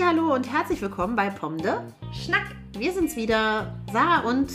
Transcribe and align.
Hallo 0.00 0.32
und 0.32 0.50
herzlich 0.50 0.80
willkommen 0.80 1.16
bei 1.16 1.28
Pomde 1.28 1.92
Schnack. 2.12 2.46
Wir 2.72 2.92
sind's 2.92 3.16
wieder, 3.16 3.74
Sarah 3.92 4.20
und 4.20 4.50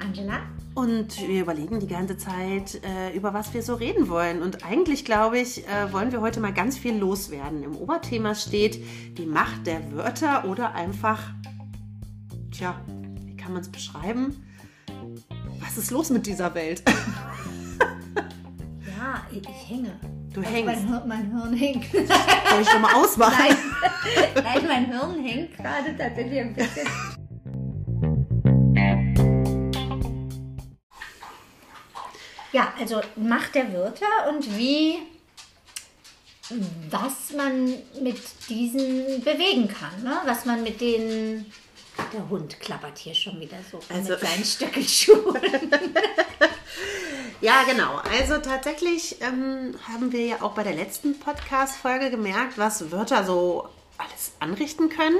Angela. 0.00 0.40
Und 0.74 1.16
wir 1.26 1.42
überlegen 1.42 1.78
die 1.78 1.86
ganze 1.86 2.16
Zeit, 2.16 2.82
äh, 2.84 3.16
über 3.16 3.32
was 3.32 3.54
wir 3.54 3.62
so 3.62 3.74
reden 3.74 4.08
wollen. 4.08 4.42
Und 4.42 4.66
eigentlich, 4.66 5.04
glaube 5.04 5.38
ich, 5.38 5.66
äh, 5.68 5.92
wollen 5.92 6.10
wir 6.10 6.20
heute 6.20 6.40
mal 6.40 6.52
ganz 6.52 6.76
viel 6.76 6.98
loswerden. 6.98 7.62
Im 7.62 7.76
Oberthema 7.76 8.34
steht 8.34 8.84
die 9.16 9.26
Macht 9.26 9.68
der 9.68 9.92
Wörter 9.92 10.46
oder 10.46 10.74
einfach, 10.74 11.30
tja, 12.50 12.74
wie 13.24 13.36
kann 13.36 13.52
man 13.52 13.62
es 13.62 13.68
beschreiben? 13.68 14.44
Was 15.60 15.78
ist 15.78 15.92
los 15.92 16.10
mit 16.10 16.26
dieser 16.26 16.54
Welt? 16.54 16.82
ich, 19.30 19.42
ich 19.42 19.68
hänge. 19.68 19.98
Du 20.32 20.40
also 20.40 20.52
hängst. 20.52 20.88
Mein, 20.88 21.08
mein 21.08 21.30
Hirn 21.30 21.54
hängt. 21.54 21.84
Soll 21.92 22.60
ich 22.62 22.68
schon 22.68 22.80
mal 22.80 22.94
ausmachen? 22.94 23.34
Nein. 23.38 23.56
Nein, 24.44 24.66
mein 24.66 24.86
Hirn 24.86 25.24
hängt 25.24 25.56
gerade 25.56 25.96
tatsächlich 25.96 26.40
ein 26.40 26.54
bisschen. 26.54 26.88
Ja, 32.52 32.72
also 32.78 33.00
Macht 33.16 33.54
der 33.54 33.72
Wörter 33.72 34.28
und 34.28 34.56
wie, 34.56 34.98
was 36.90 37.32
man 37.36 37.74
mit 38.02 38.18
diesen 38.48 39.22
bewegen 39.22 39.68
kann, 39.68 40.02
ne? 40.02 40.20
was 40.24 40.44
man 40.44 40.62
mit 40.62 40.80
denen. 40.80 41.52
Der 42.12 42.28
Hund 42.28 42.58
klappert 42.60 42.98
hier 42.98 43.14
schon 43.14 43.40
wieder 43.40 43.58
so 43.70 43.80
also, 43.88 44.10
mit 44.10 44.20
seinen 44.20 44.44
Stöckelschuhen. 44.44 45.40
Ja, 47.40 47.62
genau. 47.62 48.00
Also 48.18 48.38
tatsächlich 48.38 49.20
ähm, 49.20 49.74
haben 49.88 50.10
wir 50.10 50.26
ja 50.26 50.42
auch 50.42 50.54
bei 50.54 50.64
der 50.64 50.74
letzten 50.74 51.20
Podcast-Folge 51.20 52.10
gemerkt, 52.10 52.58
was 52.58 52.90
Wörter 52.90 53.24
so 53.24 53.68
alles 53.96 54.32
anrichten 54.40 54.88
können. 54.88 55.18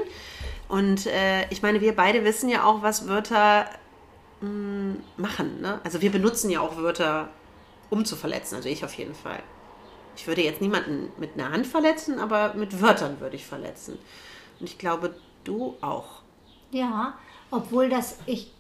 Und 0.69 1.07
äh, 1.07 1.49
ich 1.51 1.63
meine, 1.63 1.81
wir 1.81 1.95
beide 1.95 2.25
wissen 2.25 2.49
ja 2.49 2.65
auch, 2.65 2.83
was 2.83 3.07
Wörter 3.07 3.71
mh, 4.41 4.49
mm, 4.49 5.03
machen. 5.17 5.61
Ne? 5.61 5.81
Also 5.85 6.01
wir 6.01 6.11
benutzen 6.11 6.51
ja 6.51 6.61
auch 6.61 6.77
Wörter, 6.77 7.29
um 7.89 8.05
zu 8.05 8.17
verletzen. 8.17 8.57
Also 8.57 8.69
ich 8.69 8.85
auf 8.85 8.95
jeden 8.95 9.15
Fall. 9.15 9.41
Ich 10.17 10.27
würde 10.27 10.43
jetzt 10.43 10.61
niemanden 10.61 11.13
mit 11.19 11.35
einer 11.35 11.53
Hand 11.53 11.69
verletzen, 11.69 12.19
aber 12.19 12.55
mit 12.55 12.83
Wörtern 12.83 13.21
würde 13.21 13.37
ich 13.37 13.47
verletzen. 13.47 13.97
Und 14.59 14.69
ich 14.69 14.77
glaube, 14.77 15.15
du 15.45 15.77
auch. 15.81 16.23
Ja, 16.71 17.15
obwohl 17.51 17.89
das, 17.89 18.19
ich 18.27 18.53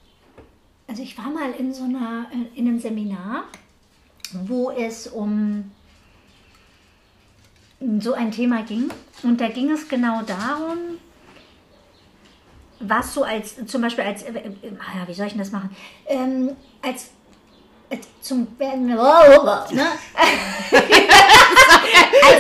also 0.89 1.03
ich 1.03 1.17
war 1.19 1.29
mal 1.29 1.53
in 1.53 1.75
so 1.75 1.85
einer, 1.85 2.27
in 2.55 2.67
einem 2.67 2.81
Seminar, 2.81 3.45
wo 4.33 4.71
es 4.71 5.07
um 5.07 5.71
so 8.01 8.15
ein 8.15 8.33
Thema 8.33 8.63
ging. 8.63 8.91
Und 9.23 9.41
da 9.41 9.49
ging 9.49 9.71
es 9.71 9.87
genau 9.87 10.23
darum, 10.23 10.79
was 12.81 13.13
so 13.13 13.23
als, 13.23 13.57
zum 13.67 13.83
Beispiel 13.83 14.05
als, 14.05 14.23
äh, 14.23 14.31
äh, 14.31 15.07
wie 15.07 15.15
soll 15.15 15.27
ich 15.27 15.33
denn 15.33 15.41
das 15.41 15.53
machen? 15.53 15.77
Ähm, 16.07 16.57
als, 16.81 17.11
als 17.91 18.09
zum, 18.23 18.47
ne? 18.59 18.67
also 19.69 19.87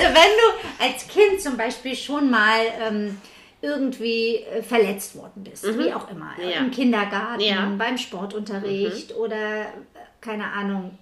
wenn 0.06 0.12
du 0.12 0.84
als 0.84 1.06
Kind 1.06 1.40
zum 1.42 1.56
Beispiel 1.56 1.94
schon 1.94 2.30
mal 2.30 2.60
ähm, 2.80 3.20
irgendwie 3.60 4.36
äh, 4.36 4.62
verletzt 4.62 5.16
worden 5.16 5.44
bist, 5.44 5.64
mhm. 5.64 5.78
wie 5.78 5.92
auch 5.92 6.10
immer, 6.10 6.32
ja. 6.38 6.58
im 6.58 6.70
Kindergarten, 6.70 7.40
ja. 7.40 7.72
beim 7.76 7.98
Sportunterricht 7.98 9.10
mhm. 9.10 9.16
oder 9.16 9.62
äh, 9.62 9.66
keine 10.20 10.44
Ahnung, 10.52 10.98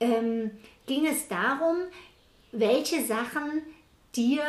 ähm, 0.00 0.50
ging 0.86 1.06
es 1.06 1.28
darum, 1.28 1.76
welche 2.50 3.04
Sachen 3.04 3.62
dir 4.14 4.42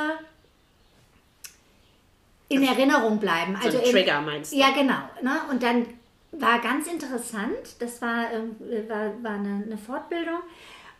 in 2.49 2.63
Erinnerung 2.63 3.19
bleiben. 3.19 3.55
Also 3.55 3.79
so 3.79 3.91
Trigger 3.91 4.21
meinst 4.21 4.51
du? 4.51 4.57
Ja, 4.57 4.71
genau. 4.71 5.09
Ne? 5.21 5.41
Und 5.49 5.63
dann 5.63 5.85
war 6.31 6.59
ganz 6.59 6.87
interessant, 6.87 7.75
das 7.79 8.01
war, 8.01 8.31
äh, 8.31 8.89
war, 8.89 9.23
war 9.23 9.33
eine, 9.33 9.63
eine 9.65 9.77
Fortbildung 9.77 10.39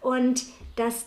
und 0.02 0.44
dass 0.76 1.06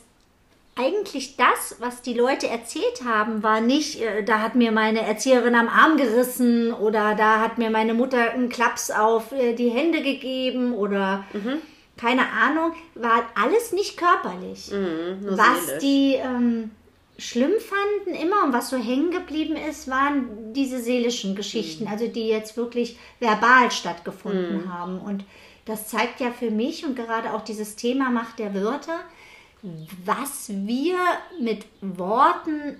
eigentlich 0.76 1.36
das, 1.36 1.76
was 1.80 2.02
die 2.02 2.12
Leute 2.12 2.48
erzählt 2.48 3.02
haben, 3.04 3.42
war 3.42 3.60
nicht, 3.60 4.00
äh, 4.00 4.22
da 4.22 4.40
hat 4.40 4.54
mir 4.54 4.72
meine 4.72 5.00
Erzieherin 5.00 5.54
am 5.54 5.68
Arm 5.68 5.96
gerissen 5.96 6.72
oder 6.72 7.14
da 7.14 7.40
hat 7.40 7.56
mir 7.56 7.70
meine 7.70 7.94
Mutter 7.94 8.30
einen 8.32 8.50
Klaps 8.50 8.90
auf 8.90 9.32
äh, 9.32 9.54
die 9.54 9.70
Hände 9.70 10.02
gegeben 10.02 10.74
oder 10.74 11.24
mhm. 11.32 11.58
keine 11.96 12.30
Ahnung, 12.30 12.72
war 12.94 13.24
alles 13.34 13.72
nicht 13.72 13.96
körperlich. 13.96 14.70
Mhm, 14.70 15.18
was 15.22 15.78
die 15.80 16.14
ähm, 16.14 16.70
schlimm 17.16 17.52
fanden 17.58 18.14
immer 18.14 18.44
und 18.44 18.52
was 18.52 18.68
so 18.68 18.76
hängen 18.76 19.10
geblieben 19.10 19.56
ist, 19.56 19.88
waren 19.88 20.52
diese 20.52 20.80
seelischen 20.80 21.34
Geschichten, 21.34 21.84
mhm. 21.84 21.90
also 21.90 22.06
die 22.06 22.28
jetzt 22.28 22.58
wirklich 22.58 22.98
verbal 23.18 23.70
stattgefunden 23.70 24.64
mhm. 24.64 24.74
haben. 24.74 25.00
Und 25.00 25.24
das 25.64 25.88
zeigt 25.88 26.20
ja 26.20 26.30
für 26.32 26.50
mich 26.50 26.84
und 26.84 26.96
gerade 26.96 27.32
auch 27.32 27.42
dieses 27.42 27.76
Thema 27.76 28.10
Macht 28.10 28.38
der 28.38 28.54
Wörter, 28.54 29.00
was 30.04 30.48
wir 30.48 30.98
mit 31.40 31.66
Worten 31.80 32.76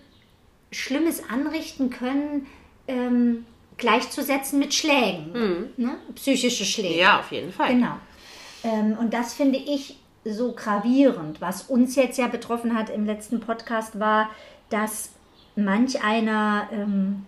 Schlimmes 0.70 1.22
anrichten 1.28 1.90
können, 1.90 2.46
ähm, 2.88 3.46
gleichzusetzen 3.76 4.58
mit 4.58 4.74
Schlägen. 4.74 5.32
Mhm. 5.32 5.84
Ne? 5.84 5.96
Psychische 6.14 6.64
Schläge. 6.64 6.98
Ja, 6.98 7.20
auf 7.20 7.30
jeden 7.32 7.52
Fall. 7.52 7.74
Genau. 7.74 7.96
Ähm, 8.64 8.96
und 8.98 9.12
das 9.12 9.34
finde 9.34 9.58
ich 9.58 9.98
so 10.24 10.52
gravierend. 10.52 11.40
Was 11.40 11.62
uns 11.62 11.94
jetzt 11.94 12.18
ja 12.18 12.26
betroffen 12.26 12.76
hat 12.76 12.90
im 12.90 13.06
letzten 13.06 13.40
Podcast 13.40 14.00
war, 14.00 14.30
dass 14.70 15.10
manch 15.54 16.02
einer 16.02 16.68
ähm, 16.72 17.26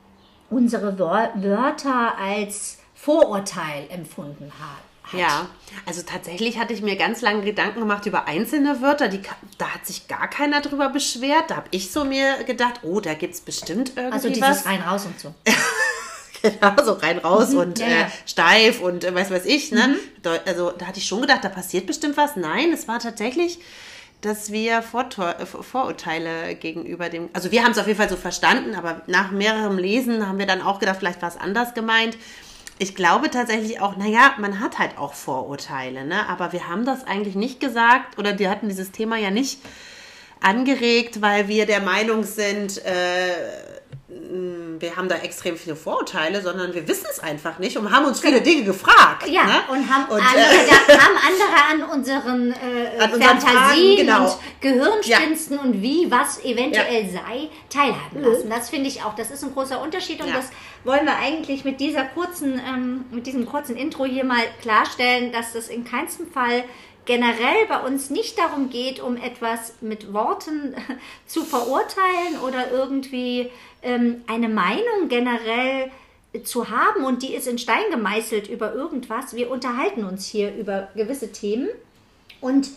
unsere 0.50 0.98
Wörter 0.98 2.18
als 2.18 2.78
Vorurteil 2.94 3.86
empfunden 3.90 4.50
hat 4.58 4.87
hat. 5.12 5.20
Ja, 5.20 5.48
also 5.86 6.02
tatsächlich 6.02 6.58
hatte 6.58 6.72
ich 6.72 6.82
mir 6.82 6.96
ganz 6.96 7.20
lange 7.20 7.42
Gedanken 7.42 7.80
gemacht 7.80 8.06
über 8.06 8.26
einzelne 8.26 8.80
Wörter. 8.80 9.08
Die, 9.08 9.20
da 9.58 9.74
hat 9.74 9.86
sich 9.86 10.08
gar 10.08 10.28
keiner 10.28 10.60
drüber 10.60 10.88
beschwert. 10.88 11.50
Da 11.50 11.56
habe 11.56 11.68
ich 11.70 11.90
so 11.90 12.04
mir 12.04 12.44
gedacht, 12.44 12.80
oh, 12.82 13.00
da 13.00 13.14
gibt 13.14 13.34
es 13.34 13.40
bestimmt 13.40 13.92
irgendwie 13.96 14.12
Also 14.12 14.28
dieses 14.28 14.42
was. 14.42 14.66
rein 14.66 14.80
raus 14.82 15.06
und 15.06 15.18
so. 15.18 15.34
genau, 16.42 16.84
so 16.84 16.92
rein 16.94 17.18
raus 17.18 17.50
mhm, 17.50 17.58
und 17.58 17.78
ja, 17.78 17.86
äh, 17.86 18.06
steif 18.26 18.80
und 18.80 19.04
äh, 19.04 19.14
weiß 19.14 19.30
was 19.30 19.44
ich. 19.44 19.72
Ne? 19.72 19.88
Mhm. 19.88 20.30
Also 20.46 20.72
da 20.72 20.86
hatte 20.86 20.98
ich 20.98 21.06
schon 21.06 21.20
gedacht, 21.20 21.42
da 21.42 21.48
passiert 21.48 21.86
bestimmt 21.86 22.16
was. 22.16 22.36
Nein, 22.36 22.72
es 22.72 22.88
war 22.88 22.98
tatsächlich 22.98 23.58
dass 24.20 24.50
wir 24.50 24.82
Vortor 24.82 25.34
Vorurteile 25.46 26.56
gegenüber 26.56 27.08
dem, 27.08 27.28
also 27.32 27.52
wir 27.52 27.62
haben 27.62 27.70
es 27.70 27.78
auf 27.78 27.86
jeden 27.86 27.98
Fall 27.98 28.08
so 28.08 28.16
verstanden, 28.16 28.74
aber 28.74 29.02
nach 29.06 29.30
mehrerem 29.30 29.78
Lesen 29.78 30.26
haben 30.26 30.38
wir 30.38 30.46
dann 30.46 30.60
auch 30.60 30.80
gedacht, 30.80 30.96
vielleicht 30.98 31.22
war 31.22 31.28
es 31.28 31.36
anders 31.36 31.72
gemeint 31.74 32.16
ich 32.78 32.94
glaube 32.94 33.30
tatsächlich 33.30 33.80
auch, 33.80 33.96
naja, 33.96 34.34
man 34.38 34.60
hat 34.60 34.78
halt 34.78 34.98
auch 34.98 35.14
Vorurteile, 35.14 36.04
ne? 36.04 36.28
aber 36.28 36.52
wir 36.52 36.68
haben 36.68 36.84
das 36.84 37.04
eigentlich 37.04 37.34
nicht 37.34 37.60
gesagt 37.60 38.18
oder 38.18 38.38
wir 38.38 38.50
hatten 38.50 38.68
dieses 38.68 38.92
Thema 38.92 39.16
ja 39.16 39.30
nicht 39.30 39.60
angeregt, 40.40 41.20
weil 41.20 41.48
wir 41.48 41.66
der 41.66 41.80
Meinung 41.80 42.22
sind, 42.22 42.84
äh, 42.84 43.32
wir 44.80 44.96
haben 44.96 45.08
da 45.08 45.16
extrem 45.16 45.56
viele 45.56 45.76
Vorurteile, 45.76 46.42
sondern 46.42 46.74
wir 46.74 46.86
wissen 46.86 47.06
es 47.10 47.20
einfach 47.20 47.58
nicht 47.58 47.76
und 47.76 47.90
haben 47.90 48.04
uns 48.04 48.20
viele 48.20 48.40
Dinge 48.40 48.64
gefragt. 48.64 49.26
Ja, 49.26 49.44
ne? 49.44 49.54
und, 49.70 49.88
haben, 49.88 50.04
und 50.04 50.20
andere, 50.20 50.44
äh, 50.44 50.98
haben 50.98 51.16
andere 51.26 51.88
an 51.88 51.98
unseren, 51.98 52.52
äh, 52.52 52.98
an 52.98 53.10
Fantasien 53.10 53.46
Fragen, 53.48 53.96
genau. 53.96 54.24
und 54.24 54.38
Gehirnspinsten 54.60 55.56
ja. 55.56 55.62
und 55.62 55.82
wie 55.82 56.10
was 56.10 56.44
eventuell 56.44 57.06
ja. 57.06 57.12
sei 57.12 57.48
teilhaben 57.70 58.22
lassen. 58.22 58.46
Mhm. 58.46 58.50
Das 58.50 58.70
finde 58.70 58.88
ich 58.88 59.02
auch, 59.02 59.14
das 59.14 59.30
ist 59.30 59.44
ein 59.44 59.52
großer 59.52 59.80
Unterschied 59.80 60.20
und 60.20 60.28
ja. 60.28 60.36
das 60.36 60.50
wollen 60.84 61.04
wir 61.04 61.16
eigentlich 61.16 61.64
mit 61.64 61.80
dieser 61.80 62.04
kurzen, 62.04 62.60
ähm, 62.66 63.04
mit 63.10 63.26
diesem 63.26 63.46
kurzen 63.46 63.76
Intro 63.76 64.04
hier 64.04 64.24
mal 64.24 64.42
klarstellen, 64.62 65.32
dass 65.32 65.52
das 65.52 65.68
in 65.68 65.84
keinem 65.84 66.08
Fall 66.32 66.64
generell 67.08 67.66
bei 67.68 67.80
uns 67.80 68.10
nicht 68.10 68.38
darum 68.38 68.68
geht, 68.68 69.00
um 69.00 69.16
etwas 69.16 69.72
mit 69.80 70.12
Worten 70.12 70.76
zu 71.26 71.42
verurteilen 71.42 72.38
oder 72.46 72.70
irgendwie 72.70 73.50
ähm, 73.82 74.22
eine 74.26 74.50
Meinung 74.50 75.08
generell 75.08 75.90
zu 76.44 76.68
haben 76.68 77.04
und 77.04 77.22
die 77.22 77.34
ist 77.34 77.48
in 77.48 77.58
Stein 77.58 77.84
gemeißelt 77.90 78.48
über 78.48 78.74
irgendwas. 78.74 79.34
Wir 79.34 79.50
unterhalten 79.50 80.04
uns 80.04 80.26
hier 80.26 80.54
über 80.54 80.88
gewisse 80.94 81.32
Themen 81.32 81.70
und 82.42 82.68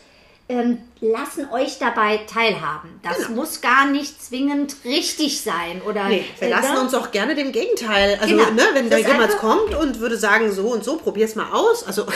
ähm, 0.48 0.78
lassen 1.02 1.50
euch 1.52 1.78
dabei 1.78 2.22
teilhaben. 2.26 3.02
Das 3.04 3.18
genau. 3.18 3.42
muss 3.42 3.60
gar 3.60 3.86
nicht 3.88 4.24
zwingend 4.24 4.78
richtig 4.86 5.42
sein. 5.42 5.82
Oder, 5.82 6.08
nee, 6.08 6.24
wir 6.40 6.48
äh, 6.48 6.52
lassen 6.52 6.74
ne? 6.76 6.80
uns 6.80 6.94
auch 6.94 7.12
gerne 7.12 7.36
dem 7.36 7.52
Gegenteil. 7.52 8.18
Also, 8.22 8.38
genau. 8.38 8.52
ne, 8.52 8.64
wenn 8.74 8.90
da 8.90 8.98
jemand 8.98 9.38
kommt 9.38 9.76
und 9.76 10.00
würde 10.00 10.16
sagen, 10.16 10.54
so 10.54 10.70
und 10.70 10.86
so, 10.86 10.96
probier's 10.96 11.36
mal 11.36 11.52
aus. 11.52 11.86
Also. 11.86 12.06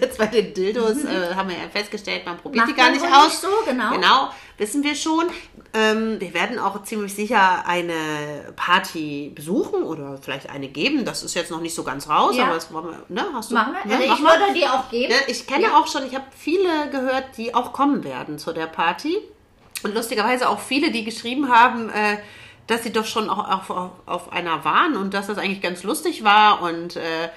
Jetzt 0.00 0.18
bei 0.18 0.26
den 0.26 0.52
Dildos 0.54 1.04
mhm. 1.04 1.08
äh, 1.08 1.34
haben 1.34 1.48
wir 1.48 1.56
ja 1.56 1.68
festgestellt, 1.70 2.24
man 2.26 2.38
probiert 2.38 2.66
Macht 2.66 2.76
die 2.76 2.80
gar 2.80 2.90
nicht 2.90 3.04
aus. 3.04 3.28
Nicht 3.28 3.40
so, 3.40 3.48
genau. 3.66 3.90
Genau, 3.92 4.30
wissen 4.58 4.82
wir 4.82 4.94
schon. 4.94 5.26
Ähm, 5.72 6.20
wir 6.20 6.34
werden 6.34 6.58
auch 6.58 6.82
ziemlich 6.82 7.14
sicher 7.14 7.64
eine 7.66 8.52
Party 8.56 9.32
besuchen 9.34 9.82
oder 9.82 10.18
vielleicht 10.20 10.50
eine 10.50 10.68
geben. 10.68 11.04
Das 11.04 11.22
ist 11.22 11.34
jetzt 11.34 11.50
noch 11.50 11.60
nicht 11.60 11.74
so 11.74 11.84
ganz 11.84 12.08
raus, 12.08 12.36
Ja. 12.36 12.44
aber 12.44 12.54
das 12.54 12.72
wollen 12.72 12.86
wir, 12.86 13.04
ne? 13.08 13.26
Hast 13.32 13.50
du, 13.50 13.54
Machen 13.54 13.74
wir? 13.84 13.96
Ne? 13.96 14.02
Also 14.02 14.14
ich 14.14 14.20
würde 14.20 14.54
die 14.54 14.66
auch 14.66 14.90
geben. 14.90 15.12
Ja, 15.12 15.18
ich 15.28 15.46
kenne 15.46 15.76
auch 15.76 15.86
schon, 15.86 16.06
ich 16.06 16.14
habe 16.14 16.26
viele 16.36 16.90
gehört, 16.90 17.36
die 17.36 17.54
auch 17.54 17.72
kommen 17.72 18.04
werden 18.04 18.38
zu 18.38 18.52
der 18.52 18.66
Party. 18.66 19.16
Und 19.82 19.94
lustigerweise 19.94 20.48
auch 20.48 20.60
viele, 20.60 20.90
die 20.90 21.04
geschrieben 21.04 21.50
haben, 21.50 21.88
äh, 21.90 22.18
dass 22.66 22.82
sie 22.82 22.92
doch 22.92 23.06
schon 23.06 23.30
auch 23.30 23.38
auf, 23.38 23.70
auf, 23.70 23.90
auf 24.06 24.32
einer 24.32 24.64
waren 24.64 24.96
und 24.96 25.14
dass 25.14 25.26
das 25.26 25.38
eigentlich 25.38 25.62
ganz 25.62 25.82
lustig 25.82 26.22
war 26.22 26.62
und 26.62 26.96
äh, 26.96 27.28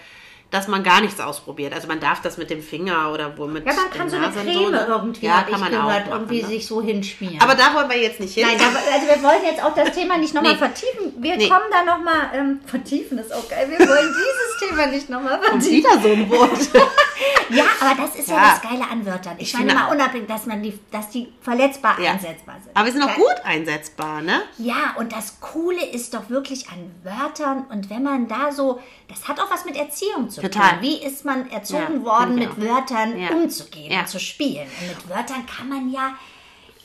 dass 0.54 0.68
man 0.68 0.84
gar 0.84 1.02
nichts 1.02 1.20
ausprobiert. 1.20 1.74
Also 1.74 1.88
man 1.88 2.00
darf 2.00 2.22
das 2.22 2.38
mit 2.38 2.52
dem 2.52 2.62
Finger 2.62 3.12
oder 3.12 3.36
wo 3.38 3.48
mit 3.48 3.66
Ja, 3.66 3.74
man 3.74 3.90
kann 3.90 4.08
so 4.08 4.18
eine 4.18 4.28
und 4.28 4.34
Creme 4.36 4.72
ne? 4.72 4.86
irgendwie, 4.88 5.26
ja, 5.26 5.42
kann 5.42 5.60
man 5.60 5.72
gehört, 5.72 5.84
auch 5.84 5.90
machen, 5.90 6.12
irgendwie 6.12 6.42
ne? 6.44 6.48
sich 6.48 6.68
so 6.68 6.80
hinschmieren. 6.80 7.42
Aber 7.42 7.56
da 7.56 7.74
wollen 7.74 7.90
wir 7.90 7.98
jetzt 8.00 8.20
nicht 8.20 8.36
hin. 8.36 8.46
Nein, 8.46 8.58
aber, 8.60 8.78
also 8.94 9.08
wir 9.08 9.24
wollen 9.24 9.44
jetzt 9.44 9.64
auch 9.64 9.74
das 9.74 9.92
Thema 9.94 10.18
nicht 10.20 10.36
nochmal 10.36 10.52
Nee. 10.54 10.58
vertiefen. 10.60 11.14
Wir 11.18 11.38
Nee. 11.38 11.50
kommen 11.50 11.66
da 11.72 11.84
nochmal, 11.84 12.30
ähm, 12.36 12.60
vertiefen 12.68 13.18
ist 13.18 13.34
auch 13.34 13.50
geil, 13.50 13.68
wir 13.68 13.80
wollen 13.80 14.14
dieses 14.14 14.70
Thema 14.70 14.86
nicht 14.86 15.10
nochmal 15.10 15.40
vertiefen. 15.42 15.72
wieder 15.72 16.00
so 16.02 16.10
ein 16.10 16.30
Wort. 16.30 16.70
Ja, 17.50 17.65
aber 17.81 18.01
das 18.01 18.15
ist 18.15 18.27
ja, 18.30 18.36
Ja. 18.36 18.51
das 18.51 18.62
Geile 18.62 18.89
an 18.89 19.06
Wörtern. 19.06 19.36
Ich, 19.38 19.54
Ich 19.54 19.60
meine 19.60 19.74
mal 19.74 19.92
unabhängig, 19.92 20.27
dass, 20.27 20.45
man 20.45 20.62
die, 20.63 20.80
dass 20.92 21.10
die 21.10 21.31
verletzbar 21.42 22.00
Ja. 22.00 22.12
einsetzbar 22.13 22.56
sind. 22.63 22.75
Aber 22.75 22.86
wir 22.86 22.94
sind 22.94 23.04
auch 23.04 23.15
gut 23.15 23.36
einsetzbar, 23.44 24.21
ne? 24.21 24.42
Ja, 24.57 24.95
und 24.98 25.12
das 25.12 25.39
Coole 25.42 25.86
ist 25.86 26.13
doch 26.13 26.30
wirklich 26.30 26.69
an 26.69 26.94
Wörtern 27.04 27.65
und 27.69 27.89
wenn 27.89 28.04
man 28.04 28.27
da 28.27 28.51
so, 28.51 28.81
das 29.07 29.27
hat 29.27 29.39
auch 29.39 29.51
was 29.51 29.65
mit 29.65 29.75
Erziehung 29.75 30.30
zu 30.30 30.42
Total. 30.42 30.71
tun. 30.71 30.81
Wie 30.81 31.04
ist 31.04 31.25
man 31.25 31.50
erzogen 31.51 32.00
Ja, 32.00 32.06
worden, 32.06 32.36
mit. 32.36 32.60
Wörtern 32.60 33.13
umzugehen 33.31 34.00
und 34.00 34.07
zu 34.07 34.19
spielen? 34.19 34.68
Und 34.81 34.88
mit 34.88 35.09
Wörtern 35.09 35.45
kann 35.45 35.69
man 35.69 35.92
ja 35.92 36.16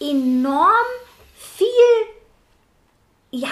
enorm 0.01 0.71
viel, 1.37 1.67
ja, 3.31 3.49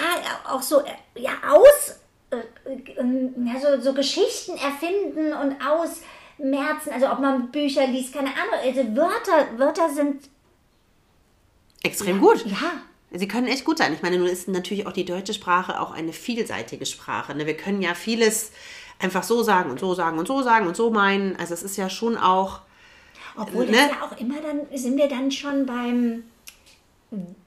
auch 0.49 0.61
so, 0.61 0.81
äh, 0.81 0.91
ja, 1.15 1.31
aus, 1.49 1.99
äh, 2.31 2.37
äh, 2.37 3.31
ja, 3.45 3.59
so, 3.59 3.81
so 3.81 3.93
Geschichten 3.93 4.57
erfinden 4.57 5.33
und 5.33 5.55
ausmerzen. 6.39 6.91
Also 6.93 7.11
ob 7.11 7.19
man 7.19 7.51
Bücher 7.51 7.87
liest, 7.87 8.13
keine 8.13 8.29
Ahnung. 8.29 8.59
Also 8.63 8.95
Wörter, 8.95 9.57
Wörter 9.59 9.89
sind, 9.89 10.29
Extrem 11.83 12.19
gut. 12.19 12.45
ja, 12.45 12.71
Sie 13.11 13.27
können 13.27 13.47
echt 13.47 13.63
gut 13.63 13.77
sein. 13.77 13.93
Ich 13.93 14.01
meine, 14.01 14.17
nun 14.17 14.27
ist 14.27 14.47
natürlich 14.47 14.85
auch 14.87 14.91
die 14.91 15.05
deutsche 15.05 15.33
Sprache 15.33 15.79
auch 15.79 15.91
eine 15.91 16.11
vielseitige 16.11 16.85
Sprache. 16.85 17.33
Ne? 17.35 17.45
Wir 17.45 17.55
können 17.55 17.81
ja 17.81 17.93
vieles 17.93 18.51
einfach 18.99 19.23
so 19.23 19.43
sagen 19.43 19.69
und 19.71 19.79
so 19.79 19.93
sagen 19.93 20.17
und 20.19 20.27
so 20.27 20.41
sagen 20.41 20.67
und 20.67 20.75
so 20.75 20.89
meinen. 20.89 21.35
Also 21.37 21.53
es 21.53 21.63
ist 21.63 21.77
ja 21.77 21.89
schon 21.89 22.17
auch, 22.17 22.61
Obwohl 23.37 23.65
Ne? 23.67 23.73
das 23.73 23.91
ja 23.91 24.01
auch 24.03 24.19
immer 24.19 24.41
dann, 24.41 24.61
sind 24.77 24.97
wir 24.97 25.07
dann 25.07 25.31
schon 25.31 25.65
beim, 25.65 26.23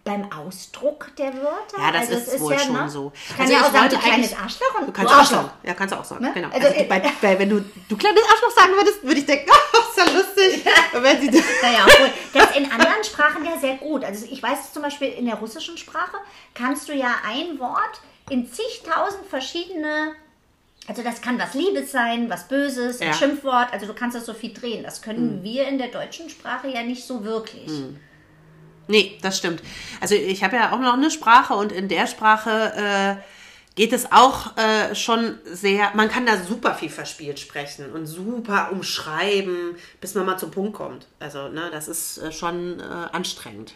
beim 0.05 0.33
Ausdruck 0.33 1.15
der 1.19 1.35
Wörter? 1.35 1.79
ja, 1.79 1.93
das 1.93 2.09
Also 2.09 2.15
ist, 2.15 2.29
es 2.35 2.41
wohl 2.41 2.53
ja, 2.55 2.59
schon 2.59 2.73
ne? 2.73 2.89
so. 2.89 3.12
Ich 3.15 3.29
kann 3.37 3.41
Also 3.43 3.53
ja 3.53 3.61
auch 3.61 3.73
sagen, 3.73 3.89
du 3.91 3.99
kleines 3.99 4.35
Arschloch 4.35 4.81
und 4.81 4.87
Du 4.89 4.93
kannst 4.93 5.12
Arschloch. 5.12 5.37
sagen. 5.43 5.51
Ja, 5.62 5.75
kannst 5.75 5.95
du 5.95 5.99
auch 5.99 6.05
sagen. 6.05 6.25
Ne? 6.25 6.31
Genau. 6.33 6.49
Also, 6.51 6.67
Also, 6.69 6.85
bei, 6.89 7.12
bei, 7.21 7.39
wenn 7.39 7.51
du 7.51 7.61
du 7.89 7.97
kleines 7.99 8.23
Arschloch 8.25 8.51
sagen 8.57 8.73
würdest, 8.73 9.03
würde 9.05 9.21
ich 9.21 9.27
denken, 9.27 9.51
oh, 9.75 9.79
ist 9.91 9.97
ja 9.99 10.05
lustig. 10.17 10.65
Wenn 10.93 11.21
sie 11.21 11.43
Naja, 11.62 11.87
obwohl, 11.87 12.11
das 12.33 12.57
in 12.57 12.65
anderen 12.73 13.05
Sprachen 13.05 13.45
ja 13.45 13.59
sehr 13.59 13.77
gut. 13.77 14.03
Also 14.03 14.27
ich 14.31 14.43
weiß 14.43 14.73
zum 14.73 14.83
Beispiel, 14.83 15.09
in 15.09 15.27
der 15.27 15.35
russischen 15.37 15.77
Sprache 15.77 16.17
kannst 16.55 16.89
du 16.89 16.95
ja 16.95 17.15
ein 17.27 17.59
Wort 17.59 18.01
in 18.31 18.51
zigtausend 18.51 19.27
verschiedene, 19.29 20.12
also 20.89 21.03
das 21.03 21.21
kann 21.21 21.39
was 21.39 21.53
Liebes 21.55 21.93
sein, 21.93 22.31
was 22.31 22.49
Böses, 22.49 23.01
ein 23.01 23.09
Ja. 23.09 23.12
Schimpfwort, 23.15 23.73
also 23.73 23.87
du 23.87 23.93
kannst 23.95 24.17
das 24.17 24.25
so 24.27 24.33
viel 24.35 24.55
drehen. 24.55 24.83
Das 24.83 25.03
können 25.03 25.43
wir 25.43 25.69
in 25.69 25.77
der 25.79 25.89
deutschen 25.89 26.31
Sprache 26.31 26.69
ja 26.69 26.83
nicht 26.83 27.05
so 27.07 27.25
wirklich. 27.25 27.71
Nee, 28.91 29.19
das 29.23 29.39
stimmt. 29.39 29.63
Also 30.01 30.15
ich 30.17 30.43
habe 30.43 30.57
ja 30.57 30.73
auch 30.73 30.81
noch 30.81 30.95
eine 30.95 31.11
Sprache 31.11 31.55
und 31.55 31.71
in 31.71 31.89
der 31.89 32.09
Sprache 32.09 33.21
äh, 33.21 33.23
geht 33.77 33.93
es 33.93 34.11
auch 34.11 34.57
äh, 34.57 34.95
schon 34.95 35.39
sehr, 35.45 35.93
man 35.95 36.09
kann 36.09 36.27
da 36.27 36.37
super 36.37 36.75
viel 36.75 36.91
verspielt 36.91 37.39
sprechen 37.39 37.93
und 37.93 38.07
super 38.07 38.71
umschreiben, 38.73 39.77
bis 40.01 40.15
man 40.15 40.27
mal 40.27 40.39
zum 40.39 40.51
Punkt 40.51 40.75
kommt. 40.75 41.07
Also 41.21 41.49
ne, 41.49 41.71
das 41.71 41.87
ist 41.87 42.19
äh, 42.19 42.33
schon 42.33 42.81
äh, 42.81 42.83
anstrengend. 42.83 43.75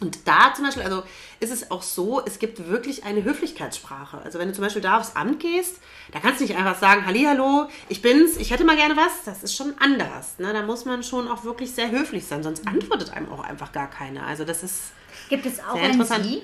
Und 0.00 0.26
da 0.26 0.52
zum 0.54 0.64
Beispiel, 0.64 0.82
also 0.82 1.02
ist 1.40 1.52
es 1.52 1.70
auch 1.70 1.82
so, 1.82 2.22
es 2.24 2.38
gibt 2.38 2.68
wirklich 2.68 3.04
eine 3.04 3.22
Höflichkeitssprache. 3.22 4.18
Also 4.24 4.38
wenn 4.38 4.48
du 4.48 4.54
zum 4.54 4.64
Beispiel 4.64 4.80
da 4.82 4.98
aufs 4.98 5.14
Amt 5.14 5.40
gehst, 5.40 5.76
da 6.12 6.20
kannst 6.20 6.40
du 6.40 6.44
nicht 6.44 6.56
einfach 6.56 6.78
sagen, 6.78 7.04
Hallihallo, 7.04 7.68
ich 7.90 8.00
bin's, 8.00 8.36
ich 8.38 8.50
hätte 8.50 8.64
mal 8.64 8.76
gerne 8.76 8.96
was. 8.96 9.24
Das 9.26 9.42
ist 9.42 9.54
schon 9.54 9.74
anders. 9.78 10.38
Ne? 10.38 10.52
Da 10.54 10.62
muss 10.62 10.86
man 10.86 11.02
schon 11.02 11.28
auch 11.28 11.44
wirklich 11.44 11.72
sehr 11.72 11.90
höflich 11.90 12.24
sein, 12.24 12.42
sonst 12.42 12.66
antwortet 12.66 13.10
einem 13.12 13.30
auch 13.30 13.40
einfach 13.44 13.72
gar 13.72 13.90
keiner. 13.90 14.26
Also 14.26 14.44
das 14.44 14.62
ist 14.62 14.92
Gibt 15.28 15.44
es 15.44 15.60
auch 15.60 15.74
ein. 15.74 16.02
Sie? 16.22 16.42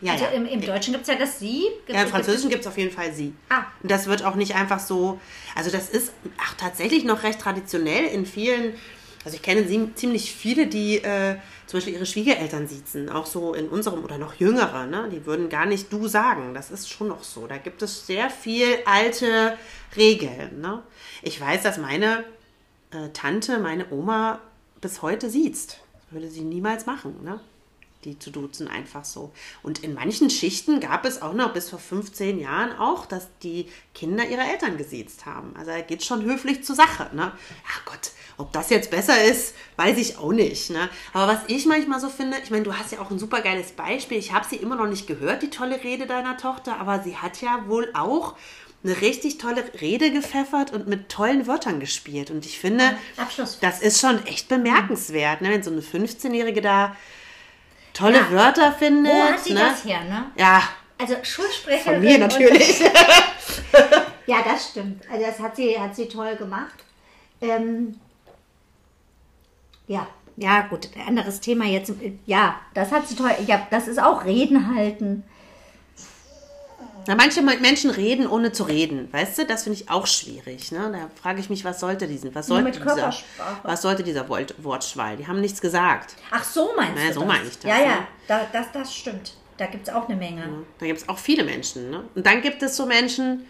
Ja, 0.00 0.12
also 0.12 0.24
ja. 0.26 0.30
Im, 0.30 0.46
im 0.46 0.60
Deutschen 0.60 0.92
gibt 0.92 1.02
es 1.02 1.08
ja 1.08 1.16
das 1.18 1.38
Sie. 1.40 1.64
Gibt- 1.86 1.96
Ja, 1.98 2.02
im 2.02 2.08
Französischen 2.08 2.50
gibt 2.50 2.60
es 2.62 2.66
auf 2.68 2.78
jeden 2.78 2.92
Fall 2.94 3.12
sie. 3.12 3.34
Ah. 3.48 3.62
Und 3.82 3.90
das 3.90 4.06
wird 4.06 4.22
auch 4.24 4.36
nicht 4.36 4.54
einfach 4.54 4.78
so. 4.78 5.18
Also, 5.56 5.70
das 5.70 5.88
ist 5.88 6.12
ach, 6.40 6.54
tatsächlich 6.54 7.04
noch 7.04 7.22
recht 7.24 7.40
traditionell 7.40 8.04
in 8.04 8.24
vielen. 8.26 8.74
Also, 9.28 9.36
ich 9.36 9.42
kenne 9.42 9.94
ziemlich 9.94 10.32
viele, 10.32 10.68
die 10.68 11.04
äh, 11.04 11.36
zum 11.66 11.76
Beispiel 11.76 11.92
ihre 11.92 12.06
Schwiegereltern 12.06 12.66
siezen. 12.66 13.10
Auch 13.10 13.26
so 13.26 13.52
in 13.52 13.68
unserem 13.68 14.02
oder 14.02 14.16
noch 14.16 14.32
jüngere. 14.36 14.86
Ne? 14.86 15.10
Die 15.12 15.26
würden 15.26 15.50
gar 15.50 15.66
nicht 15.66 15.92
du 15.92 16.08
sagen. 16.08 16.54
Das 16.54 16.70
ist 16.70 16.88
schon 16.88 17.08
noch 17.08 17.22
so. 17.22 17.46
Da 17.46 17.58
gibt 17.58 17.82
es 17.82 18.06
sehr 18.06 18.30
viel 18.30 18.78
alte 18.86 19.58
Regeln. 19.94 20.62
Ne? 20.62 20.82
Ich 21.20 21.38
weiß, 21.38 21.62
dass 21.62 21.76
meine 21.76 22.24
äh, 22.90 23.10
Tante, 23.12 23.58
meine 23.58 23.92
Oma 23.92 24.40
bis 24.80 25.02
heute 25.02 25.28
siezt. 25.28 25.80
Das 25.92 26.04
würde 26.10 26.30
sie 26.30 26.40
niemals 26.40 26.86
machen. 26.86 27.22
Ne? 27.22 27.38
Die 28.04 28.18
zu 28.18 28.30
duzen, 28.30 28.68
einfach 28.68 29.04
so. 29.04 29.32
Und 29.62 29.82
in 29.82 29.94
manchen 29.94 30.30
Schichten 30.30 30.80
gab 30.80 31.04
es 31.04 31.20
auch 31.20 31.34
noch 31.34 31.52
bis 31.52 31.70
vor 31.70 31.78
15 31.78 32.38
Jahren 32.38 32.76
auch, 32.78 33.06
dass 33.06 33.28
die 33.42 33.68
Kinder 33.94 34.26
ihre 34.28 34.42
Eltern 34.42 34.76
gesiezt 34.76 35.26
haben. 35.26 35.54
Also 35.56 35.72
da 35.72 35.80
geht 35.80 36.04
schon 36.04 36.22
höflich 36.22 36.64
zur 36.64 36.76
Sache. 36.76 37.14
Ne? 37.14 37.22
Ja 37.22 37.80
Gott, 37.84 38.12
ob 38.36 38.52
das 38.52 38.70
jetzt 38.70 38.90
besser 38.90 39.24
ist, 39.24 39.54
weiß 39.76 39.98
ich 39.98 40.18
auch 40.18 40.32
nicht. 40.32 40.70
Ne? 40.70 40.88
Aber 41.12 41.32
was 41.32 41.40
ich 41.48 41.66
manchmal 41.66 42.00
so 42.00 42.08
finde, 42.08 42.36
ich 42.42 42.50
meine, 42.50 42.62
du 42.62 42.72
hast 42.72 42.92
ja 42.92 43.00
auch 43.00 43.10
ein 43.10 43.18
super 43.18 43.40
geiles 43.40 43.72
Beispiel. 43.72 44.18
Ich 44.18 44.32
habe 44.32 44.46
sie 44.48 44.56
immer 44.56 44.76
noch 44.76 44.86
nicht 44.86 45.06
gehört, 45.06 45.42
die 45.42 45.50
tolle 45.50 45.82
Rede 45.82 46.06
deiner 46.06 46.36
Tochter, 46.36 46.78
aber 46.78 47.02
sie 47.02 47.16
hat 47.16 47.40
ja 47.40 47.64
wohl 47.66 47.90
auch 47.94 48.36
eine 48.84 49.00
richtig 49.00 49.38
tolle 49.38 49.64
Rede 49.80 50.12
gepfeffert 50.12 50.72
und 50.72 50.86
mit 50.86 51.08
tollen 51.08 51.46
Wörtern 51.48 51.80
gespielt. 51.80 52.30
Und 52.30 52.46
ich 52.46 52.60
finde, 52.60 52.96
Abschluss. 53.16 53.58
das 53.60 53.80
ist 53.80 54.00
schon 54.00 54.24
echt 54.26 54.48
bemerkenswert, 54.48 55.40
ne? 55.40 55.50
wenn 55.50 55.64
so 55.64 55.72
eine 55.72 55.80
15-Jährige 55.80 56.60
da 56.60 56.96
tolle 57.98 58.18
Ja. 58.18 58.30
Wörter 58.30 58.72
findet. 58.72 59.12
Wo 59.12 59.22
hat 59.32 59.40
sie 59.40 59.54
ne? 59.54 59.60
das 59.60 59.84
her, 59.84 60.00
ne? 60.04 60.26
Ja, 60.36 60.62
Also 60.98 61.16
Schulsprecherin. 61.22 61.94
von 61.94 62.00
mir 62.00 62.18
natürlich. 62.18 62.82
Ja, 64.26 64.42
das 64.44 64.68
stimmt. 64.68 65.04
Also 65.10 65.24
das 65.24 65.38
hat 65.40 65.56
sie, 65.56 65.80
hat 65.80 65.96
sie 65.96 66.06
toll 66.06 66.36
gemacht. 66.36 66.84
Ähm, 67.40 67.98
ja, 69.86 70.06
ja, 70.36 70.60
gut. 70.68 70.90
Ein 70.96 71.08
anderes 71.08 71.40
Thema 71.40 71.64
jetzt. 71.64 71.92
Ja, 72.26 72.60
das 72.74 72.92
hat 72.92 73.08
sie 73.08 73.16
toll. 73.16 73.30
Ja, 73.46 73.66
das 73.70 73.88
ist 73.88 74.00
auch 74.00 74.26
Reden 74.26 74.74
halten. 74.76 75.24
Na, 77.08 77.14
manche 77.14 77.40
Menschen 77.40 77.88
reden, 77.90 78.26
ohne 78.26 78.52
zu 78.52 78.64
reden. 78.64 79.08
Weißt 79.12 79.38
du, 79.38 79.46
das 79.46 79.62
finde 79.62 79.78
ich 79.80 79.88
auch 79.90 80.06
schwierig. 80.06 80.70
Ne? 80.72 80.90
Da 80.92 81.10
frage 81.20 81.40
ich 81.40 81.48
mich, 81.48 81.64
was 81.64 81.80
sollte 81.80 82.06
diesen, 82.06 82.34
was 82.34 82.46
sollte 82.48 82.70
dieser, 82.70 83.12
was 83.62 83.80
sollte 83.82 84.02
dieser 84.02 84.28
Wort- 84.28 84.54
Wortschwall? 84.62 85.16
Die 85.16 85.26
haben 85.26 85.40
nichts 85.40 85.60
gesagt. 85.62 86.16
Ach, 86.30 86.44
so 86.44 86.70
meinst 86.76 86.92
Na, 86.96 87.08
du 87.08 87.14
so 87.14 87.20
das? 87.20 87.28
meine 87.28 87.44
ich 87.48 87.58
das, 87.58 87.64
Ja, 87.64 87.78
ne? 87.78 87.84
ja, 87.84 88.08
da, 88.28 88.46
das, 88.52 88.66
das 88.72 88.94
stimmt. 88.94 89.32
Da 89.56 89.66
gibt 89.66 89.88
es 89.88 89.94
auch 89.94 90.06
eine 90.06 90.16
Menge. 90.18 90.42
Da 90.78 90.86
gibt 90.86 91.00
es 91.00 91.08
auch 91.08 91.16
viele 91.18 91.44
Menschen. 91.44 91.90
Ne? 91.90 92.04
Und 92.14 92.26
dann 92.26 92.42
gibt 92.42 92.62
es 92.62 92.76
so 92.76 92.84
Menschen, 92.84 93.46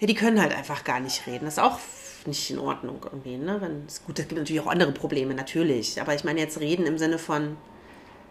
ja, 0.00 0.06
die 0.06 0.14
können 0.14 0.40
halt 0.40 0.56
einfach 0.56 0.82
gar 0.82 0.98
nicht 1.00 1.26
reden. 1.26 1.44
Das 1.44 1.54
ist 1.58 1.62
auch 1.62 1.78
nicht 2.24 2.50
in 2.50 2.58
Ordnung 2.58 3.00
irgendwie. 3.04 3.36
Ne? 3.36 3.58
Wenn, 3.60 3.82
gut, 4.06 4.18
es 4.18 4.26
gibt 4.28 4.38
natürlich 4.40 4.62
auch 4.62 4.66
andere 4.66 4.92
Probleme, 4.92 5.34
natürlich. 5.34 6.00
Aber 6.00 6.14
ich 6.14 6.24
meine 6.24 6.40
jetzt 6.40 6.58
reden 6.58 6.86
im 6.86 6.96
Sinne 6.96 7.18
von, 7.18 7.58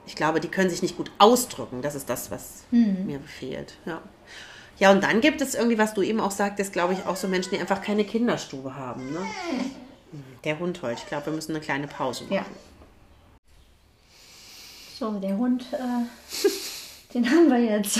ich 0.08 0.16
glaube, 0.16 0.40
die 0.40 0.48
können 0.48 0.70
sich 0.70 0.82
nicht 0.82 0.96
gut 0.96 1.12
ausdrücken. 1.18 1.82
Das 1.82 1.94
ist 1.94 2.10
das, 2.10 2.32
was 2.32 2.64
mir 2.72 3.20
fehlt. 3.20 3.74
Ja. 3.86 4.02
ja, 4.80 4.92
und 4.92 5.04
dann 5.04 5.20
gibt 5.20 5.42
es 5.42 5.54
irgendwie, 5.54 5.78
was 5.78 5.94
du 5.94 6.02
eben 6.02 6.22
auch 6.22 6.32
sagtest, 6.32 6.72
glaube 6.72 6.94
ich, 6.94 7.06
auch 7.06 7.18
so 7.18 7.28
Menschen, 7.28 7.52
die 7.52 7.60
einfach 7.60 7.82
keine 7.82 8.06
Kinderstube 8.06 8.76
haben. 8.76 9.12
Ne? 9.12 9.20
Der 10.46 10.60
Hund 10.60 10.82
heute. 10.82 11.02
Ich 11.04 11.08
glaube, 11.08 11.28
wir 11.28 11.34
müssen 11.34 11.52
eine 11.52 11.60
kleine 11.60 11.88
Pause 11.88 12.24
machen. 12.24 12.36
Ja. 12.36 12.46
So, 14.98 15.12
der 15.20 15.38
Hund, 15.38 15.66
äh, 15.74 17.14
den 17.14 17.30
haben 17.30 17.50
wir 17.50 17.60
jetzt 17.60 18.00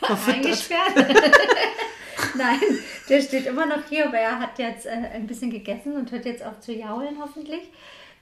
eingesperrt. 0.26 0.94
Nein, 2.36 2.60
der 3.08 3.22
steht 3.22 3.46
immer 3.46 3.64
noch 3.64 3.88
hier, 3.88 4.08
aber 4.08 4.18
er 4.18 4.38
hat 4.38 4.58
jetzt 4.58 4.84
äh, 4.84 4.90
ein 4.90 5.26
bisschen 5.26 5.50
gegessen 5.50 5.96
und 5.96 6.12
hört 6.12 6.26
jetzt 6.26 6.44
auf 6.44 6.60
zu 6.60 6.74
jaulen, 6.74 7.16
hoffentlich. 7.18 7.62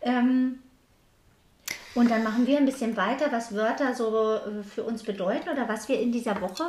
Ähm, 0.02 0.60
und 1.94 2.10
dann 2.10 2.22
machen 2.24 2.46
wir 2.46 2.56
ein 2.58 2.66
bisschen 2.66 2.96
weiter, 2.96 3.30
was 3.30 3.54
Wörter 3.54 3.94
so 3.94 4.34
äh, 4.34 4.62
für 4.62 4.82
uns 4.82 5.02
bedeuten 5.02 5.48
oder 5.48 5.68
was 5.68 5.88
wir 5.88 5.98
in 6.00 6.12
dieser 6.12 6.40
Woche 6.40 6.64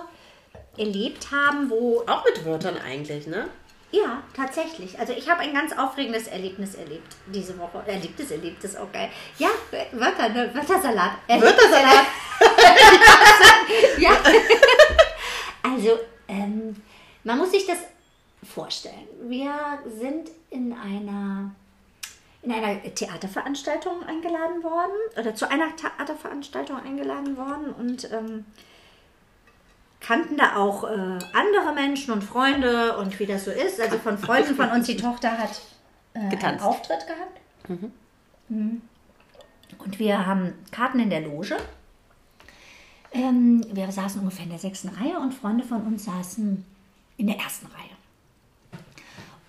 erlebt 0.78 1.32
haben, 1.32 1.70
wo 1.70 2.04
Auch 2.08 2.24
mit 2.26 2.46
Wörtern 2.46 2.78
eigentlich, 2.78 3.28
ne? 3.28 3.48
ja, 3.92 4.22
tatsächlich. 4.36 5.00
Also 5.00 5.14
ich 5.14 5.30
habe 5.30 5.40
ein 5.42 5.54
ganz 5.54 5.72
aufregendes 5.78 6.28
Erlebnis 6.28 6.76
erlebt 6.76 7.16
diese 7.28 7.58
Woche. 7.58 7.82
Erlebtes, 7.88 8.30
erlebtes, 8.32 8.76
auch 8.76 8.92
geil. 8.92 9.10
Ja, 9.38 9.48
Wörter, 9.94 10.28
ne? 10.30 10.50
Wörtersalat. 10.54 11.12
Erlebtes- 11.28 11.58
Wörtersalat. 11.64 12.06
ja. 14.00 14.10
also, 15.64 15.98
ähm, 16.28 16.76
man 17.24 17.38
muss 17.38 17.52
sich 17.52 17.66
das 17.66 17.78
vorstellen. 18.54 19.08
Wir 19.30 19.54
sind 19.98 20.30
in 20.50 20.74
einer 20.74 21.52
in 22.46 22.52
einer 22.52 22.82
Theaterveranstaltung 22.84 24.04
eingeladen 24.04 24.64
worden 24.64 24.94
oder 25.20 25.34
zu 25.34 25.50
einer 25.50 25.76
Theaterveranstaltung 25.76 26.78
eingeladen 26.80 27.36
worden 27.38 27.74
und 27.74 28.12
ähm, 28.12 28.46
kannten 30.00 30.38
da 30.38 30.56
auch 30.56 30.84
äh, 30.84 30.88
andere 31.34 31.74
Menschen 31.74 32.14
und 32.14 32.24
Freunde 32.24 32.98
und 32.98 33.20
wie 33.20 33.26
das 33.26 33.46
so 33.46 33.52
ist. 33.52 33.82
Also 33.82 33.98
von 33.98 34.20
Freunden 34.20 34.56
von 34.56 34.70
uns, 34.70 34.86
die 34.86 34.96
Tochter 35.02 35.38
hat 35.38 35.60
äh, 36.14 36.20
einen 36.20 36.60
Auftritt 36.60 37.08
gehabt. 37.08 37.40
Mhm. 37.68 37.92
Mhm. 38.50 38.82
Und 39.80 39.98
wir 39.98 40.28
haben 40.28 40.54
Karten 40.72 41.00
in 41.00 41.10
der 41.10 41.22
Loge. 41.22 41.58
Ähm, 43.12 43.66
wir 43.72 43.92
saßen 43.92 44.22
ungefähr 44.22 44.44
in 44.44 44.52
der 44.52 44.60
sechsten 44.60 44.90
Reihe 44.90 45.18
und 45.18 45.34
Freunde 45.34 45.64
von 45.64 45.82
uns 45.82 46.06
saßen 46.06 46.64
in 47.18 47.28
der 47.28 47.38
ersten 47.38 47.66
Reihe. 47.68 47.96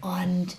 Und 0.01 0.57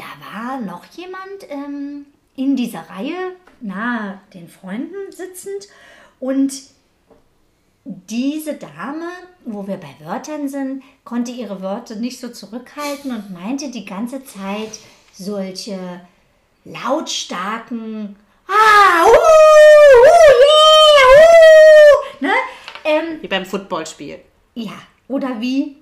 da 0.00 0.04
war 0.32 0.60
noch 0.60 0.84
jemand 0.96 1.48
ähm, 1.48 2.06
in 2.34 2.56
dieser 2.56 2.88
Reihe 2.88 3.36
nahe 3.60 4.20
den 4.32 4.48
Freunden 4.48 5.12
sitzend 5.12 5.68
und 6.18 6.52
diese 7.84 8.54
Dame, 8.54 9.10
wo 9.44 9.66
wir 9.66 9.76
bei 9.76 9.94
Wörtern 10.00 10.48
sind, 10.48 10.82
konnte 11.04 11.32
ihre 11.32 11.62
Worte 11.62 11.96
nicht 11.96 12.20
so 12.20 12.28
zurückhalten 12.28 13.10
und 13.10 13.32
meinte 13.32 13.70
die 13.70 13.84
ganze 13.84 14.24
Zeit 14.24 14.78
solche 15.12 16.00
lautstarken 16.64 18.16
Ah, 18.46 19.04
uh, 19.04 19.10
uh, 19.10 19.14
yeah, 20.42 21.20
uh, 21.20 22.24
ne? 22.24 22.32
Ähm, 22.84 23.22
wie 23.22 23.28
beim 23.28 23.46
Footballspiel. 23.46 24.20
Ja, 24.54 24.72
oder 25.08 25.40
wie 25.40 25.79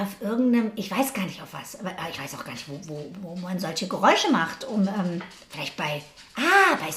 auf 0.00 0.20
irgendeinem, 0.20 0.72
ich 0.76 0.90
weiß 0.90 1.14
gar 1.14 1.24
nicht 1.24 1.40
auf 1.42 1.48
was, 1.52 1.78
aber 1.78 1.90
ich 2.10 2.20
weiß 2.20 2.34
auch 2.34 2.44
gar 2.44 2.52
nicht, 2.52 2.68
wo, 2.68 2.80
wo, 2.84 3.12
wo 3.22 3.36
man 3.36 3.58
solche 3.58 3.86
Geräusche 3.86 4.30
macht, 4.30 4.64
um 4.64 4.86
ähm, 4.88 5.22
vielleicht 5.50 5.76
bei, 5.76 6.02
ah, 6.36 6.74
bei, 6.80 6.92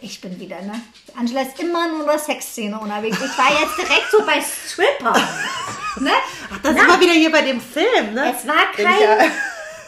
ich 0.00 0.20
bin 0.20 0.38
wieder, 0.38 0.60
ne? 0.62 0.80
Angela 1.16 1.42
ist 1.42 1.58
immer 1.60 1.88
nur 1.88 2.00
in 2.00 2.06
der 2.06 2.18
Sexszene 2.18 2.78
unterwegs. 2.78 3.18
Ich 3.18 3.38
war 3.38 3.50
jetzt 3.60 3.78
direkt 3.78 4.10
so 4.10 4.24
bei 4.24 4.40
Stripper. 4.40 5.12
ne? 6.00 6.10
Ach, 6.52 6.58
das 6.62 6.74
ist 6.74 6.82
immer 6.82 7.00
wieder 7.00 7.12
hier 7.12 7.32
bei 7.32 7.42
dem 7.42 7.60
Film, 7.60 8.14
ne? 8.14 8.34
Es 8.36 8.46
war 8.46 8.72
kein, 8.74 9.30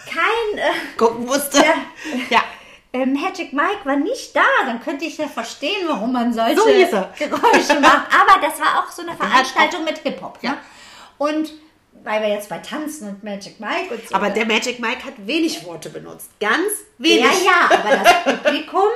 kein, 0.06 0.58
äh, 0.58 0.96
gucken 0.96 1.26
musste. 1.26 1.58
Ja. 1.58 1.74
ja. 2.30 2.42
Äh, 2.92 3.06
Magic 3.06 3.52
Mike 3.52 3.84
war 3.84 3.96
nicht 3.96 4.34
da, 4.34 4.42
dann 4.66 4.82
könnte 4.82 5.04
ich 5.04 5.16
ja 5.16 5.28
verstehen, 5.28 5.86
warum 5.86 6.12
man 6.12 6.32
solche 6.32 6.56
so 6.56 7.06
Geräusche 7.18 7.80
macht. 7.80 8.08
Aber 8.12 8.40
das 8.40 8.58
war 8.58 8.82
auch 8.82 8.90
so 8.90 9.02
eine 9.02 9.16
Veranstaltung 9.16 9.84
mit 9.84 9.98
Hip-Hop. 9.98 10.38
Ja. 10.42 10.50
Ne? 10.50 10.58
Und 11.18 11.50
weil 12.04 12.22
wir 12.22 12.28
jetzt 12.28 12.48
bei 12.48 12.58
Tanzen 12.58 13.08
und 13.08 13.22
Magic 13.24 13.60
Mike 13.60 13.94
und 13.94 14.08
so. 14.08 14.14
Aber 14.14 14.30
der 14.30 14.46
Magic 14.46 14.80
Mike 14.80 15.04
hat 15.04 15.14
wenig 15.26 15.64
Worte 15.64 15.90
benutzt. 15.90 16.30
Ganz 16.40 16.72
wenig. 16.98 17.20
Ja, 17.20 17.30
ja, 17.44 17.78
aber 17.78 17.96
das 17.96 18.24
Publikum 18.42 18.88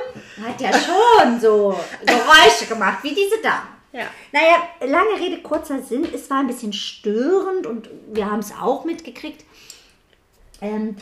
hat 0.43 0.61
ja 0.61 0.71
schon 0.73 1.39
so 1.39 1.79
Geräusche 2.05 2.65
gemacht, 2.67 2.99
wie 3.03 3.13
diese 3.13 3.41
Dame. 3.41 3.67
Ja. 3.91 4.07
Naja, 4.31 4.67
lange 4.81 5.19
Rede, 5.19 5.41
kurzer 5.41 5.81
Sinn. 5.81 6.05
Es 6.13 6.29
war 6.29 6.39
ein 6.39 6.47
bisschen 6.47 6.73
störend 6.73 7.65
und 7.65 7.89
wir 8.11 8.29
haben 8.29 8.39
es 8.39 8.51
auch 8.51 8.83
mitgekriegt. 8.83 9.45
Ähm, 10.61 10.97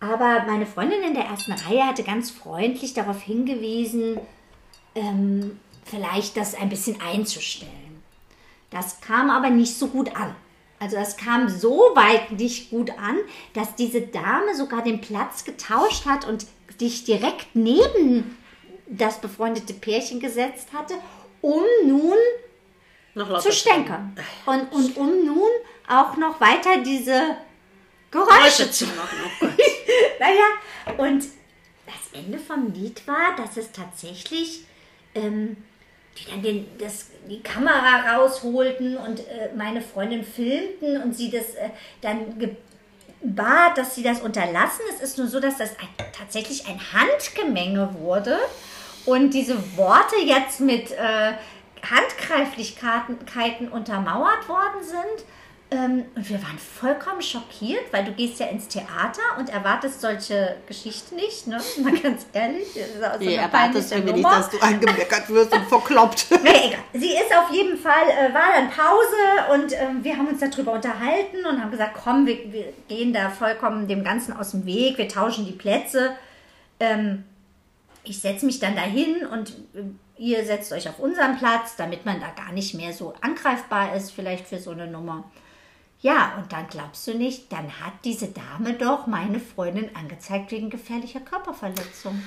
aber 0.00 0.44
meine 0.46 0.66
Freundin 0.66 1.02
in 1.02 1.14
der 1.14 1.24
ersten 1.24 1.52
Reihe 1.52 1.86
hatte 1.86 2.02
ganz 2.02 2.30
freundlich 2.30 2.94
darauf 2.94 3.20
hingewiesen, 3.22 4.18
ähm, 4.94 5.58
vielleicht 5.84 6.36
das 6.36 6.54
ein 6.54 6.68
bisschen 6.68 7.00
einzustellen. 7.00 8.02
Das 8.70 9.00
kam 9.00 9.30
aber 9.30 9.50
nicht 9.50 9.76
so 9.76 9.88
gut 9.88 10.14
an. 10.16 10.34
Also 10.80 10.96
das 10.96 11.18
kam 11.18 11.48
so 11.50 11.90
weit 11.94 12.32
nicht 12.32 12.70
gut 12.70 12.90
an, 12.98 13.18
dass 13.52 13.76
diese 13.76 14.00
Dame 14.00 14.56
sogar 14.56 14.82
den 14.82 15.02
Platz 15.02 15.44
getauscht 15.44 16.06
hat 16.06 16.26
und 16.26 16.46
dich 16.80 17.04
direkt 17.04 17.48
neben 17.54 18.38
das 18.86 19.20
befreundete 19.20 19.74
Pärchen 19.74 20.20
gesetzt 20.20 20.68
hatte, 20.72 20.94
um 21.42 21.62
nun 21.86 22.16
zu 23.40 23.52
stänkern. 23.52 24.16
Und, 24.46 24.72
und 24.72 24.96
um 24.96 25.24
nun 25.26 25.50
auch 25.86 26.16
noch 26.16 26.40
weiter 26.40 26.78
diese 26.78 27.36
Geräusche, 28.10 28.38
Geräusche 28.38 28.70
zu 28.70 28.86
machen. 28.86 29.18
Oh 29.42 29.46
naja, 30.18 30.96
und 30.96 31.24
das 31.86 32.20
Ende 32.20 32.38
vom 32.38 32.72
Lied 32.72 33.06
war, 33.06 33.36
dass 33.36 33.58
es 33.58 33.70
tatsächlich 33.70 34.64
ähm, 35.14 35.56
die 36.18 36.30
dann 36.30 36.42
den, 36.42 36.66
das, 36.78 37.06
die 37.28 37.42
Kamera 37.42 38.16
rausholten 38.16 38.96
und 38.96 39.20
äh, 39.20 39.50
meine 39.56 39.80
Freundin 39.80 40.24
filmten 40.24 41.00
und 41.02 41.14
sie 41.14 41.30
das 41.30 41.54
äh, 41.54 41.70
dann 42.00 42.56
bat, 43.22 43.76
dass 43.76 43.94
sie 43.94 44.02
das 44.02 44.20
unterlassen. 44.20 44.82
Es 44.94 45.00
ist 45.00 45.18
nur 45.18 45.28
so, 45.28 45.40
dass 45.40 45.58
das 45.58 45.70
ein, 45.78 45.88
tatsächlich 46.12 46.66
ein 46.66 46.80
Handgemenge 46.92 47.94
wurde 48.00 48.38
und 49.06 49.34
diese 49.34 49.76
Worte 49.76 50.16
jetzt 50.24 50.60
mit 50.60 50.90
äh, 50.92 51.32
Handgreiflichkeiten 51.82 53.68
untermauert 53.68 54.48
worden 54.48 54.82
sind. 54.82 55.26
Ähm, 55.72 56.04
und 56.16 56.28
wir 56.28 56.42
waren 56.42 56.58
vollkommen 56.58 57.22
schockiert, 57.22 57.92
weil 57.92 58.04
du 58.04 58.10
gehst 58.10 58.40
ja 58.40 58.46
ins 58.46 58.66
Theater 58.66 59.22
und 59.38 59.50
erwartest 59.50 60.00
solche 60.00 60.56
Geschichten 60.66 61.14
nicht, 61.14 61.46
ne? 61.46 61.60
Mal 61.82 61.96
ganz 61.96 62.26
ehrlich. 62.32 62.66
So 62.74 63.24
nee, 63.24 63.36
erwartest 63.36 63.92
irgendwie 63.92 64.14
nicht, 64.14 64.24
dass 64.24 64.50
du 64.50 64.58
angemeckert 64.58 65.28
wirst 65.28 65.52
und 65.52 65.64
verkloppt. 65.66 66.26
nee, 66.42 66.68
egal. 66.68 66.80
Sie 66.92 67.12
ist 67.12 67.32
auf 67.36 67.52
jeden 67.52 67.78
Fall, 67.78 68.08
äh, 68.08 68.34
war 68.34 68.52
dann 68.52 68.68
Pause 68.68 69.52
und 69.54 69.72
äh, 69.72 70.02
wir 70.02 70.16
haben 70.16 70.26
uns 70.26 70.40
darüber 70.40 70.72
unterhalten 70.72 71.46
und 71.48 71.60
haben 71.60 71.70
gesagt, 71.70 71.96
komm, 72.02 72.26
wir, 72.26 72.52
wir, 72.52 72.72
gehen 72.88 73.12
da 73.12 73.30
vollkommen 73.30 73.86
dem 73.86 74.02
Ganzen 74.02 74.36
aus 74.36 74.50
dem 74.50 74.66
Weg, 74.66 74.98
wir 74.98 75.06
tauschen 75.06 75.46
die 75.46 75.52
Plätze. 75.52 76.16
Ähm, 76.80 77.22
ich 78.02 78.18
setze 78.18 78.44
mich 78.44 78.58
dann 78.58 78.74
dahin 78.74 79.24
und 79.24 79.50
äh, 79.74 79.82
ihr 80.16 80.44
setzt 80.44 80.72
euch 80.72 80.88
auf 80.88 80.98
unseren 80.98 81.38
Platz, 81.38 81.76
damit 81.76 82.04
man 82.04 82.20
da 82.20 82.26
gar 82.30 82.50
nicht 82.50 82.74
mehr 82.74 82.92
so 82.92 83.14
angreifbar 83.20 83.94
ist, 83.94 84.10
vielleicht 84.10 84.48
für 84.48 84.58
so 84.58 84.72
eine 84.72 84.88
Nummer. 84.88 85.30
Ja, 86.02 86.34
und 86.38 86.50
dann 86.52 86.66
glaubst 86.68 87.06
du 87.06 87.14
nicht, 87.14 87.52
dann 87.52 87.64
hat 87.80 87.92
diese 88.04 88.28
Dame 88.28 88.72
doch 88.74 89.06
meine 89.06 89.38
Freundin 89.38 89.90
angezeigt 89.94 90.50
wegen 90.50 90.70
gefährlicher 90.70 91.20
Körperverletzung. 91.20 92.22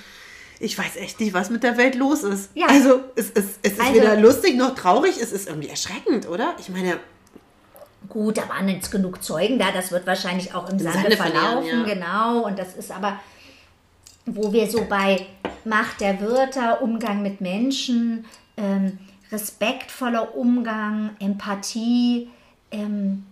Ich 0.60 0.78
weiß 0.78 0.98
echt 0.98 1.20
nicht, 1.20 1.34
was 1.34 1.50
mit 1.50 1.64
der 1.64 1.78
Welt 1.78 1.96
los 1.96 2.24
ist. 2.24 2.52
Ja. 2.54 2.68
Also, 2.68 3.02
es, 3.16 3.32
es, 3.32 3.58
es 3.64 3.74
ist 3.74 3.82
also, 3.82 3.96
weder 3.96 4.16
lustig 4.18 4.56
noch 4.56 4.76
traurig, 4.76 5.18
es 5.20 5.32
ist 5.32 5.48
irgendwie 5.48 5.70
erschreckend, 5.70 6.28
oder? 6.28 6.56
Ich 6.60 6.70
meine. 6.70 7.00
Gut, 8.10 8.38
da 8.38 8.48
waren 8.50 8.68
jetzt 8.68 8.92
genug 8.92 9.24
Zeugen 9.24 9.58
da, 9.58 9.72
das 9.72 9.92
wird 9.92 10.06
wahrscheinlich 10.06 10.54
auch 10.54 10.70
im 10.70 10.78
Sande, 10.78 11.00
Sande 11.00 11.18
verlaufen, 11.18 11.68
ja. 11.68 11.84
genau. 11.84 12.46
Und 12.46 12.60
das 12.60 12.76
ist 12.76 12.92
aber, 12.92 13.18
wo 14.26 14.52
wir 14.52 14.70
so 14.70 14.86
bei 14.88 15.26
Macht 15.64 16.02
der 16.02 16.20
Wörter, 16.22 16.82
Umgang 16.82 17.24
mit 17.24 17.40
Menschen, 17.40 18.26
ähm, 18.58 19.00
respektvoller 19.32 20.36
Umgang, 20.36 21.16
Empathie, 21.20 22.30
ähm, 22.72 23.26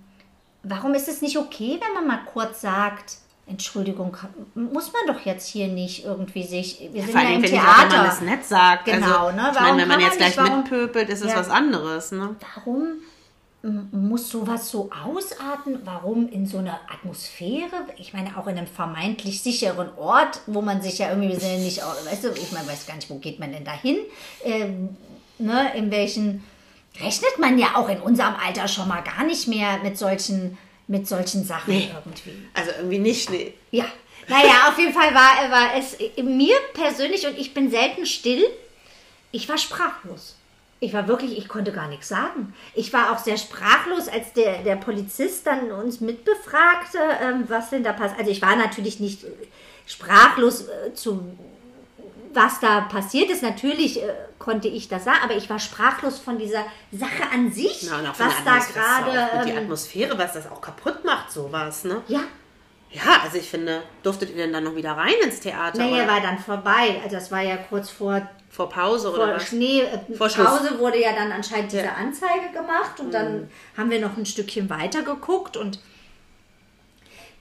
warum 0.64 0.94
ist 0.94 1.08
es 1.08 1.22
nicht 1.22 1.38
okay, 1.38 1.80
wenn 1.82 1.94
man 1.94 2.08
mal 2.08 2.24
kurz 2.32 2.62
sagt, 2.62 3.18
Entschuldigung, 3.48 4.16
muss 4.56 4.94
man 4.94 5.14
doch 5.14 5.26
jetzt 5.26 5.48
hier 5.48 5.68
nicht 5.68 6.06
irgendwie 6.06 6.44
sich. 6.44 6.80
Wir 6.92 7.02
ja, 7.02 7.04
sind 7.04 7.12
vor 7.12 7.20
allem, 7.20 7.30
ja 7.30 7.36
im 7.36 7.44
Theater. 7.44 7.70
Auch, 7.70 7.82
wenn 7.82 7.98
man 7.98 8.06
das 8.06 8.22
nett 8.22 8.46
sagt. 8.46 8.86
Genau, 8.86 9.28
also, 9.28 9.36
ne? 9.36 9.52
Ich 9.54 9.60
meine, 9.60 9.82
wenn 9.82 9.88
man 9.88 10.00
jetzt 10.00 10.18
gleich 10.18 10.38
warum, 10.38 10.60
mitpöbelt, 10.60 11.10
ist 11.10 11.22
es 11.22 11.32
ja, 11.32 11.38
was 11.38 11.50
anderes. 11.50 12.12
Ne? 12.12 12.36
Warum 12.56 13.02
muss 13.92 14.30
sowas 14.30 14.70
so 14.70 14.90
ausarten? 14.92 15.80
Warum 15.84 16.30
in 16.30 16.48
so 16.48 16.60
einer 16.60 16.80
Atmosphäre? 16.92 17.86
Ich 17.98 18.14
meine, 18.14 18.38
auch 18.38 18.48
in 18.48 18.58
einem 18.58 18.68
vermeintlich 18.68 19.42
sicheren 19.42 19.90
Ort, 19.98 20.42
wo 20.48 20.62
man 20.62 20.82
sich 20.82 21.00
ja 21.00 21.10
irgendwie, 21.10 21.30
wir 21.30 21.40
sind 21.40 21.52
ja 21.52 21.60
nicht, 21.60 21.82
weißt 21.82 22.24
du, 22.24 22.30
ich 22.30 22.52
meine, 22.52 22.68
weiß 22.68 22.88
gar 22.88 22.96
nicht, 22.96 23.10
wo 23.10 23.18
geht 23.18 23.40
man 23.40 23.52
denn 23.52 23.66
dahin? 23.66 23.98
Ähm, 24.44 24.96
ne, 25.38 25.76
in 25.76 25.92
welchen 25.92 26.44
rechnet 27.00 27.40
man 27.40 27.58
ja 27.58 27.76
auch 27.76 27.90
in 27.90 28.00
unserem 28.02 28.36
Alter 28.36 28.68
schon 28.68 28.88
mal 28.88 29.02
gar 29.02 29.24
nicht 29.24 29.48
mehr 29.48 29.80
mit 29.84 29.98
solchen, 29.98 30.58
mit 30.88 31.08
solchen 31.08 31.44
Sachen 31.46 31.74
nee. 31.74 31.90
irgendwie. 31.94 32.48
Also 32.54 32.72
irgendwie 32.78 33.00
nicht, 33.00 33.30
nee. 33.30 33.54
Ja. 33.72 33.86
Naja, 34.28 34.70
auf 34.70 34.78
jeden 34.78 34.94
Fall 34.94 35.14
war, 35.14 35.52
war 35.52 35.76
es 35.78 35.98
mir 36.22 36.56
persönlich, 36.74 37.26
und 37.26 37.38
ich 37.38 37.54
bin 37.54 37.72
selten 37.72 38.06
still, 38.06 38.44
ich 39.32 39.48
war 39.50 39.58
sprachlos. 39.58 40.36
Ich 40.80 40.94
war 40.94 41.08
wirklich, 41.08 41.38
ich 41.38 41.48
konnte 41.48 41.72
gar 41.72 41.88
nichts 41.88 42.08
sagen. 42.08 42.54
Ich 42.74 42.92
war 42.92 43.12
auch 43.12 43.20
sehr 43.20 43.38
sprachlos, 43.38 44.08
als 44.08 44.34
der, 44.34 44.64
der 44.64 44.78
Polizist 44.78 45.46
dann 45.46 45.72
uns 45.72 46.02
mitbefragte, 46.02 46.98
ähm, 47.22 47.44
was 47.48 47.70
denn 47.70 47.84
da 47.84 47.94
passiert. 47.94 48.20
Also 48.20 48.32
ich 48.32 48.42
war 48.42 48.56
natürlich 48.56 49.00
nicht 49.00 49.24
sprachlos 49.86 50.68
äh, 50.68 50.94
zu 50.96 51.38
was 52.34 52.60
da 52.60 52.82
passiert 52.82 53.30
ist. 53.30 53.44
Natürlich 53.44 54.02
äh, 54.02 54.08
konnte 54.40 54.68
ich 54.68 54.88
das 54.88 55.04
sagen, 55.06 55.20
aber 55.24 55.36
ich 55.36 55.50
war 55.50 55.60
sprachlos 55.60 56.20
von 56.20 56.38
dieser 56.38 56.64
Sache 56.92 57.24
an 57.34 57.52
sich, 57.52 57.88
Na, 57.90 58.14
was 58.18 58.34
da 58.44 58.58
gerade. 58.60 59.30
Ähm, 59.34 59.46
die 59.46 59.58
Atmosphäre, 59.58 60.18
was 60.18 60.34
das 60.34 60.50
auch 60.50 60.62
kaputt 60.62 61.04
macht, 61.06 61.32
sowas, 61.32 61.84
ne? 61.84 62.02
Ja. 62.08 62.22
Ja, 62.94 63.22
also 63.24 63.38
ich 63.38 63.50
finde, 63.50 63.84
durftet 64.04 64.32
ihr 64.32 64.36
denn 64.36 64.52
dann 64.52 64.66
noch 64.66 64.76
wieder 64.76 64.92
rein 64.92 65.14
ins 65.24 65.40
Theater? 65.40 65.78
Naja, 65.78 66.04
oder? 66.04 66.08
war 66.14 66.20
dann 66.22 66.38
vorbei. 66.38 67.00
Also 67.02 67.16
das 67.16 67.32
war 67.32 67.40
ja 67.42 67.56
kurz 67.56 67.90
vor, 67.90 68.22
Vor 68.50 68.68
Pause 68.70 69.14
oder 69.14 69.26
vor 69.28 69.36
was? 69.36 69.48
Schnee. 69.48 69.82
Äh, 69.84 70.14
Vor 70.14 70.30
Schluss. 70.30 70.46
Pause 70.46 70.78
wurde 70.78 71.00
ja 71.02 71.14
dann 71.14 71.32
anscheinend 71.32 71.72
diese 71.72 71.86
Ja. 71.86 71.94
Anzeige 71.94 72.52
gemacht 72.52 73.00
und 73.00 73.14
dann 73.14 73.50
haben 73.78 73.90
wir 73.90 74.02
noch 74.02 74.18
ein 74.18 74.26
Stückchen 74.26 74.70
weiter 74.70 75.04
geguckt 75.04 75.56
und 75.56 75.80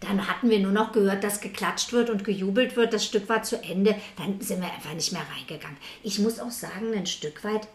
dann 0.01 0.27
hatten 0.27 0.49
wir 0.49 0.59
nur 0.61 0.73
noch 0.73 0.93
gehört, 0.93 1.23
dass 1.25 1.41
geklatscht 1.41 1.93
wird 1.93 2.09
und 2.11 2.25
gejubelt 2.25 2.75
wird. 2.77 2.93
Das 2.93 3.05
Stück 3.05 3.29
war 3.29 3.43
zu 3.43 3.63
Ende. 3.63 3.95
Dann 4.17 4.41
sind 4.41 4.63
wir 4.63 4.73
einfach 4.73 4.95
nicht 4.95 5.13
mehr 5.13 5.23
reingegangen. 5.37 5.77
Ich 6.03 6.19
muss 6.19 6.41
auch 6.41 6.51
sagen, 6.51 6.95
ein 6.95 7.07
Stück 7.07 7.45
weit 7.45 7.69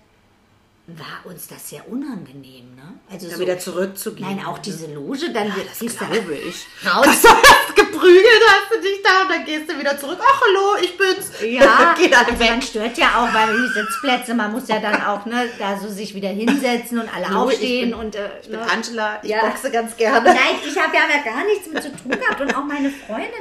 war 0.88 1.26
uns 1.32 1.48
das 1.48 1.70
sehr 1.70 1.88
unangenehm. 1.90 2.76
Ne? 2.76 2.94
Also 3.10 3.28
Da 3.28 3.36
so, 3.36 3.42
wieder 3.42 3.58
zurückzugehen. 3.60 4.28
Nein, 4.38 4.46
auch 4.46 4.60
diese 4.60 4.92
Loge, 4.94 5.32
dann 5.34 5.56
wird 5.56 5.68
Das 5.70 5.98
glaube 5.98 6.36
ich. 6.36 6.66
raus. 6.86 7.24
Geprügelt, 7.96 8.42
hast 8.48 8.72
du 8.76 8.82
dich 8.82 9.02
da 9.04 9.22
und 9.24 9.30
dann 9.32 9.46
gehst 9.46 9.70
du 9.72 9.78
wieder 9.80 9.98
zurück. 9.98 10.20
Ach, 10.22 10.42
hallo, 10.42 10.76
ich 10.84 10.98
bin's. 10.98 11.32
Ja, 11.42 11.94
Geht 11.98 12.16
alle 12.16 12.28
also 12.28 12.40
weg. 12.40 12.50
man 12.50 12.62
stört 12.62 12.98
ja 12.98 13.08
auch, 13.18 13.34
weil 13.34 13.48
die 13.56 13.68
Sitzplätze, 13.74 14.34
man 14.34 14.52
muss 14.52 14.68
ja 14.68 14.80
dann 14.80 15.02
auch 15.02 15.26
ne, 15.26 15.48
da 15.58 15.78
so 15.78 15.88
sich 15.88 16.14
wieder 16.14 16.30
hinsetzen 16.30 17.00
und 17.00 17.14
alle 17.16 17.26
Hallo, 17.30 17.50
ich 17.50 17.56
aufstehen 17.56 17.90
bin- 17.92 18.00
und 18.00 18.16
äh, 18.16 18.30
Ich 18.42 18.50
bin 18.50 18.60
ne. 18.60 18.70
Angela, 18.72 19.20
ich 19.24 19.30
Ja. 19.30 19.42
boxe 19.46 19.72
ganz 19.72 19.96
gerne. 19.98 20.24
Nein, 20.30 20.56
ich 20.66 20.78
habe 20.78 20.96
ja 20.96 21.24
gar 21.24 21.44
nichts 21.46 21.68
mit 21.72 21.82
zu 21.84 21.92
tun 21.96 22.12
gehabt 22.12 22.42
und 22.42 22.56
auch 22.56 22.64
meine 22.66 22.90
Freundin 22.90 23.32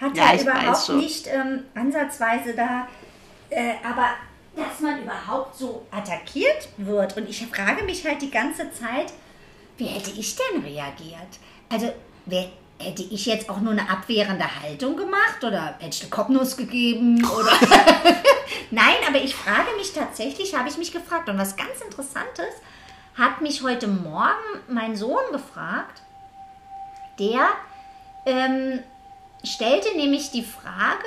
hat 0.00 0.16
Ja, 0.16 0.26
ja, 0.26 0.34
ich 0.34 0.42
überhaupt 0.42 0.88
nicht 0.90 1.26
ähm, 1.28 1.64
ansatzweise 1.74 2.54
da, 2.54 2.86
äh, 3.50 3.74
aber 3.88 4.08
dass 4.56 4.80
man 4.80 5.02
überhaupt 5.02 5.56
so 5.58 5.84
attackiert 5.90 6.68
wird 6.76 7.16
und 7.16 7.28
ich 7.28 7.44
frage 7.46 7.82
mich 7.84 8.06
halt 8.06 8.22
die 8.22 8.30
ganze 8.30 8.70
Zeit, 8.72 9.12
wie 9.76 9.86
hätte 9.86 10.10
ich 10.16 10.36
denn 10.36 10.62
reagiert? 10.62 11.38
Also, 11.72 11.92
wer, 12.26 12.46
hätte 12.84 13.02
ich 13.02 13.26
jetzt 13.26 13.48
auch 13.50 13.60
nur 13.60 13.72
eine 13.72 13.88
abwehrende 13.90 14.44
Haltung 14.62 14.96
gemacht 14.96 15.42
oder 15.42 15.74
hätte 15.78 15.96
ich 15.96 16.00
eine 16.02 16.10
Kopfnuss 16.10 16.56
gegeben 16.56 17.24
oder 17.24 17.52
Nein, 18.70 18.96
aber 19.08 19.18
ich 19.18 19.34
frage 19.34 19.68
mich 19.76 19.92
tatsächlich, 19.92 20.54
habe 20.54 20.68
ich 20.68 20.76
mich 20.78 20.92
gefragt 20.92 21.28
und 21.28 21.38
was 21.38 21.56
ganz 21.56 21.80
interessantes 21.84 22.54
hat 23.16 23.40
mich 23.40 23.62
heute 23.62 23.86
Morgen 23.86 24.60
mein 24.68 24.96
Sohn 24.96 25.22
gefragt, 25.32 26.02
der 27.18 27.46
ähm, 28.26 28.80
stellte 29.44 29.96
nämlich 29.96 30.30
die 30.32 30.42
Frage, 30.42 31.04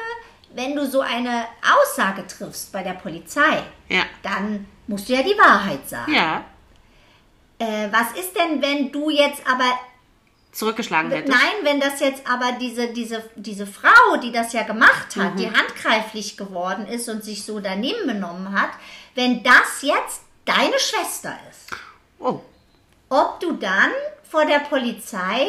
wenn 0.53 0.75
du 0.75 0.85
so 0.89 1.01
eine 1.01 1.43
Aussage 1.61 2.25
triffst 2.25 2.71
bei 2.71 2.81
der 2.83 2.93
Polizei, 2.93 3.61
Ja. 3.89 4.03
dann 4.23 4.65
musst 4.87 5.09
du 5.09 5.13
ja 5.13 5.21
die 5.23 5.37
Wahrheit 5.37 5.87
sagen. 5.89 6.13
Ja. 6.13 6.45
Äh, 7.59 7.89
was 7.91 8.17
ist 8.17 8.33
denn, 8.37 8.61
wenn 8.61 8.91
du 8.91 9.09
jetzt 9.09 9.41
aber 9.45 9.65
Zurückgeschlagen 10.57 11.11
hättest. 11.11 11.29
Nein, 11.37 11.53
wenn 11.63 11.79
das 11.79 11.99
jetzt 11.99 12.23
aber 12.27 12.53
diese, 12.53 12.87
diese, 12.87 13.23
diese 13.35 13.67
Frau, 13.67 14.17
die 14.23 14.31
das 14.31 14.53
ja 14.53 14.63
gemacht 14.63 15.15
hat, 15.15 15.33
Mhm. 15.35 15.37
die 15.37 15.51
handgreiflich 15.51 16.35
geworden 16.35 16.87
ist 16.87 17.07
und 17.09 17.23
sich 17.23 17.43
so 17.45 17.59
daneben 17.59 18.07
benommen 18.07 18.59
hat, 18.59 18.71
wenn 19.13 19.43
das 19.43 19.81
jetzt 19.81 20.21
deine 20.45 20.79
Schwester 20.79 21.37
ist, 21.51 21.69
Oh. 22.19 22.41
ob 23.09 23.39
du 23.39 23.53
dann 23.53 23.91
vor 24.29 24.45
der 24.45 24.59
Polizei 24.59 25.47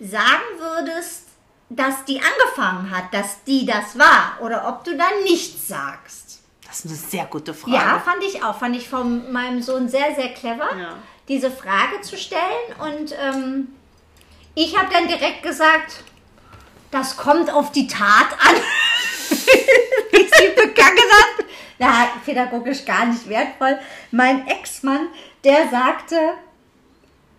sagen 0.00 0.42
würdest, 0.58 1.28
dass 1.68 2.04
die 2.04 2.20
angefangen 2.20 2.90
hat, 2.90 3.14
dass 3.14 3.44
die 3.44 3.64
das 3.64 3.96
war, 3.98 4.38
oder 4.40 4.66
ob 4.68 4.82
du 4.84 4.96
dann 4.96 5.22
nichts 5.22 5.68
sagst. 5.68 6.40
Das 6.66 6.80
ist 6.80 6.86
eine 6.86 6.96
sehr 6.96 7.26
gute 7.26 7.54
Frage. 7.54 7.76
Ja, 7.76 8.00
fand 8.04 8.22
ich 8.24 8.42
auch. 8.42 8.58
Fand 8.58 8.74
ich 8.74 8.88
von 8.88 9.30
meinem 9.32 9.62
Sohn 9.62 9.88
sehr, 9.88 10.14
sehr 10.16 10.34
clever, 10.34 10.68
Ja. 10.76 10.96
diese 11.28 11.50
Frage 11.50 12.00
zu 12.00 12.16
stellen. 12.16 12.40
Und 12.80 13.14
ähm, 13.18 13.68
ich 14.54 14.76
habe 14.76 14.92
dann 14.92 15.08
direkt 15.08 15.42
gesagt, 15.42 16.04
das 16.90 17.16
kommt 17.16 17.52
auf 17.52 17.72
die 17.72 17.86
Tat 17.86 18.32
an, 18.38 18.56
wie 20.10 20.28
sie 20.36 20.48
begangen 20.54 21.10
hat. 21.10 21.46
Na, 21.78 22.08
pädagogisch 22.24 22.84
gar 22.84 23.06
nicht 23.06 23.28
wertvoll. 23.28 23.78
Mein 24.10 24.46
Ex-Mann, 24.46 25.08
der 25.42 25.68
sagte, 25.68 26.16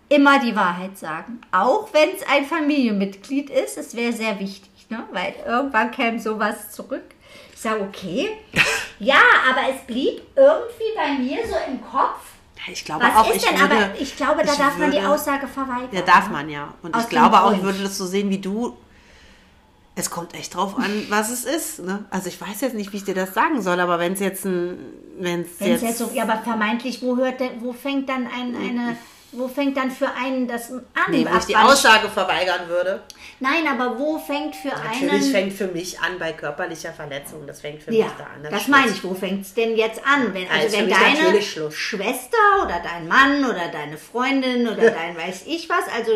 immer 0.09 0.39
die 0.39 0.55
Wahrheit 0.55 0.97
sagen. 0.97 1.41
Auch 1.51 1.93
wenn 1.93 2.09
es 2.09 2.27
ein 2.27 2.45
Familienmitglied 2.45 3.49
ist, 3.49 3.77
es 3.77 3.95
wäre 3.95 4.13
sehr 4.13 4.39
wichtig, 4.39 4.71
ne? 4.89 5.03
weil 5.11 5.35
irgendwann 5.45 5.91
käme 5.91 6.19
sowas 6.19 6.71
zurück. 6.71 7.05
Ich 7.53 7.61
sage, 7.61 7.81
okay. 7.81 8.37
Ja, 8.99 9.21
aber 9.49 9.73
es 9.73 9.81
blieb 9.85 10.21
irgendwie 10.35 10.95
bei 10.95 11.13
mir 11.13 11.45
so 11.45 11.55
im 11.67 11.81
Kopf. 11.81 12.32
Ich 12.71 12.85
glaube 12.85 13.03
Was 13.05 13.15
auch, 13.15 13.29
ist 13.29 13.35
ich 13.37 13.43
denn 13.49 13.59
würde, 13.59 13.75
aber, 13.75 13.99
ich 13.99 14.15
glaube, 14.15 14.43
da 14.45 14.51
ich 14.53 14.57
darf 14.57 14.77
man 14.77 14.91
die 14.91 14.97
würde- 14.97 15.09
Aussage 15.09 15.47
verweigern. 15.47 15.89
Ja, 15.91 16.01
darf 16.01 16.29
man 16.29 16.49
ja. 16.49 16.73
Und 16.81 16.95
Aus 16.95 17.03
ich 17.03 17.09
glaube 17.09 17.41
auch, 17.41 17.51
ich 17.53 17.61
würde 17.61 17.83
das 17.83 17.97
so 17.97 18.05
sehen 18.05 18.29
wie 18.29 18.37
du. 18.39 18.77
Es 19.95 20.09
kommt 20.09 20.33
echt 20.33 20.55
drauf 20.55 20.75
an, 20.77 21.05
was 21.09 21.29
es 21.29 21.43
ist. 21.45 21.79
Ne? 21.79 22.05
Also 22.09 22.27
ich 22.27 22.39
weiß 22.41 22.61
jetzt 22.61 22.73
nicht, 22.73 22.91
wie 22.93 22.97
ich 22.97 23.03
dir 23.03 23.13
das 23.13 23.33
sagen 23.35 23.61
soll, 23.61 23.79
aber 23.79 23.99
wenn 23.99 24.13
es 24.13 24.19
jetzt 24.21 24.43
ein, 24.45 24.77
Wenn 25.19 25.41
es 25.41 25.59
jetzt, 25.59 25.83
jetzt 25.83 25.97
so, 25.99 26.09
ja, 26.13 26.23
aber 26.23 26.37
vermeintlich, 26.41 27.01
wo 27.03 27.15
hört 27.17 27.39
denn, 27.39 27.61
wo 27.61 27.73
fängt 27.73 28.09
dann 28.09 28.25
ein, 28.25 28.55
eine, 28.55 28.97
wo 29.33 29.47
fängt 29.47 29.75
dann 29.77 29.91
für 29.91 30.09
einen 30.13 30.47
das 30.47 30.71
an? 30.71 30.81
nee, 31.09 31.25
wo 31.29 31.37
ich 31.37 31.45
die 31.45 31.55
Aussage 31.55 32.09
verweigern 32.09 32.67
würde. 32.67 33.01
Nein, 33.39 33.67
aber 33.67 33.99
wo 33.99 34.17
fängt 34.19 34.55
für 34.55 34.69
Natürlich 34.69 35.11
einen... 35.11 35.31
fängt 35.31 35.53
für 35.53 35.67
mich 35.67 35.99
an 35.99 36.17
bei 36.19 36.31
körperlicher 36.33 36.93
Verletzung. 36.93 37.45
Das 37.45 37.61
fängt 37.61 37.83
für 37.83 37.91
Ja, 37.93 38.05
mich 38.05 38.13
da 38.17 38.23
an. 38.25 38.43
das 38.49 38.61
ist 38.61 38.67
meine 38.69 38.91
ich. 38.91 39.03
Wo 39.03 39.13
fängt 39.13 39.41
es 39.45 39.53
denn 39.53 39.75
jetzt 39.75 40.01
an? 40.05 40.33
Wenn, 40.33 40.43
Ja, 40.43 40.49
also 40.51 40.77
für 40.77 40.83
wenn 40.83 40.89
deine 40.89 41.23
natürlich. 41.23 41.59
Schwester 41.71 42.37
oder 42.63 42.81
dein 42.83 43.07
Mann 43.07 43.43
oder 43.43 43.67
deine 43.71 43.97
Freundin 43.97 44.67
oder 44.67 44.91
dein 44.91 45.17
weiß 45.17 45.43
ich 45.47 45.67
was, 45.69 45.85
also 45.93 46.11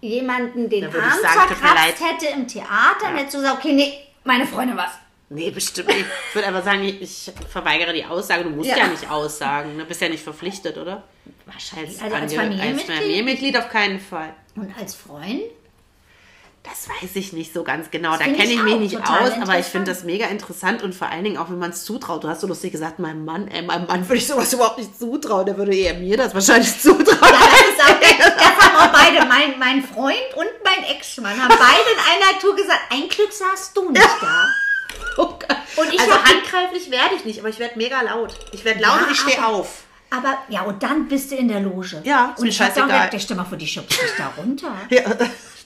jemanden 0.00 0.68
den 0.68 0.84
Hm. 0.84 0.90
Da 0.90 0.94
würde 0.94 1.06
Arm 1.06 1.18
sagen, 1.20 1.48
zerkratzt 1.48 2.02
hätte 2.02 2.26
im 2.34 2.48
Theater, 2.48 2.94
dann 3.02 3.16
hättest 3.16 3.34
du 3.34 3.38
gesagt, 3.38 3.58
okay, 3.58 3.72
nee, 3.72 3.92
meine 4.24 4.46
Freundin 4.46 4.76
was. 4.76 4.90
Nee, 5.30 5.50
bestimmt 5.50 5.88
nicht. 5.88 6.04
Ich 6.28 6.34
würde 6.34 6.48
einfach 6.48 6.64
sagen, 6.64 6.84
ich 6.84 7.32
verweigere 7.50 7.92
die 7.92 8.04
Aussage. 8.04 8.44
Du 8.44 8.50
musst 8.50 8.68
ja, 8.68 8.76
Ja. 8.76 8.86
nicht 8.88 9.10
aussagen. 9.10 9.76
Du 9.78 9.84
bist 9.84 10.00
ja 10.00 10.08
nicht 10.08 10.22
verpflichtet, 10.22 10.76
oder? 10.76 11.02
Wahrscheinlich. 11.46 12.00
Als, 12.00 12.02
Also 12.02 12.16
als 12.16 12.34
Familienmitglied? 12.34 12.88
Als 12.90 12.98
Familienmitglied 12.98 13.56
auf 13.58 13.68
keinen 13.70 14.00
Fall. 14.00 14.34
Und 14.56 14.72
als 14.78 14.94
Freund? 14.94 15.40
Das 16.62 16.88
weiß 16.88 17.16
ich 17.16 17.34
nicht 17.34 17.52
so 17.52 17.62
ganz 17.62 17.90
genau. 17.90 18.12
Da 18.12 18.24
finde 18.24 18.38
kenne 18.38 18.50
ich 18.52 18.56
ich 18.58 18.62
mich 18.64 18.76
nicht 18.92 18.96
aus, 18.96 19.32
aber 19.32 19.58
ich 19.58 19.66
finde 19.66 19.90
das 19.90 20.02
mega 20.04 20.26
interessant 20.28 20.82
und 20.82 20.94
vor 20.94 21.08
allen 21.10 21.22
Dingen 21.24 21.36
auch, 21.36 21.50
wenn 21.50 21.58
man 21.58 21.70
es 21.70 21.84
zutraut. 21.84 22.24
Du 22.24 22.28
hast 22.28 22.40
so 22.40 22.46
lustig 22.46 22.72
gesagt, 22.72 22.98
meinem 22.98 23.24
Mann, 23.26 23.48
ey, 23.48 23.60
meinem 23.60 23.86
Mann 23.86 24.08
würde 24.08 24.16
ich 24.16 24.26
sowas 24.26 24.50
überhaupt 24.54 24.78
nicht 24.78 24.98
zutrauen. 24.98 25.44
Der 25.44 25.58
würde 25.58 25.74
eher 25.74 25.92
mir 25.94 26.16
das 26.16 26.32
wahrscheinlich 26.32 26.80
zutrauen. 26.80 27.06
Das, 27.20 27.86
auch, 27.86 28.00
das 28.00 28.66
haben 28.66 28.76
auch 28.76 28.92
beide, 28.98 29.26
mein, 29.26 29.58
mein 29.58 29.82
Freund 29.84 30.16
und 30.36 30.46
mein 30.64 30.84
Ex-Mann, 30.96 31.32
haben 31.38 31.48
beide 31.48 31.90
in 31.92 31.98
einer 32.32 32.40
Tour 32.40 32.56
gesagt, 32.56 32.80
ein 32.90 33.08
Glück 33.10 33.32
saßt 33.32 33.76
du 33.76 33.90
nicht 33.90 34.02
da. 34.22 34.44
Gott. 35.16 35.46
Und 35.76 35.92
ich 35.92 36.00
also 36.00 36.12
handgreiflich 36.12 36.90
werde 36.90 37.14
ich 37.16 37.24
nicht, 37.24 37.40
aber 37.40 37.48
ich 37.48 37.58
werde 37.58 37.76
mega 37.76 38.00
laut. 38.02 38.34
Ich 38.52 38.64
werde 38.64 38.80
laut 38.80 39.00
Ja, 39.00 39.06
und 39.06 39.12
ich 39.12 39.20
stehe 39.20 39.46
auf. 39.46 39.84
Aber 40.10 40.38
ja, 40.48 40.62
und 40.62 40.82
dann 40.82 41.08
bist 41.08 41.32
du 41.32 41.36
in 41.36 41.48
der 41.48 41.60
Loge. 41.60 42.00
Ja, 42.04 42.30
ist 42.30 42.38
und 42.38 42.44
mir 42.44 42.50
ich 42.50 42.56
scheißegal. 42.56 43.06
gedacht, 43.06 43.22
stell 43.22 43.36
mal 43.36 43.44
vor, 43.44 43.58
die 43.58 43.66
schubst 43.66 44.00
dich 44.00 44.10
da 44.16 44.32
runter. 44.36 44.72
Ja, 44.90 45.02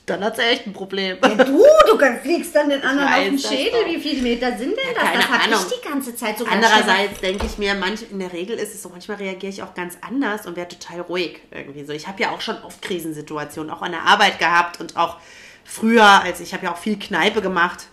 dann 0.07 0.25
hat 0.25 0.37
sie 0.37 0.43
echt 0.43 0.67
ein 0.67 0.73
Problem. 0.73 1.19
Ja, 1.23 1.35
du, 1.35 1.63
du 1.87 1.99
fliegst 2.23 2.55
dann 2.55 2.71
den 2.71 2.83
anderen 2.83 3.09
auf 3.09 3.15
weiß 3.15 3.25
den 3.25 3.43
das 3.43 3.53
Schädel. 3.53 3.87
Wie 3.87 4.01
viele 4.01 4.23
Meter 4.23 4.57
sind 4.57 4.71
denn 4.71 4.95
das? 4.95 5.05
keine 5.05 5.19
das 5.19 5.29
habe 5.29 5.53
ich 5.53 5.79
die 5.79 5.89
ganze 5.89 6.17
Zeit 6.17 6.39
so 6.39 6.47
Andererseits 6.47 7.21
denke 7.21 7.45
ich 7.45 7.59
mir, 7.59 7.75
manch, 7.75 8.01
in 8.11 8.19
der 8.19 8.33
Regel 8.33 8.57
ist 8.57 8.75
es 8.75 8.83
so, 8.83 8.89
manchmal 8.89 9.19
reagiere 9.19 9.53
ich 9.53 9.63
auch 9.63 9.75
ganz 9.75 9.99
anders 10.01 10.47
und 10.47 10.57
werde 10.57 10.79
total 10.79 11.03
ruhig 11.03 11.41
irgendwie 11.51 11.85
so. 11.85 11.93
Ich 11.93 12.09
habe 12.09 12.23
ja 12.23 12.31
auch 12.31 12.41
schon 12.41 12.57
oft 12.63 12.81
Krisensituationen, 12.81 13.71
auch 13.71 13.83
an 13.83 13.93
der 13.93 14.03
Arbeit 14.03 14.39
gehabt 14.39 14.81
und 14.81 14.97
auch 14.97 15.19
früher, 15.65 16.23
als 16.23 16.41
ich 16.41 16.55
habe 16.55 16.65
ja 16.65 16.73
auch 16.73 16.79
viel 16.79 16.99
Kneipe 16.99 17.43
gemacht, 17.43 17.89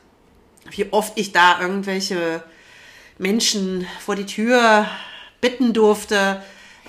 wie 0.71 0.91
oft 0.91 1.13
ich 1.17 1.31
da 1.31 1.59
irgendwelche 1.61 2.43
Menschen 3.17 3.87
vor 3.99 4.15
die 4.15 4.25
Tür 4.25 4.85
bitten 5.41 5.73
durfte. 5.73 6.41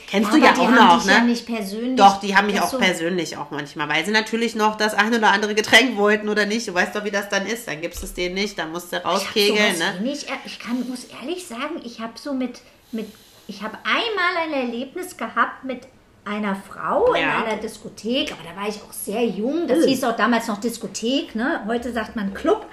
Kennst 0.08 0.30
Aber 0.30 0.38
du 0.38 0.44
ja 0.44 0.52
die 0.52 0.60
auch 0.60 0.70
noch, 0.70 1.04
ne? 1.04 1.12
ja 1.12 1.20
nicht 1.20 1.46
persönlich. 1.46 1.96
Doch, 1.96 2.20
die 2.20 2.36
haben 2.36 2.46
mich 2.46 2.60
auch 2.60 2.70
so- 2.70 2.78
persönlich 2.78 3.36
auch 3.36 3.50
manchmal, 3.50 3.88
weil 3.88 4.04
sie 4.04 4.12
natürlich 4.12 4.54
noch 4.54 4.76
das 4.76 4.94
ein 4.94 5.12
oder 5.12 5.30
andere 5.32 5.54
Getränk 5.54 5.96
wollten 5.96 6.28
oder 6.28 6.46
nicht. 6.46 6.68
Du 6.68 6.74
weißt 6.74 6.94
doch, 6.94 7.04
wie 7.04 7.10
das 7.10 7.28
dann 7.28 7.44
ist. 7.46 7.66
Dann 7.66 7.80
gibst 7.80 8.02
du 8.02 8.06
es 8.06 8.14
denen 8.14 8.34
nicht, 8.34 8.56
dann 8.58 8.70
musst 8.70 8.92
du 8.92 9.04
rauskegeln. 9.04 9.74
sowas 9.76 9.94
Ne? 9.94 10.04
wenig, 10.04 10.26
ich 10.44 10.58
kann, 10.60 10.88
muss 10.88 11.04
ehrlich 11.20 11.44
sagen, 11.46 11.80
ich 11.84 12.00
habe 12.00 12.12
so 12.16 12.34
mit, 12.34 12.60
mit 12.92 13.06
ich 13.48 13.62
habe 13.62 13.78
einmal 13.84 14.44
ein 14.44 14.52
Erlebnis 14.68 15.16
gehabt 15.16 15.64
mit 15.64 15.80
einer 16.26 16.56
Frau 16.56 17.14
in 17.14 17.22
Ja. 17.22 17.44
einer 17.44 17.56
Diskothek, 17.56 18.32
aber 18.32 18.42
da 18.42 18.60
war 18.60 18.68
ich 18.68 18.76
auch 18.82 18.92
sehr 18.92 19.24
jung. 19.24 19.66
Das 19.66 19.84
hieß 19.84 20.04
auch 20.04 20.16
damals 20.16 20.48
noch 20.48 20.58
Diskothek, 20.60 21.34
ne? 21.34 21.62
Heute 21.66 21.92
sagt 21.92 22.16
man 22.16 22.34
Club. 22.34 22.66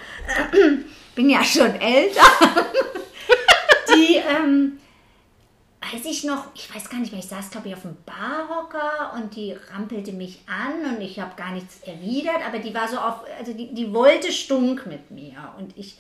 Bin 1.15 1.29
ja 1.29 1.43
schon 1.43 1.73
älter. 1.79 2.21
Die, 3.95 4.15
ähm, 4.15 4.79
weiß 5.81 6.05
ich 6.05 6.23
noch, 6.23 6.47
ich 6.55 6.73
weiß 6.73 6.89
gar 6.89 6.99
nicht 6.99 7.11
mehr, 7.11 7.19
ich 7.19 7.27
saß 7.27 7.51
glaube 7.51 7.67
ich 7.67 7.75
auf 7.75 7.81
dem 7.83 7.95
Barhocker 8.05 9.13
und 9.15 9.35
die 9.35 9.55
rampelte 9.71 10.13
mich 10.13 10.39
an 10.47 10.95
und 10.95 11.01
ich 11.01 11.19
habe 11.19 11.35
gar 11.35 11.51
nichts 11.51 11.81
erwidert, 11.85 12.39
aber 12.47 12.59
die 12.59 12.73
war 12.73 12.87
so 12.87 12.97
auf, 12.97 13.17
also 13.37 13.53
die, 13.53 13.73
die 13.73 13.93
wollte 13.93 14.31
stunk 14.31 14.85
mit 14.87 15.11
mir 15.11 15.53
und 15.59 15.77
ich 15.77 15.97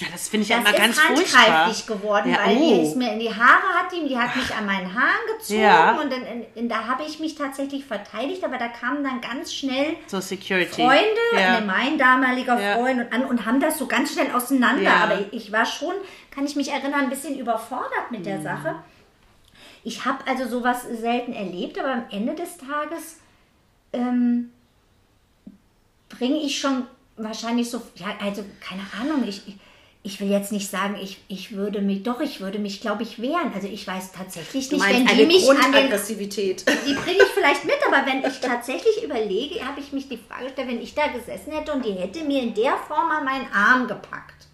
Ja, 0.00 0.08
das 0.10 0.28
finde 0.28 0.42
ich 0.42 0.48
ja 0.48 0.56
Das 0.58 0.64
immer 0.66 0.74
ist 0.74 0.80
ganz 0.82 0.98
furchtbar. 0.98 1.40
handgreiflich 1.46 1.86
geworden, 1.86 2.30
Ja, 2.32 2.38
weil 2.44 2.56
die 2.56 2.62
oh. 2.64 2.82
ist 2.82 2.96
mir 2.96 3.12
in 3.12 3.20
die 3.20 3.32
Haare 3.32 3.62
hat 3.78 3.92
die, 3.92 4.08
die 4.08 4.18
hat 4.18 4.34
mich 4.34 4.52
an 4.52 4.66
meinen 4.66 4.92
Haaren 4.92 5.38
gezogen 5.38 5.60
Ja. 5.60 6.00
und 6.00 6.12
dann, 6.12 6.22
in, 6.26 6.44
in, 6.56 6.68
da 6.68 6.84
habe 6.88 7.04
ich 7.04 7.20
mich 7.20 7.36
tatsächlich 7.36 7.84
verteidigt, 7.84 8.42
aber 8.42 8.58
da 8.58 8.66
kamen 8.66 9.04
dann 9.04 9.20
ganz 9.20 9.54
schnell 9.54 9.94
So. 10.08 10.20
Freunde, 10.20 11.20
Ja. 11.40 11.60
ne, 11.60 11.66
mein 11.66 11.96
damaliger 11.96 12.60
Ja. 12.60 12.74
Freund 12.74 13.02
und, 13.02 13.12
an, 13.12 13.24
und 13.26 13.46
haben 13.46 13.60
das 13.60 13.78
so 13.78 13.86
ganz 13.86 14.12
schnell 14.14 14.32
auseinander. 14.32 14.82
Ja. 14.82 14.96
Aber 15.04 15.20
ich, 15.20 15.32
ich 15.32 15.52
war 15.52 15.64
schon, 15.64 15.94
kann 16.32 16.44
ich 16.44 16.56
mich 16.56 16.72
erinnern, 16.72 17.02
ein 17.04 17.10
bisschen 17.10 17.38
überfordert 17.38 18.10
mit 18.10 18.20
Mhm. 18.20 18.24
der 18.24 18.42
Sache. 18.42 18.74
Ich 19.84 20.04
habe 20.04 20.26
also 20.26 20.48
sowas 20.48 20.82
selten 20.90 21.32
erlebt, 21.34 21.78
aber 21.78 21.92
am 21.92 22.04
Ende 22.10 22.34
des 22.34 22.56
Tages 22.58 23.18
ähm, 23.92 24.50
bringe 26.08 26.38
ich 26.38 26.58
schon 26.58 26.86
wahrscheinlich 27.16 27.70
so, 27.70 27.80
ja, 27.94 28.06
also 28.20 28.44
keine 28.60 28.82
Ahnung, 29.00 29.22
ich, 29.28 29.46
ich, 29.46 29.56
ich 30.06 30.20
will 30.20 30.30
jetzt 30.30 30.52
nicht 30.52 30.70
sagen, 30.70 30.96
ich, 31.02 31.16
ich 31.28 31.52
würde 31.52 31.80
mich, 31.80 32.02
doch, 32.02 32.20
ich 32.20 32.40
würde 32.40 32.58
mich, 32.58 32.82
glaube 32.82 33.02
ich, 33.02 33.22
wehren. 33.22 33.52
Also 33.54 33.68
ich 33.68 33.86
weiß 33.86 34.12
tatsächlich 34.12 34.70
nicht, 34.70 34.86
wenn 34.86 35.06
die 35.06 35.24
mich 35.24 35.50
an 35.50 35.72
den 35.72 35.88
die 36.86 36.92
bringe 36.92 37.22
ich 37.22 37.30
vielleicht 37.32 37.64
mit, 37.64 37.76
aber 37.86 38.06
wenn 38.06 38.22
ich 38.22 38.38
tatsächlich 38.38 39.02
überlege, 39.02 39.66
habe 39.66 39.80
ich 39.80 39.92
mich 39.92 40.10
die 40.10 40.18
Frage 40.18 40.44
gestellt, 40.44 40.68
wenn 40.68 40.82
ich 40.82 40.94
da 40.94 41.06
gesessen 41.06 41.52
hätte 41.52 41.72
und 41.72 41.86
die 41.86 41.92
hätte 41.92 42.22
mir 42.22 42.42
in 42.42 42.52
der 42.52 42.76
Form 42.76 43.10
an 43.10 43.24
meinen 43.24 43.50
Arm 43.50 43.88
gepackt. 43.88 44.46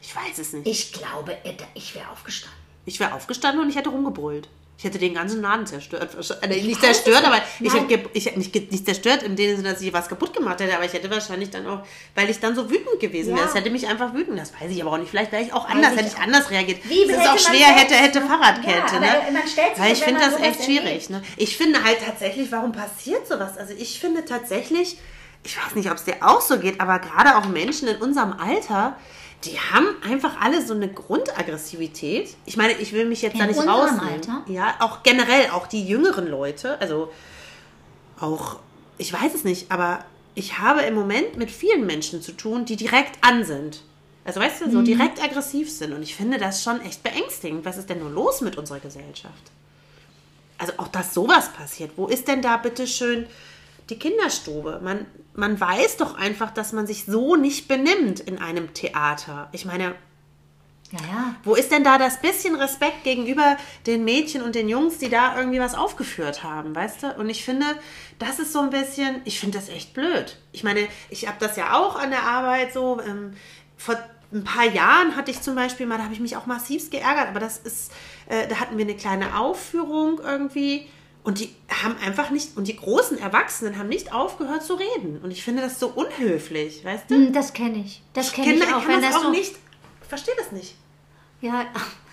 Ich 0.00 0.14
weiß 0.14 0.38
es 0.38 0.52
nicht. 0.52 0.68
Ich 0.68 0.92
glaube, 0.92 1.36
ich 1.74 1.92
wäre 1.96 2.08
aufgestanden. 2.10 2.56
Ich 2.86 3.00
wäre 3.00 3.12
aufgestanden 3.12 3.60
und 3.60 3.70
ich 3.70 3.76
hätte 3.76 3.88
rumgebrüllt. 3.88 4.48
Ich 4.76 4.82
hätte 4.82 4.98
den 4.98 5.14
ganzen 5.14 5.40
Laden 5.40 5.66
zerstört. 5.66 6.16
Äh, 6.42 6.48
nicht 6.48 6.80
zerstört, 6.80 7.24
aber 7.24 7.40
ich 7.60 7.72
hätte, 7.72 8.10
ich 8.12 8.26
hätte 8.26 8.38
nicht, 8.38 8.84
zerstört 8.84 9.22
im 9.22 9.36
Sinne, 9.36 9.62
dass 9.62 9.80
ich 9.80 9.92
was 9.92 10.08
kaputt 10.08 10.34
gemacht 10.34 10.60
hätte, 10.60 10.74
aber 10.74 10.84
ich 10.84 10.92
hätte 10.92 11.08
wahrscheinlich 11.10 11.50
dann 11.50 11.66
auch, 11.66 11.82
weil 12.16 12.28
ich 12.28 12.40
dann 12.40 12.56
so 12.56 12.68
wütend 12.68 12.98
gewesen 12.98 13.30
Ja. 13.30 13.36
wäre. 13.36 13.46
Das 13.46 13.54
hätte 13.54 13.70
mich 13.70 13.86
einfach 13.86 14.12
wütend. 14.14 14.38
Das 14.38 14.52
weiß 14.52 14.70
ich 14.70 14.82
aber 14.82 14.92
auch 14.92 14.98
nicht. 14.98 15.10
Vielleicht 15.10 15.30
wäre 15.30 15.42
ich 15.42 15.52
auch 15.52 15.68
anders, 15.68 15.92
ich 15.92 15.98
hätte 15.98 16.08
ich 16.08 16.16
auch. 16.16 16.22
anders 16.22 16.50
reagiert. 16.50 16.80
Wie 16.88 17.02
es 17.04 17.10
ist 17.10 17.28
auch 17.28 17.38
schwer, 17.38 17.68
hätte, 17.68 17.94
hätte? 17.94 18.20
Fahrradkette. 18.20 18.94
Ja, 18.94 19.00
ne? 19.00 19.14
Weil 19.76 19.92
ich 19.92 20.02
finde 20.02 20.20
das 20.20 20.40
echt 20.40 20.64
schwierig. 20.64 21.08
Ne? 21.08 21.22
Ich 21.36 21.56
finde 21.56 21.82
halt 21.84 21.98
tatsächlich, 22.04 22.50
warum 22.50 22.72
passiert 22.72 23.28
sowas? 23.28 23.56
Also 23.56 23.74
ich 23.78 24.00
finde 24.00 24.24
tatsächlich, 24.24 24.98
ich 25.44 25.56
weiß 25.56 25.76
nicht, 25.76 25.90
ob 25.90 25.98
es 25.98 26.04
dir 26.04 26.16
auch 26.20 26.40
so 26.40 26.58
geht, 26.58 26.80
aber 26.80 26.98
gerade 26.98 27.36
auch 27.36 27.46
Menschen 27.46 27.86
in 27.86 27.96
unserem 27.98 28.32
Alter, 28.32 28.96
die 29.46 29.58
haben 29.58 29.86
einfach 30.02 30.40
alle 30.40 30.64
so 30.64 30.74
eine 30.74 30.88
Grundaggressivität. 30.92 32.36
Ich 32.46 32.56
meine, 32.56 32.72
ich 32.74 32.92
will 32.92 33.04
mich 33.06 33.22
jetzt 33.22 33.38
da 33.38 33.44
In 33.44 33.50
nicht 33.50 33.58
unserem 33.58 33.74
rausnehmen. 33.80 34.08
Alter? 34.14 34.44
Ja, 34.48 34.74
auch 34.80 35.02
generell, 35.02 35.50
auch 35.50 35.66
die 35.66 35.84
jüngeren 35.86 36.26
Leute, 36.28 36.80
also 36.80 37.10
auch, 38.20 38.56
ich 38.98 39.12
weiß 39.12 39.34
es 39.34 39.44
nicht, 39.44 39.70
aber 39.70 40.04
ich 40.34 40.58
habe 40.58 40.82
im 40.82 40.94
Moment 40.94 41.36
mit 41.36 41.50
vielen 41.50 41.86
Menschen 41.86 42.22
zu 42.22 42.32
tun, 42.32 42.64
die 42.64 42.76
direkt 42.76 43.18
an 43.24 43.44
sind. 43.44 43.82
Also 44.24 44.40
weißt 44.40 44.62
du, 44.62 44.70
so 44.70 44.78
Mhm. 44.78 44.84
direkt 44.86 45.22
aggressiv 45.22 45.70
sind. 45.70 45.92
Und 45.92 46.02
ich 46.02 46.16
finde 46.16 46.38
das 46.38 46.62
schon 46.62 46.80
echt 46.80 47.02
beängstigend. 47.02 47.64
Was 47.64 47.76
ist 47.76 47.90
denn 47.90 47.98
nur 48.00 48.10
los 48.10 48.40
mit 48.40 48.56
unserer 48.56 48.80
Gesellschaft? 48.80 49.34
Also 50.56 50.72
auch, 50.78 50.88
dass 50.88 51.12
sowas 51.12 51.52
passiert. 51.52 51.92
Wo 51.96 52.06
ist 52.06 52.26
denn 52.26 52.40
da 52.40 52.56
bitte 52.56 52.86
schön 52.86 53.26
die 53.90 53.98
Kinderstube? 53.98 54.80
Man, 54.82 55.06
man 55.34 55.60
weiß 55.60 55.96
doch 55.98 56.16
einfach, 56.16 56.50
dass 56.52 56.72
man 56.72 56.86
sich 56.86 57.04
so 57.06 57.36
nicht 57.36 57.68
benimmt 57.68 58.20
in 58.20 58.38
einem 58.38 58.72
Theater. 58.74 59.48
Ich 59.52 59.64
meine, 59.64 59.94
Ja, 60.92 60.98
ja. 61.08 61.34
wo 61.42 61.54
ist 61.54 61.72
denn 61.72 61.82
da 61.82 61.98
das 61.98 62.20
bisschen 62.20 62.54
Respekt 62.54 63.04
gegenüber 63.04 63.56
den 63.86 64.04
Mädchen 64.04 64.42
und 64.42 64.54
den 64.54 64.68
Jungs, 64.68 64.98
die 64.98 65.08
da 65.08 65.36
irgendwie 65.36 65.58
was 65.58 65.74
aufgeführt 65.74 66.42
haben, 66.44 66.74
weißt 66.74 67.02
du? 67.02 67.14
Und 67.14 67.30
ich 67.30 67.44
finde, 67.44 67.66
das 68.18 68.38
ist 68.38 68.52
so 68.52 68.60
ein 68.60 68.70
bisschen, 68.70 69.20
ich 69.24 69.40
finde 69.40 69.58
das 69.58 69.68
echt 69.68 69.92
blöd. 69.94 70.38
Ich 70.52 70.62
meine, 70.62 70.86
ich 71.08 71.26
habe 71.26 71.38
das 71.40 71.56
ja 71.56 71.74
auch 71.76 71.96
an 71.96 72.10
der 72.10 72.22
Arbeit 72.24 72.72
so. 72.72 73.00
Ähm, 73.00 73.32
vor 73.76 73.96
ein 74.32 74.44
paar 74.44 74.66
Jahren 74.66 75.16
hatte 75.16 75.30
ich 75.30 75.40
zum 75.42 75.54
Beispiel 75.56 75.86
mal, 75.86 75.96
da 75.98 76.04
habe 76.04 76.14
ich 76.14 76.20
mich 76.20 76.36
auch 76.36 76.46
massivst 76.46 76.90
geärgert, 76.90 77.28
aber 77.28 77.40
das 77.40 77.58
ist, 77.58 77.92
äh, 78.28 78.46
da 78.48 78.56
hatten 78.60 78.76
wir 78.78 78.84
eine 78.84 78.96
kleine 78.96 79.38
Aufführung 79.38 80.20
irgendwie. 80.22 80.88
Und 81.24 81.40
die 81.40 81.54
haben 81.82 81.96
einfach 82.04 82.28
nicht, 82.30 82.56
und 82.56 82.68
die 82.68 82.76
großen 82.76 83.18
Erwachsenen 83.18 83.78
haben 83.78 83.88
nicht 83.88 84.12
aufgehört 84.12 84.62
zu 84.62 84.74
reden. 84.74 85.18
Und 85.22 85.30
ich 85.30 85.42
finde 85.42 85.62
das 85.62 85.80
so 85.80 85.88
unhöflich, 85.88 86.84
weißt 86.84 87.10
du? 87.10 87.14
Hm, 87.14 87.32
Das 87.32 87.52
kenne 87.54 87.78
ich. 87.78 88.02
Das 88.12 88.32
kenne 88.32 88.52
ich 88.54 88.60
Kinder 88.60 88.76
auch. 88.76 88.82
kann 88.84 88.92
Wenn 88.96 89.02
das 89.02 89.14
auch 89.16 89.22
so, 89.24 89.30
nicht, 89.30 89.54
verstehe 90.06 90.34
das 90.36 90.52
nicht. 90.52 90.76
Ja, 91.40 91.64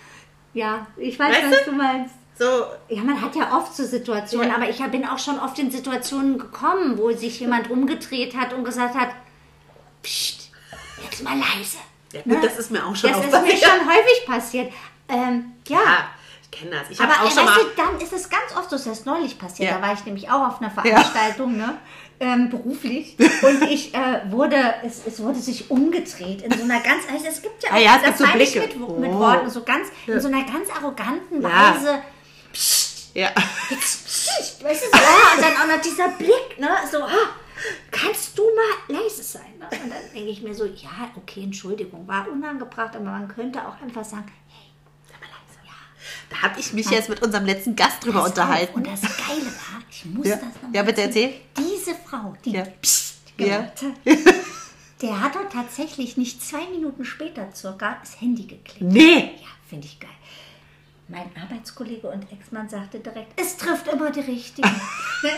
ja, 0.54 0.88
ich 0.98 1.20
weiß, 1.20 1.30
Weißt 1.36 1.52
was 1.52 1.66
du? 1.66 1.72
du 1.72 1.78
meinst. 1.78 2.16
So, 2.40 2.46
Ja, 2.90 3.04
man 3.04 3.22
hat 3.22 3.36
ja 3.36 3.56
oft 3.56 3.76
so 3.76 3.84
Situationen, 3.86 4.48
Ja. 4.50 4.56
aber 4.56 4.70
ich 4.70 4.78
bin 4.92 5.06
auch 5.06 5.20
schon 5.20 5.38
oft 5.40 5.60
in 5.60 5.70
Situationen 5.70 6.38
gekommen, 6.40 6.98
wo 6.98 7.12
sich 7.12 7.40
jemand 7.42 7.70
umgedreht 7.70 8.36
hat 8.36 8.54
und 8.54 8.64
gesagt 8.64 8.96
hat, 8.96 9.10
Psst, 10.02 10.50
jetzt 11.04 11.22
mal 11.24 11.38
leise. 11.38 11.78
Ja, 12.14 12.22
gut, 12.24 12.44
das 12.44 12.58
ist 12.58 12.72
mir 12.72 12.84
auch 12.86 12.96
schon 12.96 13.12
Das 13.12 13.20
ist 13.26 13.32
mir 13.32 13.58
schon 13.58 13.88
häufig 13.88 14.26
passiert. 14.26 14.72
Ähm, 15.08 15.52
ja. 15.68 15.80
Ja, 15.84 16.10
ich 16.54 16.60
kenne 16.60 16.72
das. 16.80 16.90
Ich 16.90 17.00
Aber 17.00 17.14
auch 17.14 17.26
äh, 17.28 17.32
schon 17.32 17.46
mal. 17.46 17.56
du, 17.56 17.62
dann 17.78 18.00
ist 18.00 18.14
es 18.14 18.30
ganz 18.30 18.56
oft 18.56 18.70
so, 18.70 18.76
das 18.76 18.86
ist 18.88 19.06
neulich 19.06 19.38
passiert, 19.40 19.70
Ja. 19.72 19.78
da 19.78 19.82
war 19.88 19.94
ich 19.94 20.04
nämlich 20.06 20.30
auch 20.30 20.48
auf 20.50 20.62
einer 20.62 20.70
Veranstaltung, 20.72 21.58
ne? 21.58 21.78
Ähm, 22.20 22.50
beruflich. 22.50 23.18
Und 23.42 23.64
ich 23.64 23.96
äh, 23.96 24.22
wurde, 24.30 24.76
es, 24.86 25.02
es 25.08 25.20
wurde 25.22 25.40
sich 25.40 25.72
umgedreht 25.72 26.42
in 26.44 26.52
so 26.52 26.64
einer 26.64 26.80
ganz, 26.82 27.04
also 27.12 27.26
es 27.26 27.42
gibt 27.42 27.64
ja 27.64 27.70
auch, 27.72 27.74
Ah 27.76 27.80
ja, 27.80 28.00
das 28.04 28.18
so 28.20 28.26
meine 28.26 28.44
ich 28.44 28.52
Blicke. 28.52 28.78
mit, 28.78 29.00
mit 29.00 29.12
Oh. 29.12 29.20
Worten, 29.20 29.50
so 29.50 29.64
ganz, 29.64 29.88
in 30.06 30.20
so 30.22 30.28
einer 30.28 30.44
ganz 30.44 30.70
arroganten 30.70 31.42
Ja. 31.42 31.74
Weise. 31.76 32.02
Ja. 33.14 33.30
Jetzt, 33.70 34.06
psst, 34.06 34.64
weißt 34.64 34.84
du, 34.84 34.88
so, 34.88 35.04
ah, 35.04 35.36
und 35.36 35.42
dann 35.44 35.58
auch 35.70 35.76
noch 35.76 35.82
dieser 35.82 36.10
Blick, 36.10 36.60
ne? 36.60 36.70
So, 36.92 37.00
ah, 37.04 37.10
kannst 37.90 38.38
du 38.38 38.44
mal 38.44 39.00
leise 39.02 39.24
sein? 39.24 39.58
Ne? 39.60 39.66
Und 39.84 39.90
dann 39.90 40.02
denke 40.14 40.30
ich 40.30 40.42
mir 40.44 40.54
so, 40.54 40.66
ja, 40.66 41.10
okay, 41.16 41.44
Entschuldigung, 41.44 42.08
war 42.08 42.28
unangebracht, 42.30 42.96
aber 42.96 43.06
man 43.06 43.28
könnte 43.28 43.60
auch 43.68 43.82
einfach 43.82 44.06
sagen, 44.06 44.32
hey, 44.48 44.70
sag 45.10 45.20
mal 45.20 45.28
leise. 45.28 45.60
Ja, 45.66 45.74
Da 46.32 46.42
habe 46.44 46.60
ich 46.60 46.74
mich 46.74 46.90
jetzt 46.90 47.10
mit 47.10 47.22
unserem 47.22 47.46
letzten 47.46 47.76
Gast 47.76 48.04
drüber 48.04 48.22
pass 48.22 48.32
auf. 48.32 48.38
unterhalten. 48.38 48.74
Und 48.76 48.88
das 48.88 49.02
Geile 49.02 49.46
war, 49.46 49.82
ich 49.90 50.06
muss 50.06 50.26
Ja. 50.28 50.36
das 50.38 50.46
noch 50.46 50.74
Ja, 50.74 50.84
bitte 50.84 51.02
erzähl. 51.02 51.34
Diese 51.58 51.94
Frau, 51.96 52.36
die 52.46 52.52
Ja. 52.54 52.64
Psst 52.82 53.16
Ja. 53.38 53.58
gemacht 53.58 53.82
hat, 54.28 54.36
der 55.02 55.20
hat 55.22 55.36
doch 55.36 55.50
tatsächlich 55.52 56.16
nicht 56.18 56.42
zwei 56.44 56.66
Minuten 56.68 57.04
später 57.06 57.48
circa 57.54 57.98
das 58.02 58.20
Handy 58.22 58.44
geklickt. 58.44 58.82
Nee. 58.82 59.36
Ja, 59.42 59.48
finde 59.70 59.88
ich 59.88 60.00
geil. 60.00 60.10
Mein 61.08 61.30
Arbeitskollege 61.42 62.08
und 62.08 62.32
Ex-Mann 62.32 62.70
sagte 62.70 63.00
direkt, 63.00 63.34
es 63.40 63.58
trifft 63.58 63.88
immer 63.90 64.10
die 64.12 64.22
Richtigen. 64.22 64.70
Ne? 65.24 65.30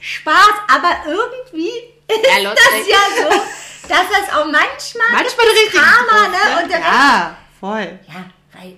Spaß, 0.00 0.34
aber 0.68 0.96
irgendwie 1.06 1.68
ist 1.68 2.42
Ja, 2.42 2.50
das 2.50 2.88
ja 2.88 3.22
so, 3.22 3.28
dass 3.88 4.06
das 4.10 4.34
auch 4.36 4.46
manchmal, 4.46 5.12
Manchmal. 5.12 5.46
Karma, 5.72 6.28
ne? 6.28 6.70
Ja, 6.70 7.36
voll. 7.60 7.98
ja, 8.08 8.30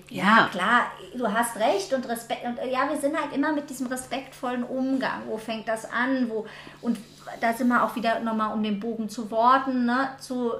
ja. 0.09 0.23
Ja. 0.23 0.49
klar, 0.51 0.81
du 1.15 1.27
hast 1.31 1.57
recht 1.57 1.93
und 1.93 2.07
Respekt. 2.07 2.43
Und 2.45 2.57
ja, 2.71 2.89
wir 2.89 2.99
sind 2.99 3.19
halt 3.19 3.33
immer 3.33 3.51
mit 3.53 3.69
diesem 3.69 3.87
respektvollen 3.87 4.63
Umgang. 4.63 5.21
Wo 5.27 5.37
fängt 5.37 5.67
das 5.67 5.85
an? 5.91 6.29
Wo, 6.29 6.45
und 6.81 6.97
da 7.39 7.53
sind 7.53 7.67
wir 7.67 7.83
auch 7.83 7.95
wieder 7.95 8.19
nochmal 8.19 8.53
um 8.53 8.61
den 8.63 8.79
Bogen 8.79 9.09
zu 9.09 9.29
Worten, 9.31 9.85
ne? 9.85 10.09
Zu, 10.19 10.53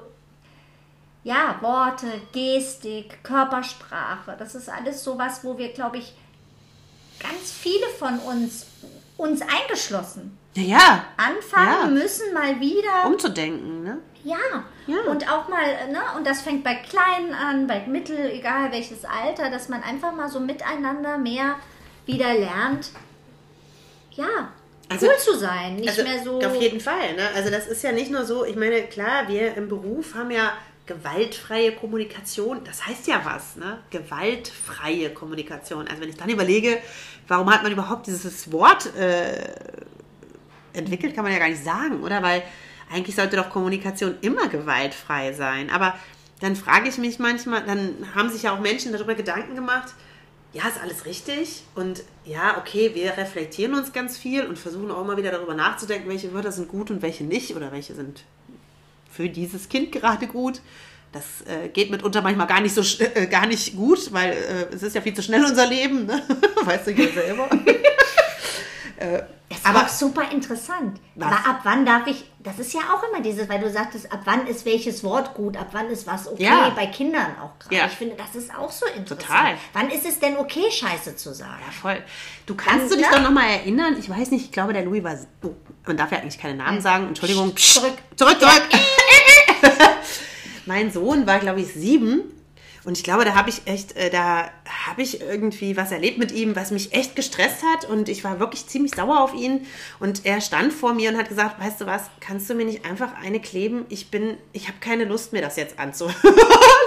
ja, 1.23 1.55
Worte, 1.61 2.07
Gestik, 2.31 3.23
Körpersprache. 3.23 4.35
Das 4.39 4.55
ist 4.55 4.69
alles 4.69 5.03
sowas, 5.03 5.43
wo 5.43 5.57
wir, 5.57 5.69
glaube 5.73 5.97
ich, 5.97 6.13
ganz 7.19 7.51
viele 7.51 7.87
von 7.99 8.17
uns, 8.19 8.65
uns 9.17 9.41
eingeschlossen, 9.41 10.37
Ja, 10.55 10.63
ja. 10.63 11.05
anfangen 11.17 11.95
Ja. 11.95 12.01
müssen, 12.01 12.33
mal 12.33 12.59
wieder 12.59 13.05
Umzudenken, 13.05 13.83
ne? 13.83 13.97
Ja. 14.23 14.37
Ja. 14.87 14.97
und 15.09 15.31
auch 15.31 15.47
mal, 15.47 15.63
ne, 15.91 15.99
und 16.17 16.25
das 16.25 16.41
fängt 16.41 16.63
bei 16.63 16.75
Kleinen 16.75 17.33
an, 17.33 17.67
bei 17.67 17.85
Mittel, 17.87 18.31
egal 18.31 18.71
welches 18.71 19.05
Alter, 19.05 19.49
dass 19.49 19.69
man 19.69 19.83
einfach 19.83 20.13
mal 20.13 20.27
so 20.29 20.39
miteinander 20.39 21.17
mehr 21.17 21.55
wieder 22.05 22.33
lernt, 22.33 22.89
ja, 24.13 24.49
Also- 24.89 25.07
cool 25.07 25.17
zu 25.17 25.37
sein, 25.37 25.75
nicht 25.75 25.89
also, 25.89 26.03
mehr 26.03 26.23
so. 26.23 26.39
Auf 26.41 26.55
jeden 26.55 26.79
Fall, 26.79 27.13
ne? 27.15 27.29
Also 27.35 27.49
das 27.49 27.67
ist 27.67 27.83
ja 27.83 27.91
nicht 27.91 28.11
nur 28.11 28.25
so, 28.25 28.43
ich 28.45 28.55
meine, 28.55 28.83
klar, 28.83 29.27
wir 29.27 29.55
im 29.55 29.69
Beruf 29.69 30.15
haben 30.15 30.31
ja 30.31 30.51
gewaltfreie 30.87 31.73
Kommunikation, 31.73 32.63
das 32.65 32.85
heißt 32.85 33.07
ja 33.07 33.21
was, 33.23 33.55
ne? 33.55 33.79
Gewaltfreie 33.91 35.11
Kommunikation. 35.11 35.87
Also 35.87 36.01
wenn 36.01 36.09
ich 36.09 36.17
dann 36.17 36.29
überlege, 36.29 36.79
warum 37.27 37.49
hat 37.53 37.63
man 37.63 37.71
überhaupt 37.71 38.07
dieses 38.07 38.51
Wort 38.51 38.93
äh, 38.95 39.47
entwickelt, 40.73 41.15
kann 41.15 41.23
man 41.23 41.31
ja 41.33 41.39
gar 41.39 41.47
nicht 41.49 41.63
sagen, 41.63 42.03
oder? 42.03 42.21
Weil 42.21 42.43
eigentlich 42.91 43.15
sollte 43.15 43.37
doch 43.37 43.49
Kommunikation 43.49 44.15
immer 44.21 44.47
gewaltfrei 44.49 45.33
sein. 45.33 45.69
Aber 45.69 45.95
dann 46.39 46.55
frage 46.55 46.89
ich 46.89 46.97
mich 46.97 47.19
manchmal, 47.19 47.63
dann 47.63 47.95
haben 48.15 48.29
sich 48.29 48.43
ja 48.43 48.53
auch 48.53 48.59
Menschen 48.59 48.91
darüber 48.91 49.15
Gedanken 49.15 49.55
gemacht, 49.55 49.93
ja, 50.53 50.67
ist 50.67 50.81
alles 50.81 51.05
richtig 51.05 51.63
und 51.75 52.03
ja, 52.25 52.57
okay, 52.57 52.91
wir 52.93 53.15
reflektieren 53.15 53.73
uns 53.73 53.93
ganz 53.93 54.17
viel 54.17 54.45
und 54.45 54.59
versuchen 54.59 54.91
auch 54.91 55.01
immer 55.01 55.15
wieder 55.15 55.31
darüber 55.31 55.53
nachzudenken, 55.53 56.09
welche 56.09 56.33
Wörter 56.33 56.51
sind 56.51 56.67
gut 56.67 56.91
und 56.91 57.01
welche 57.01 57.23
nicht 57.23 57.55
oder 57.55 57.71
welche 57.71 57.95
sind 57.95 58.23
für 59.09 59.29
dieses 59.29 59.69
Kind 59.69 59.91
gerade 59.91 60.27
gut. 60.27 60.61
Das 61.13 61.25
äh, 61.45 61.69
geht 61.69 61.91
mitunter 61.91 62.21
manchmal 62.21 62.47
gar 62.47 62.61
nicht 62.61 62.73
so 62.73 62.81
äh, 63.03 63.27
gar 63.27 63.45
nicht 63.45 63.75
gut, 63.75 64.11
weil 64.13 64.31
äh, 64.31 64.73
es 64.73 64.81
ist 64.81 64.95
ja 64.95 65.01
viel 65.01 65.13
zu 65.13 65.21
schnell 65.21 65.43
unser 65.43 65.67
Leben, 65.67 66.05
ne? 66.05 66.21
weißt 66.63 66.87
du 66.87 66.91
ja 66.91 67.07
selber. 67.11 67.49
es 69.01 69.61
Das 69.61 69.65
aber, 69.65 69.83
auch 69.83 69.89
super 69.89 70.31
interessant. 70.31 70.99
Was? 71.15 71.27
Aber 71.27 71.49
ab 71.49 71.59
wann 71.63 71.85
darf 71.85 72.07
ich, 72.07 72.23
das 72.39 72.59
ist 72.59 72.73
ja 72.73 72.81
auch 72.93 73.03
immer 73.09 73.21
dieses, 73.21 73.49
weil 73.49 73.59
du 73.59 73.69
sagtest, 73.69 74.11
ab 74.11 74.21
wann 74.25 74.47
ist 74.47 74.65
welches 74.65 75.03
Wort 75.03 75.33
gut, 75.33 75.57
ab 75.57 75.69
wann 75.71 75.87
ist 75.89 76.07
was 76.07 76.27
okay, 76.27 76.43
ja. 76.43 76.69
bei 76.75 76.87
Kindern 76.87 77.35
auch 77.41 77.57
gerade. 77.59 77.75
Ja. 77.75 77.85
Ich 77.87 77.93
finde, 77.93 78.15
das 78.15 78.35
ist 78.35 78.55
auch 78.55 78.71
so 78.71 78.85
interessant. 78.85 79.21
Total. 79.21 79.55
Wann 79.73 79.89
ist 79.89 80.05
es 80.05 80.19
denn 80.19 80.37
okay, 80.37 80.69
Scheiße 80.71 81.15
zu 81.15 81.33
sagen? 81.33 81.61
Ja, 81.65 81.71
voll. 81.71 82.03
Du 82.45 82.55
kannst 82.55 82.83
Dann, 82.83 82.89
du 82.89 82.95
dich 82.97 83.05
ja. 83.05 83.11
doch 83.11 83.21
nochmal 83.21 83.49
erinnern, 83.49 83.95
ich 83.99 84.09
weiß 84.09 84.31
nicht, 84.31 84.45
ich 84.45 84.51
glaube, 84.51 84.73
der 84.73 84.83
Louis 84.83 85.03
war, 85.03 85.17
oh, 85.43 85.55
man 85.85 85.97
darf 85.97 86.11
ja 86.11 86.19
eigentlich 86.19 86.39
keine 86.39 86.55
Namen 86.55 86.81
sagen, 86.81 87.07
Entschuldigung. 87.07 87.53
Psst, 87.55 87.75
zurück. 87.75 87.97
Zurück, 88.15 88.39
zurück. 88.39 88.63
mein 90.65 90.91
Sohn 90.91 91.27
war, 91.27 91.39
glaube 91.39 91.61
ich, 91.61 91.73
sieben 91.73 92.40
und 92.83 92.97
ich 92.97 93.03
glaube, 93.03 93.25
da 93.25 93.35
habe 93.35 93.49
ich 93.49 93.61
echt, 93.65 93.95
äh, 93.95 94.09
da 94.09 94.49
habe 94.87 95.03
ich 95.03 95.21
irgendwie 95.21 95.77
was 95.77 95.91
erlebt 95.91 96.17
mit 96.17 96.31
ihm, 96.31 96.55
was 96.55 96.71
mich 96.71 96.93
echt 96.93 97.15
gestresst 97.15 97.63
hat. 97.63 97.87
Und 97.87 98.09
ich 98.09 98.23
war 98.23 98.39
wirklich 98.39 98.65
ziemlich 98.65 98.95
sauer 98.95 99.19
auf 99.19 99.35
ihn. 99.35 99.67
Und 99.99 100.25
er 100.25 100.41
stand 100.41 100.73
vor 100.73 100.93
mir 100.93 101.11
und 101.11 101.17
hat 101.17 101.29
gesagt, 101.29 101.59
weißt 101.59 101.81
du 101.81 101.85
was, 101.85 102.03
kannst 102.19 102.49
du 102.49 102.55
mir 102.55 102.65
nicht 102.65 102.83
einfach 102.85 103.13
eine 103.21 103.39
kleben? 103.39 103.85
Ich 103.89 104.09
bin, 104.09 104.37
ich 104.51 104.67
habe 104.67 104.79
keine 104.79 105.05
Lust 105.05 105.31
mir 105.31 105.41
das 105.41 105.57
jetzt 105.57 105.79
anzuhören. 105.79 106.15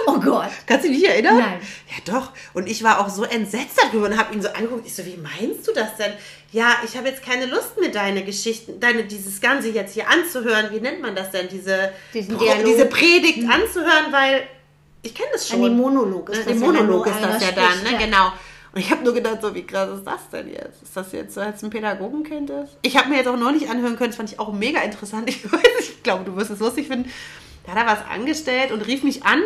Oh 0.07 0.19
Gott. 0.19 0.51
Kannst 0.67 0.85
du 0.85 0.91
dich 0.91 1.03
erinnern? 1.05 1.39
Nein. 1.39 1.59
Ja, 1.89 2.13
doch. 2.13 2.31
Und 2.53 2.69
ich 2.69 2.83
war 2.83 2.99
auch 2.99 3.09
so 3.09 3.23
entsetzt 3.23 3.81
darüber 3.81 4.05
und 4.05 4.17
habe 4.17 4.35
ihn 4.35 4.41
so 4.41 4.49
angeguckt. 4.49 4.85
Ich 4.85 4.93
so, 4.93 5.03
wie 5.03 5.17
meinst 5.17 5.67
du 5.67 5.73
das 5.73 5.97
denn? 5.97 6.13
Ja, 6.51 6.75
ich 6.85 6.95
habe 6.95 7.09
jetzt 7.09 7.23
keine 7.23 7.47
Lust 7.47 7.79
mehr, 7.79 7.89
deine 7.89 8.23
Geschichten, 8.23 8.79
deine, 8.79 9.05
dieses 9.05 9.41
Ganze 9.41 9.69
jetzt 9.69 9.95
hier 9.95 10.07
anzuhören. 10.07 10.67
Wie 10.71 10.79
nennt 10.79 11.01
man 11.01 11.15
das 11.15 11.31
denn? 11.31 11.49
Diese, 11.49 11.91
diese 12.13 12.85
Predigt 12.85 13.39
mhm. 13.39 13.51
anzuhören, 13.51 14.11
weil 14.11 14.47
ich 15.05 15.13
kenne 15.13 15.29
das 15.33 15.47
schon. 15.47 15.63
Ein 15.63 15.77
Monolog 15.77 16.29
ist 16.29 16.49
das. 16.49 16.57
Monolog 16.57 17.07
ist 17.07 17.21
das 17.21 17.41
ja 17.43 17.51
dann, 17.51 17.83
ne? 17.83 17.97
genau. 17.97 18.31
Und 18.73 18.81
ich 18.81 18.91
habe 18.91 19.03
nur 19.03 19.13
gedacht, 19.13 19.41
so 19.41 19.55
wie 19.55 19.63
krass 19.63 19.89
ist 19.97 20.03
das 20.05 20.29
denn 20.31 20.49
jetzt? 20.49 20.83
Ist 20.83 20.97
das 20.97 21.11
jetzt 21.13 21.33
so, 21.33 21.41
als 21.41 21.63
ein 21.63 21.69
Pädagogenkind 21.69 22.49
ist? 22.49 22.77
Ich 22.81 22.97
habe 22.97 23.07
mir 23.07 23.17
jetzt 23.17 23.27
auch 23.27 23.37
neulich 23.37 23.69
anhören 23.69 23.95
können, 23.95 24.09
das 24.09 24.17
fand 24.17 24.31
ich 24.31 24.39
auch 24.39 24.51
mega 24.51 24.81
interessant. 24.81 25.29
Ich 25.29 25.45
ich 25.79 26.03
glaube, 26.03 26.25
du 26.25 26.35
wirst 26.35 26.51
es 26.51 26.59
lustig 26.59 26.87
finden. 26.87 27.11
Da 27.65 27.71
hat 27.71 27.79
er 27.79 27.87
was 27.87 28.05
angestellt 28.09 28.71
und 28.71 28.81
rief 28.81 29.03
mich 29.03 29.23
an 29.23 29.41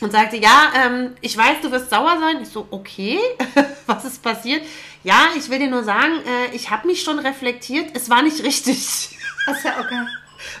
und 0.00 0.12
sagte, 0.12 0.36
ja, 0.36 0.72
ähm, 0.76 1.16
ich 1.20 1.36
weiß, 1.36 1.62
du 1.62 1.70
wirst 1.70 1.90
sauer 1.90 2.18
sein. 2.20 2.42
Ich 2.42 2.50
so, 2.50 2.66
okay, 2.70 3.18
was 3.86 4.04
ist 4.04 4.22
passiert? 4.22 4.62
Ja, 5.04 5.28
ich 5.36 5.48
will 5.48 5.58
dir 5.58 5.70
nur 5.70 5.84
sagen, 5.84 6.12
äh, 6.26 6.54
ich 6.54 6.70
habe 6.70 6.86
mich 6.86 7.02
schon 7.02 7.18
reflektiert, 7.18 7.90
es 7.94 8.10
war 8.10 8.22
nicht 8.22 8.42
richtig. 8.42 9.16
Ach 9.46 9.64
ja, 9.64 9.80
okay. 9.80 10.06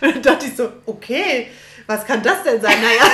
Und 0.00 0.14
dann 0.14 0.22
dachte 0.22 0.46
ich 0.46 0.56
so, 0.56 0.70
okay, 0.86 1.48
was 1.86 2.04
kann 2.04 2.22
das 2.22 2.42
denn 2.42 2.60
sein? 2.60 2.76
Naja. 2.80 3.10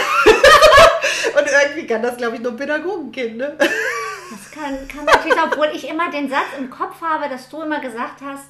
Und 1.39 1.47
irgendwie 1.47 1.87
kann 1.87 2.03
das, 2.03 2.17
glaube 2.17 2.37
ich, 2.37 2.43
nur 2.43 2.53
ein 2.53 2.57
Pädagogenkind, 2.57 3.37
ne? 3.37 3.57
Das 3.59 4.51
kann, 4.51 4.89
kann 4.89 5.05
natürlich, 5.05 5.43
obwohl 5.43 5.71
ich 5.75 5.89
immer 5.89 6.11
den 6.11 6.29
Satz 6.29 6.47
im 6.59 6.71
Kopf 6.71 7.01
habe, 7.01 7.29
dass 7.29 7.49
du 7.49 7.63
immer 7.63 7.81
gesagt 7.81 8.21
hast, 8.25 8.47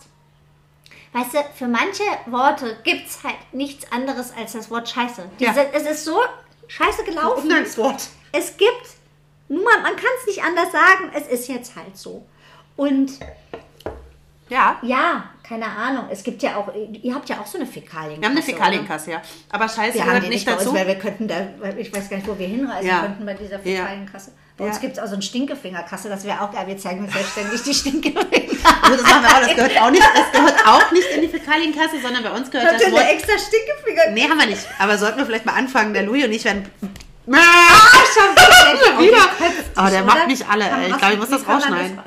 weißt 1.13 1.35
du, 1.35 1.39
für 1.55 1.69
manche 1.69 2.03
Worte 2.27 2.79
gibt 2.85 3.09
es 3.09 3.23
halt 3.23 3.37
nichts 3.53 3.91
anderes 3.93 4.33
als 4.37 4.53
das 4.53 4.71
Wort 4.71 4.89
Scheiße. 4.89 5.29
Diese, 5.39 5.61
ja. 5.61 5.67
Es 5.73 5.83
ist 5.85 6.05
so 6.05 6.21
scheiße 6.69 7.05
gelaufen. 7.05 7.43
Umgangswort. 7.43 8.09
Es 8.33 8.57
gibt, 8.57 8.87
nur 9.49 9.71
man 9.83 9.97
kann 9.97 10.11
es 10.21 10.27
nicht 10.27 10.43
anders 10.43 10.73
sagen, 10.73 11.13
es 11.15 11.27
ist 11.29 11.49
jetzt 11.49 11.77
halt 11.77 11.97
so. 11.97 12.25
Und 12.77 13.19
ja. 14.49 14.79
Ja, 14.83 15.31
keine 15.47 15.67
Ahnung. 15.67 16.07
Es 16.11 16.25
gibt 16.25 16.43
ja 16.43 16.57
auch, 16.57 16.73
ihr 16.75 17.15
habt 17.15 17.29
ja 17.29 17.39
auch 17.39 17.47
so 17.47 17.59
eine 17.59 17.67
Fäkalienkasse. 17.67 18.21
Wir 18.21 18.29
haben 18.29 18.37
eine 18.37 18.43
Fäkalienkasse, 18.43 19.11
ja. 19.11 19.23
Aber 19.51 19.69
scheiße, 19.69 19.99
wir 19.99 20.07
haben 20.07 20.23
die 20.23 20.29
nicht 20.29 20.49
dazu. 20.49 20.71
Uns, 20.71 20.79
weil 20.79 20.87
wir 20.87 20.95
könnten 20.95 21.29
da, 21.29 21.37
ich 21.77 21.95
weiß 21.95 22.09
gar 22.09 22.17
nicht, 22.17 22.27
wo 22.27 22.39
wir 22.39 22.47
hinreisen 22.47 22.89
ja. 22.89 23.01
könnten 23.03 23.27
bei 23.27 23.35
dieser 23.35 23.59
Fäkalienkasse. 23.59 24.33
Bei 24.57 24.65
ja. 24.65 24.71
uns 24.71 24.81
gibt 24.81 24.97
es 24.97 25.03
auch 25.03 25.07
so 25.07 25.15
eine 25.15 25.23
Stinkefingerkasse, 25.23 26.09
das 26.09 26.25
wäre 26.25 26.41
auch 26.41 26.51
geil. 26.51 26.67
Wir 26.67 26.79
zeigen 26.79 27.05
uns 27.05 27.13
selbstständig 27.13 27.63
die 27.63 27.75
Stinkefinger. 27.81 28.25
Also 28.83 29.03
das 29.03 29.03
machen 29.03 29.23
wir 29.23 29.29
auch, 29.29 29.41
das 29.41 29.55
gehört 29.55 29.83
auch 29.83 29.91
nicht, 29.91 30.03
das 30.03 30.33
gehört 30.33 30.67
auch 30.67 30.93
nicht 30.93 31.09
in 31.11 31.21
die 31.21 31.29
Fäkalienkasse, 31.29 32.01
sondern 32.01 32.23
bei 32.23 32.31
uns 32.31 32.51
gehört 32.51 32.73
Habt 32.73 32.83
das 32.83 32.91
Wort... 32.91 33.03
eine 33.03 33.11
extra 33.11 33.33
Stinkefinger? 33.37 34.13
Nee, 34.13 34.23
haben 34.23 34.39
wir 34.39 34.47
nicht. 34.47 34.67
Aber 34.79 34.97
sollten 34.97 35.19
wir 35.19 35.27
vielleicht 35.27 35.45
mal 35.45 35.55
anfangen, 35.55 35.93
der 35.93 36.05
Louis 36.05 36.25
und 36.25 36.33
ich 36.33 36.45
werden... 36.45 36.65
Ah, 37.27 37.37
schon 38.15 39.03
wieder. 39.03 39.19
Oh, 39.77 39.91
der 39.91 40.05
macht 40.05 40.27
nicht 40.27 40.49
alle, 40.49 40.65
ey. 40.65 40.91
Ich 40.91 40.99
glaube, 40.99 41.15
ich 41.15 41.21
muss 41.21 41.31
das 41.31 41.47
rausschneiden. 41.47 41.99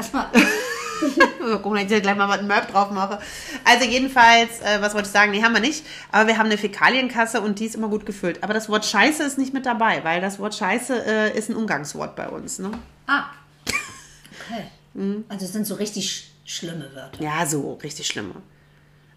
Mal 1.39 1.60
gucken, 1.60 1.81
dass 1.81 1.91
ich 1.91 2.01
gleich 2.01 2.15
mal 2.15 2.29
einen 2.31 2.47
Merp 2.47 2.71
drauf 2.71 2.91
mache. 2.91 3.19
Also 3.63 3.86
jedenfalls, 3.86 4.62
äh, 4.62 4.81
was 4.81 4.93
wollte 4.93 5.07
ich 5.07 5.13
sagen? 5.13 5.31
Nee, 5.31 5.43
haben 5.43 5.53
wir 5.53 5.62
nicht. 5.62 5.86
Aber 6.12 6.27
wir 6.27 6.38
haben 6.38 6.47
eine 6.47 6.57
Fäkalienkasse 6.57 7.41
und 7.41 7.60
die 7.60 7.65
ist 7.65 7.75
immer 7.75 7.89
gut 7.89 8.05
gefüllt. 8.05 8.43
Aber 8.43 8.53
das 8.53 8.69
Wort 8.69 8.86
Scheiße 8.86 9.23
ist 9.23 9.38
nicht 9.38 9.53
mit 9.53 9.65
dabei, 9.65 10.03
weil 10.03 10.21
das 10.21 10.39
Wort 10.39 10.55
Scheiße 10.55 11.05
äh, 11.05 11.38
ist 11.38 11.49
ein 11.49 11.55
Umgangswort 11.55 12.15
bei 12.15 12.27
uns. 12.27 12.60
Ne? 12.60 12.71
Ah. 13.07 13.25
Okay. 13.65 14.63
Mhm. 14.93 15.25
Also 15.29 15.45
es 15.45 15.53
sind 15.53 15.65
so 15.65 15.75
richtig 15.75 16.10
sch 16.12 16.23
schlimme 16.45 16.89
Wörter. 16.95 17.21
Ja, 17.21 17.45
so 17.45 17.73
richtig 17.83 18.07
schlimme. 18.07 18.36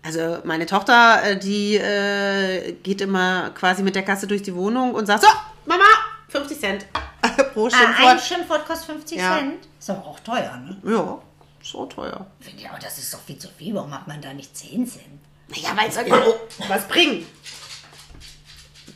Also 0.03 0.39
meine 0.45 0.67
Tochter, 0.67 1.23
äh, 1.23 1.39
die 1.39 1.77
äh, 1.77 2.73
geht 2.83 3.01
immer 3.01 3.51
quasi 3.51 3.83
mit 3.83 3.95
der 3.95 4.03
Kasse 4.03 4.27
durch 4.27 4.43
die 4.43 4.55
Wohnung 4.55 4.95
und 4.95 5.07
sagt, 5.07 5.23
so, 5.23 5.29
Mama, 5.67 5.85
50 6.29 6.59
Cent 6.59 6.87
pro 7.55 7.69
Schimpfwort. 7.69 8.07
Ah, 8.07 8.11
ein 8.13 8.19
Schimpfwort 8.19 8.67
kostet 8.67 8.87
50 8.87 9.19
ja. 9.19 9.39
Cent. 9.39 9.69
Ist 9.79 9.91
aber 9.91 10.07
auch 10.07 10.21
teuer, 10.21 10.57
ne? 10.57 10.77
Ja. 10.85 11.21
So 11.63 11.87
teuer. 11.87 12.27
Finde 12.41 12.63
ich, 12.63 12.69
aber 12.69 12.79
das 12.79 12.99
ist 12.99 13.13
doch 13.13 13.21
viel 13.21 13.39
zu 13.39 13.49
viel. 13.49 13.75
Warum 13.75 13.91
macht 13.91 14.09
man 14.09 14.21
da 14.21 14.33
nicht 14.33 14.57
10 14.57 14.87
Cent? 14.87 15.05
Naja, 15.49 15.77
weil 15.77 15.89
es 15.89 15.97
irgendwo 15.97 16.35
was 16.69 16.87
bringt. 16.89 17.27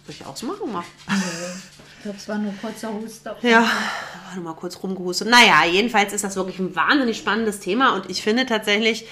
Würde 0.07 0.19
ich 0.21 0.27
auch 0.27 0.37
so 0.37 0.47
machen, 0.47 0.73
mal. 0.73 0.85
Ich 1.09 2.03
glaube, 2.03 2.19
es 2.19 2.29
war 2.29 2.37
nur 2.37 2.53
kurzer 2.61 2.93
Huster. 2.93 3.37
Ja, 3.43 3.63
war 3.63 4.35
nur 4.35 4.45
mal 4.45 4.55
kurz 4.55 4.83
rumgehustet. 4.83 5.29
Naja, 5.29 5.65
jedenfalls 5.65 6.13
ist 6.13 6.25
das 6.25 6.37
wirklich 6.37 6.59
ein 6.59 6.77
wahnsinnig 6.77 7.17
spannendes 7.17 7.61
Thema 7.61 7.95
und 7.95 8.11
ich 8.11 8.23
finde 8.23 8.45
tatsächlich, 8.45 9.07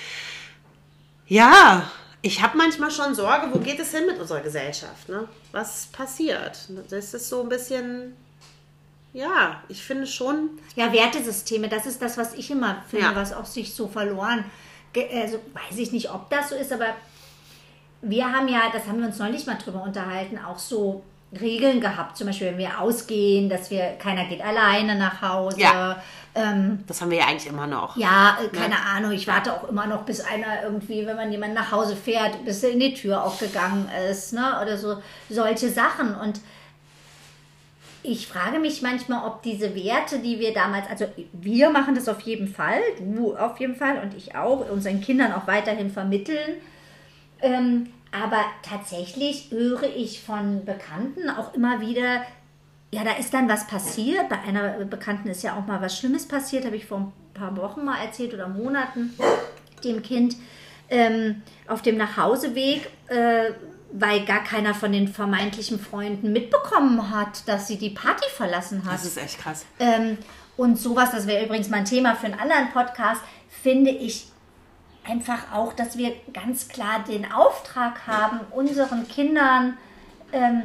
ja, 1.27 1.91
ich 2.21 2.43
habe 2.43 2.59
manchmal 2.59 2.91
schon 2.91 3.15
Sorge, 3.15 3.49
wo 3.53 3.59
geht 3.59 3.81
es 3.81 3.91
hin 3.91 4.07
mit 4.07 4.19
unserer 4.19 4.41
Gesellschaft? 4.41 5.09
Ne? 5.09 5.27
Was 5.51 5.87
passiert? 5.87 6.69
Das 6.91 7.15
ist 7.15 7.29
so 7.29 7.43
ein 7.43 7.49
bisschen 7.49 8.15
ja, 9.13 9.63
ich 9.69 9.83
finde 9.83 10.07
schon. 10.07 10.51
Ja, 10.75 10.93
Wertesysteme, 10.93 11.69
das 11.69 11.87
ist 11.87 12.01
das, 12.01 12.17
was 12.17 12.35
ich 12.35 12.51
immer 12.51 12.83
finde, 12.89 13.07
ja. 13.07 13.15
was 13.15 13.33
auch 13.33 13.45
sich 13.45 13.75
so 13.75 13.89
verloren. 13.89 14.45
Also 14.97 15.39
weiß 15.55 15.79
ich 15.79 15.93
nicht, 15.93 16.11
ob 16.11 16.31
das 16.31 16.51
so 16.51 16.55
ist, 16.55 16.73
aber 16.73 16.87
wir 18.03 18.31
haben 18.31 18.49
ja, 18.49 18.63
das 18.73 18.87
haben 18.87 18.99
wir 18.99 19.07
uns 19.07 19.19
neulich 19.19 19.47
mal 19.47 19.57
drüber 19.57 19.83
unterhalten, 19.83 20.39
auch 20.39 20.59
so 20.59 21.03
Regeln 21.41 21.81
gehabt. 21.81 22.17
Zum 22.17 22.27
Beispiel, 22.27 22.49
wenn 22.49 22.59
wir 22.59 22.81
ausgehen, 22.81 23.49
dass 23.49 23.71
wir, 23.71 23.97
keiner 23.99 24.25
geht 24.27 24.43
alleine 24.43 24.97
nach 24.97 25.23
Hause. 25.23 25.61
Ja. 25.61 26.03
Ähm, 26.35 26.85
das 26.87 27.01
haben 27.01 27.11
wir 27.11 27.19
ja 27.19 27.27
eigentlich 27.27 27.47
immer 27.47 27.67
noch. 27.67 27.97
Ja, 27.97 28.39
äh, 28.43 28.49
keine 28.49 28.75
ja. 28.75 28.97
Ahnung. 28.97 29.13
Ich 29.13 29.27
warte 29.27 29.53
auch 29.53 29.69
immer 29.69 29.87
noch, 29.87 30.03
bis 30.03 30.21
einer 30.21 30.63
irgendwie, 30.63 31.07
wenn 31.07 31.17
man 31.17 31.31
jemand 31.31 31.55
nach 31.55 31.71
Hause 31.71 31.97
fährt, 31.97 32.45
bis 32.45 32.63
er 32.63 32.71
in 32.71 32.81
die 32.81 32.95
Tür 32.95 33.23
aufgegangen 33.23 33.89
ist, 34.11 34.33
ne? 34.33 34.59
Oder 34.61 34.77
so 34.77 35.03
solche 35.29 35.71
Sachen. 35.71 36.15
Und 36.15 36.41
ich 38.03 38.27
frage 38.27 38.59
mich 38.59 38.83
manchmal, 38.83 39.27
ob 39.27 39.43
diese 39.43 39.75
Werte, 39.75 40.19
die 40.19 40.41
wir 40.41 40.53
damals, 40.53 40.89
also 40.91 41.07
wir 41.33 41.71
machen 41.71 41.95
das 41.95 42.09
auf 42.09 42.21
jeden 42.21 42.49
Fall, 42.49 42.81
du 42.99 43.37
auf 43.37 43.61
jeden 43.61 43.77
Fall 43.77 44.01
und 44.03 44.15
ich 44.15 44.35
auch, 44.35 44.69
unseren 44.71 45.01
Kindern 45.01 45.33
auch 45.33 45.47
weiterhin 45.47 45.91
vermitteln. 45.91 46.57
Ähm, 47.41 47.89
aber 48.11 48.45
tatsächlich 48.63 49.51
höre 49.51 49.85
ich 49.85 50.21
von 50.21 50.65
Bekannten 50.65 51.31
auch 51.31 51.55
immer 51.55 51.81
wieder, 51.81 52.23
ja, 52.93 53.05
da 53.05 53.13
ist 53.13 53.33
dann 53.33 53.49
was 53.49 53.67
passiert. 53.67 54.29
Bei 54.29 54.39
einer 54.41 54.85
Bekannten 54.85 55.29
ist 55.29 55.43
ja 55.43 55.57
auch 55.57 55.67
mal 55.67 55.81
was 55.81 55.99
Schlimmes 55.99 56.29
passiert, 56.29 56.67
habe 56.67 56.77
ich 56.77 56.85
vor 56.85 56.99
ein 56.99 57.13
paar 57.33 57.57
Wochen 57.57 57.85
mal 57.85 58.05
erzählt 58.05 58.35
oder 58.35 58.49
Monaten 58.49 59.15
dem 59.83 60.03
Kind. 60.03 60.37
Ähm, 60.91 61.41
auf 61.69 61.81
dem 61.81 61.97
Nachhauseweg 61.97 62.91
äh, 63.09 63.53
weil 63.93 64.25
gar 64.25 64.43
keiner 64.43 64.75
von 64.75 64.91
den 64.93 65.09
vermeintlichen 65.09 65.79
Freunden 65.79 66.33
mitbekommen 66.33 67.11
hat, 67.11 67.47
dass 67.47 67.69
sie 67.69 67.77
die 67.77 67.91
Party 67.91 68.29
verlassen 68.35 68.85
hat. 68.85 68.95
Das 68.95 69.05
ist 69.05 69.19
echt 69.19 69.39
krass. 69.39 69.65
Ähm, 69.79 70.19
und 70.57 70.79
sowas, 70.79 71.11
das 71.11 71.27
wäre 71.27 71.45
übrigens 71.45 71.69
mein 71.69 71.85
Thema 71.85 72.17
für 72.17 72.27
einen 72.27 72.41
anderen 72.41 72.71
Podcast, 72.73 73.21
finde 73.63 73.91
ich 73.91 74.27
einfach 75.05 75.53
auch, 75.53 75.73
dass 75.73 75.99
wir 75.99 76.15
ganz 76.33 76.69
klar 76.69 77.05
den 77.07 77.31
Auftrag 77.31 78.07
haben, 78.07 78.41
unseren 78.51 79.07
Kindern 79.09 79.77
ähm, 80.33 80.63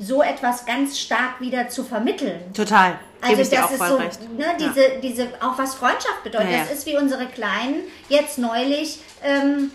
so 0.00 0.22
etwas 0.22 0.66
ganz 0.66 0.98
stark 0.98 1.40
wieder 1.40 1.68
zu 1.68 1.84
vermitteln. 1.84 2.52
Total. 2.52 2.98
Also 3.20 3.36
das 3.36 3.70
ist 3.70 3.78
so, 3.78 3.98
ne, 3.98 4.56
diese, 4.58 4.82
ja. 4.82 5.00
diese, 5.00 5.28
auch 5.40 5.56
was 5.56 5.74
Freundschaft 5.76 6.22
bedeutet. 6.24 6.50
Ja, 6.50 6.56
ja. 6.58 6.64
Das 6.64 6.78
ist 6.78 6.86
wie 6.86 6.96
unsere 6.96 7.26
Kleinen 7.26 7.84
jetzt 8.08 8.38
neulich. 8.38 8.98
Ähm, 9.22 9.70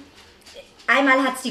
Einmal 0.90 1.24
hat 1.24 1.36
es 1.36 1.44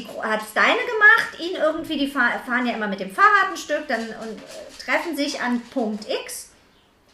deine 0.52 0.78
gemacht, 0.78 1.38
ihn 1.38 1.54
irgendwie, 1.54 1.96
die 1.96 2.08
fahren 2.08 2.66
ja 2.66 2.74
immer 2.74 2.88
mit 2.88 2.98
dem 2.98 3.14
Fahrrad 3.14 3.50
ein 3.50 3.56
Stück, 3.56 3.86
dann 3.86 4.00
und, 4.00 4.38
äh, 4.38 4.84
treffen 4.84 5.16
sich 5.16 5.40
an 5.40 5.60
Punkt 5.72 6.06
X 6.08 6.50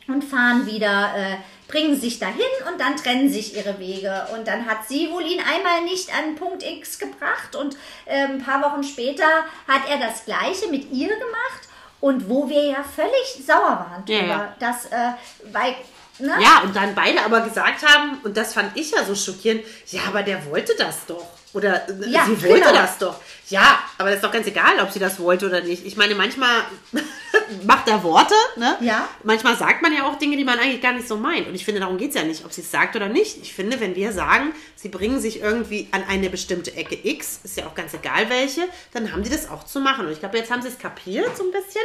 und 0.09 0.25
fahren 0.25 0.67
wieder, 0.67 1.13
äh, 1.15 1.37
bringen 1.69 2.01
sich 2.01 2.19
dahin 2.19 2.41
und 2.71 2.81
dann 2.81 2.97
trennen 2.97 3.31
sich 3.31 3.55
ihre 3.55 3.79
Wege. 3.79 4.27
Und 4.35 4.49
dann 4.49 4.65
hat 4.65 4.89
sie 4.89 5.11
wohl 5.11 5.23
ihn 5.23 5.41
einmal 5.41 5.83
nicht 5.83 6.09
an 6.17 6.35
Punkt 6.37 6.63
X 6.63 6.99
gebracht 6.99 7.57
und 7.57 7.77
äh, 8.07 8.25
ein 8.25 8.43
paar 8.43 8.63
Wochen 8.63 8.83
später 8.83 9.45
hat 9.69 9.83
er 9.91 9.99
das 9.99 10.25
gleiche 10.25 10.69
mit 10.71 10.91
ihr 10.93 11.09
gemacht. 11.09 11.69
Und 12.01 12.29
wo 12.29 12.49
wir 12.49 12.63
ja 12.65 12.85
völlig 12.85 13.47
sauer 13.47 13.87
waren 13.91 14.05
drüber, 14.05 14.21
ja, 14.21 14.27
ja. 14.27 14.57
dass, 14.59 14.87
äh, 14.87 15.13
weil 15.53 15.75
Ne? 16.21 16.33
Ja, 16.41 16.61
und 16.63 16.77
dann 16.77 16.95
beide 16.95 17.25
aber 17.25 17.41
gesagt 17.41 17.85
haben, 17.85 18.21
und 18.23 18.37
das 18.37 18.53
fand 18.53 18.77
ich 18.77 18.93
ja 18.93 19.03
so 19.03 19.17
schockierend, 19.17 19.65
ja, 19.89 20.03
aber 20.07 20.23
der 20.23 20.47
wollte 20.47 20.73
das 20.79 21.07
doch. 21.07 21.27
Oder 21.55 21.89
äh, 21.89 22.11
Ja, 22.11 22.27
sie 22.27 22.43
wollte 22.43 22.67
genau. 22.67 22.73
das 22.73 22.99
doch. 22.99 23.21
Ja, 23.49 23.79
aber 23.99 24.11
das 24.11 24.17
ist 24.19 24.25
doch 24.25 24.33
ganz 24.33 24.47
egal, 24.47 24.81
ob 24.81 24.91
sie 24.91 24.99
das 24.99 25.19
wollte 25.19 25.47
oder 25.47 25.61
nicht. 25.61 25.87
Ich 25.87 25.97
meine, 25.97 26.15
manchmal 26.15 26.63
macht 27.65 27.89
er 27.89 28.03
Worte, 28.03 28.35
ne? 28.57 28.77
Ja. 28.81 29.09
Manchmal 29.23 29.57
sagt 29.57 29.81
man 29.81 29.95
ja 29.95 30.05
auch 30.05 30.19
Dinge, 30.19 30.37
die 30.37 30.45
man 30.45 30.59
eigentlich 30.59 30.83
gar 30.83 30.93
nicht 30.93 31.07
so 31.07 31.17
meint. 31.17 31.47
Und 31.47 31.55
ich 31.55 31.65
finde, 31.65 31.81
darum 31.81 31.97
geht 31.97 32.11
es 32.11 32.17
ja 32.17 32.25
nicht, 32.25 32.45
ob 32.45 32.53
sie 32.53 32.63
es 32.63 32.71
sagt 32.71 32.97
oder 32.97 33.09
nicht. 33.09 33.39
Ich 33.41 33.55
finde, 33.55 33.81
wenn 33.81 33.95
wir 33.95 34.13
sagen, 34.13 34.53
sie 34.75 34.89
bringen 34.89 35.21
sich 35.21 35.41
irgendwie 35.41 35.89
an 35.93 36.03
eine 36.09 36.29
bestimmte 36.29 36.75
Ecke 36.75 36.99
X, 37.03 37.41
ist 37.45 37.57
ja 37.57 37.67
auch 37.67 37.75
ganz 37.75 37.95
egal 37.95 38.29
welche, 38.29 38.63
dann 38.93 39.13
haben 39.13 39.23
die 39.23 39.31
das 39.31 39.49
auch 39.49 39.65
zu 39.65 39.81
machen. 39.81 40.07
Und 40.07 40.13
ich 40.13 40.21
glaube, 40.21 40.37
jetzt 40.37 40.51
haben 40.51 40.63
sie 40.63 40.69
es 40.69 40.79
kapiert, 40.79 41.37
so 41.37 41.45
ein 41.45 41.53
bisschen. 41.53 41.85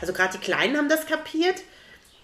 Also 0.00 0.12
gerade 0.12 0.38
die 0.38 0.44
Kleinen 0.44 0.76
haben 0.76 0.88
das 0.88 1.06
kapiert. 1.06 1.56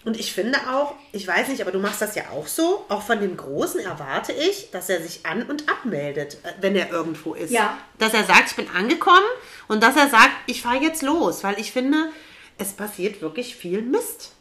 Und 0.03 0.19
ich 0.19 0.33
finde 0.33 0.57
auch, 0.69 0.95
ich 1.11 1.27
weiß 1.27 1.49
nicht, 1.49 1.61
aber 1.61 1.71
du 1.71 1.79
machst 1.79 2.01
das 2.01 2.15
ja 2.15 2.23
auch 2.31 2.47
so, 2.47 2.85
auch 2.89 3.03
von 3.03 3.19
dem 3.19 3.37
Großen 3.37 3.79
erwarte 3.79 4.31
ich, 4.31 4.71
dass 4.71 4.89
er 4.89 5.01
sich 5.01 5.25
an- 5.25 5.43
und 5.43 5.69
abmeldet, 5.69 6.37
äh, 6.43 6.53
wenn 6.59 6.75
er 6.75 6.89
irgendwo 6.89 7.33
ist. 7.33 7.51
Ja. 7.51 7.77
Dass 7.99 8.13
er 8.13 8.23
sagt, 8.23 8.49
ich 8.49 8.55
bin 8.55 8.67
angekommen 8.69 9.27
und 9.67 9.83
dass 9.83 9.95
er 9.95 10.09
sagt, 10.09 10.31
ich 10.47 10.61
fahre 10.61 10.81
jetzt 10.81 11.03
los, 11.03 11.43
weil 11.43 11.59
ich 11.59 11.71
finde, 11.71 12.09
es 12.57 12.73
passiert 12.73 13.21
wirklich 13.21 13.55
viel 13.55 13.83
Mist. 13.83 14.31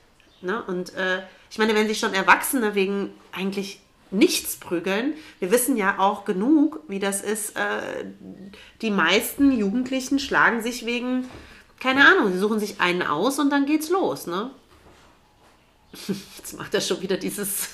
Ne? 0.40 0.62
Und 0.66 0.94
äh, 0.94 1.23
ich 1.51 1.59
meine, 1.59 1.75
wenn 1.75 1.88
sich 1.88 1.99
schon 1.99 2.14
Erwachsene 2.14 2.75
wegen 2.75 3.12
eigentlich 3.33 3.81
nichts 4.11 4.57
prügeln, 4.57 5.14
wir 5.40 5.51
wissen 5.51 5.77
ja 5.77 5.99
auch 5.99 6.25
genug, 6.25 6.81
wie 6.88 6.99
das 6.99 7.20
ist, 7.20 7.57
äh, 7.57 8.07
die 8.81 8.90
meisten 8.90 9.53
Jugendlichen 9.53 10.18
schlagen 10.18 10.62
sich 10.62 10.87
wegen, 10.87 11.29
keine 11.79 12.07
Ahnung, 12.07 12.33
sie 12.33 12.38
suchen 12.38 12.59
sich 12.59 12.81
einen 12.81 13.03
aus 13.03 13.38
und 13.38 13.51
dann 13.51 13.66
geht's 13.66 13.90
los, 13.90 14.27
ne? 14.27 14.51
Jetzt 16.37 16.57
macht 16.57 16.74
er 16.74 16.81
schon 16.81 17.00
wieder 17.03 17.16
dieses. 17.16 17.68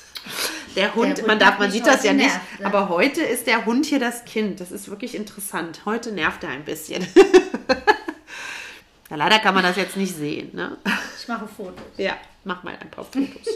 Der 0.74 0.94
Hund, 0.94 1.18
Hund 1.18 1.26
man 1.26 1.38
darf, 1.38 1.58
man 1.58 1.70
sieht 1.70 1.86
das 1.86 2.04
ja 2.04 2.12
nicht, 2.12 2.26
nervt, 2.26 2.60
ne? 2.60 2.66
aber 2.66 2.88
heute 2.88 3.22
ist 3.22 3.46
der 3.46 3.64
Hund 3.64 3.86
hier 3.86 4.00
das 4.00 4.24
Kind. 4.24 4.60
Das 4.60 4.72
ist 4.72 4.90
wirklich 4.90 5.14
interessant. 5.14 5.82
Heute 5.84 6.12
nervt 6.12 6.44
er 6.44 6.50
ein 6.50 6.64
bisschen. 6.64 7.06
ja, 9.10 9.16
leider 9.16 9.38
kann 9.38 9.54
man 9.54 9.62
das 9.62 9.76
jetzt 9.76 9.96
nicht 9.96 10.14
sehen, 10.14 10.50
ne? 10.52 10.76
Ich 11.18 11.28
mache 11.28 11.46
Fotos. 11.48 11.84
Ja, 11.96 12.16
mach 12.44 12.62
mal 12.62 12.76
ein 12.78 12.90
paar 12.90 13.04
Fotos. 13.04 13.46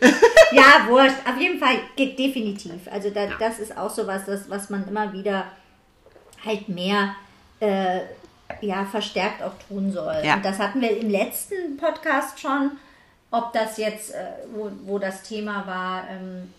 Ja, 0.52 0.86
wurscht. 0.86 1.16
Auf 1.26 1.38
jeden 1.38 1.58
Fall 1.58 1.78
geht 1.96 2.18
definitiv. 2.18 2.86
Also 2.90 3.10
da, 3.10 3.26
das 3.38 3.58
ist 3.58 3.76
auch 3.76 3.90
so 3.90 4.06
was, 4.06 4.26
das, 4.26 4.50
was 4.50 4.68
man 4.70 4.86
immer 4.86 5.12
wieder 5.12 5.46
halt 6.44 6.68
mehr 6.68 7.14
äh, 7.60 8.00
ja, 8.60 8.84
verstärkt 8.84 9.42
auch 9.42 9.54
tun 9.68 9.90
soll. 9.92 10.16
Ja. 10.22 10.34
Und 10.34 10.44
das 10.44 10.58
hatten 10.58 10.80
wir 10.80 10.96
im 10.96 11.08
letzten 11.08 11.76
Podcast 11.76 12.40
schon, 12.40 12.72
ob 13.32 13.52
das 13.52 13.76
jetzt, 13.78 14.14
äh, 14.14 14.18
wo, 14.54 14.70
wo 14.84 14.98
das 15.00 15.22
Thema 15.24 15.66
war, 15.66 16.04
ähm, 16.08 16.52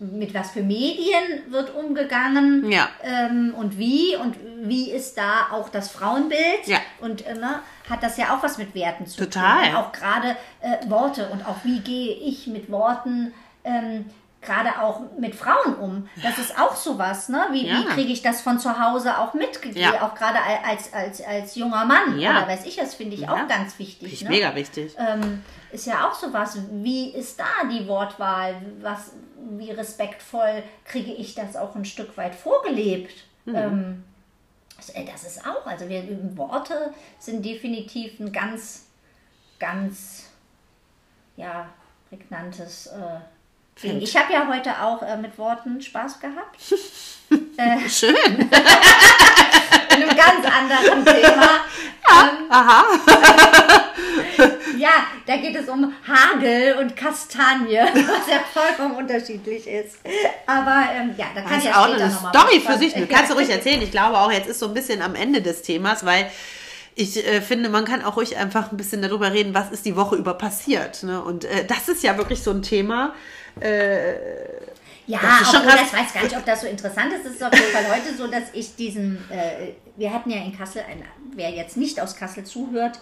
mit 0.00 0.32
was 0.32 0.52
für 0.52 0.62
Medien 0.62 1.24
wird 1.50 1.74
umgegangen 1.74 2.70
Ja. 2.70 2.88
ähm, 3.02 3.52
und 3.56 3.78
wie 3.78 4.14
und 4.16 4.36
wie 4.62 4.90
ist 4.92 5.18
da 5.18 5.48
auch 5.50 5.68
das 5.70 5.90
Frauenbild 5.90 6.66
Ja. 6.66 6.78
und 7.00 7.26
äh, 7.26 7.34
ne, 7.34 7.60
hat 7.90 8.02
das 8.04 8.16
ja 8.16 8.36
auch 8.36 8.42
was 8.44 8.58
mit 8.58 8.74
Werten 8.76 9.06
zu 9.06 9.24
Total. 9.24 9.64
tun. 9.64 9.70
Und 9.70 9.76
auch 9.76 9.92
gerade 9.92 10.36
äh, 10.60 10.88
Worte 10.88 11.28
und 11.30 11.44
auch 11.46 11.56
wie 11.64 11.80
gehe 11.80 12.14
ich 12.14 12.46
mit 12.46 12.70
Worten 12.70 13.32
ähm, 13.64 14.04
gerade 14.40 14.80
auch 14.80 15.00
mit 15.18 15.34
Frauen 15.34 15.74
um. 15.76 16.08
Das 16.22 16.38
ist 16.38 16.58
auch 16.58 16.76
sowas, 16.76 17.28
ne? 17.28 17.46
Wie, 17.50 17.66
Ja. 17.66 17.80
wie 17.80 17.84
kriege 17.86 18.12
ich 18.12 18.22
das 18.22 18.40
von 18.40 18.58
zu 18.60 18.78
Hause 18.80 19.18
auch 19.18 19.34
mitgegeben, 19.34 19.80
Ja. 19.80 20.02
auch 20.06 20.14
gerade 20.14 20.38
als, 20.64 20.92
als, 20.92 21.20
als 21.22 21.54
junger 21.56 21.84
Mann 21.84 22.18
Ja. 22.20 22.30
oder 22.38 22.48
weiß 22.48 22.64
ich, 22.66 22.76
das 22.76 22.94
finde 22.94 23.16
ich 23.16 23.22
Ja. 23.22 23.32
auch 23.32 23.48
ganz 23.48 23.78
wichtig. 23.78 24.12
Ist 24.12 24.22
ne? 24.22 24.30
mega 24.30 24.54
wichtig. 24.54 24.94
ähm, 24.96 25.42
ist 25.72 25.86
ja 25.86 26.08
auch 26.08 26.14
sowas. 26.14 26.56
Wie 26.70 27.10
ist 27.10 27.38
da 27.40 27.66
die 27.70 27.86
Wortwahl? 27.88 28.62
Was, 28.80 29.12
wie 29.50 29.70
respektvoll 29.72 30.62
kriege 30.84 31.12
ich 31.12 31.34
das 31.34 31.56
auch 31.56 31.74
ein 31.74 31.84
Stück 31.84 32.16
weit 32.16 32.34
vorgelebt? 32.34 33.24
Ähm, 33.46 34.04
das, 34.76 34.90
äh, 34.90 35.04
das 35.04 35.24
ist 35.24 35.44
auch, 35.46 35.66
also 35.66 35.88
wir, 35.88 36.04
Worte 36.36 36.92
sind 37.18 37.44
definitiv 37.44 38.20
ein 38.20 38.30
ganz, 38.32 38.86
ganz, 39.58 40.26
ja, 41.36 41.68
prägnantes 42.08 42.86
äh, 42.86 43.20
Ding. 43.82 44.00
Ich 44.00 44.16
habe 44.16 44.32
ja 44.32 44.46
heute 44.48 44.70
auch 44.82 45.02
äh, 45.02 45.16
mit 45.16 45.38
Worten 45.38 45.80
Spaß 45.80 46.20
gehabt. 46.20 46.58
Schön. 47.88 48.14
In 49.94 50.02
einem 50.02 50.16
ganz 50.16 50.46
anderen 50.46 51.04
Thema. 51.04 51.48
Ähm, 52.10 52.50
Aha. 52.50 52.84
Ja, 54.78 54.90
da 55.26 55.36
geht 55.38 55.56
es 55.56 55.68
um 55.68 55.92
Hagel 56.06 56.76
und 56.80 56.94
Kastanie, 56.94 57.78
was 57.78 58.28
ja 58.30 58.40
vollkommen 58.52 58.94
unterschiedlich 58.94 59.66
ist. 59.66 59.98
Aber 60.46 60.84
ähm, 60.94 61.14
ja, 61.18 61.26
da 61.34 61.40
kann 61.40 61.54
Das 61.56 61.64
ja 61.64 61.80
auch 61.80 61.92
eine 61.92 62.10
Story 62.10 62.60
für 62.60 62.78
sich. 62.78 62.92
Du 62.92 63.00
sagen. 63.00 63.12
kannst 63.12 63.32
du 63.32 63.34
ruhig 63.34 63.50
erzählen. 63.50 63.82
Ich 63.82 63.90
glaube 63.90 64.16
auch, 64.16 64.30
jetzt 64.30 64.48
ist 64.48 64.60
so 64.60 64.66
ein 64.66 64.74
bisschen 64.74 65.02
am 65.02 65.16
Ende 65.16 65.42
des 65.42 65.62
Themas, 65.62 66.04
weil 66.04 66.30
ich 66.94 67.16
äh, 67.26 67.40
finde, 67.40 67.70
man 67.70 67.84
kann 67.86 68.04
auch 68.04 68.16
ruhig 68.16 68.36
einfach 68.36 68.70
ein 68.70 68.76
bisschen 68.76 69.02
darüber 69.02 69.32
reden, 69.32 69.52
was 69.52 69.72
ist 69.72 69.84
die 69.84 69.96
Woche 69.96 70.14
über 70.14 70.34
passiert. 70.34 71.02
Ne? 71.02 71.22
Und 71.22 71.44
äh, 71.44 71.64
das 71.66 71.88
ist 71.88 72.04
ja 72.04 72.16
wirklich 72.16 72.42
so 72.42 72.52
ein 72.52 72.62
Thema. 72.62 73.14
Ja, 75.06 75.20
Das 75.22 75.54
obwohl 75.54 75.72
das 75.72 75.92
weiß 75.92 76.12
gar 76.12 76.22
nicht, 76.22 76.36
ob 76.36 76.44
das 76.44 76.60
so 76.60 76.66
interessant 76.66 77.12
ist. 77.14 77.24
Es 77.24 77.32
ist 77.36 77.42
auf 77.42 77.54
jeden 77.54 77.72
Fall 77.72 77.86
heute 77.88 78.14
so, 78.14 78.26
dass 78.26 78.44
ich 78.52 78.76
diesen, 78.76 79.16
äh, 79.30 79.72
wir 79.96 80.12
hatten 80.12 80.30
ja 80.30 80.36
in 80.36 80.56
Kassel, 80.56 80.82
ein, 80.88 81.02
wer 81.34 81.50
jetzt 81.50 81.78
nicht 81.78 81.98
aus 82.00 82.14
Kassel 82.14 82.44
zuhört, 82.44 82.98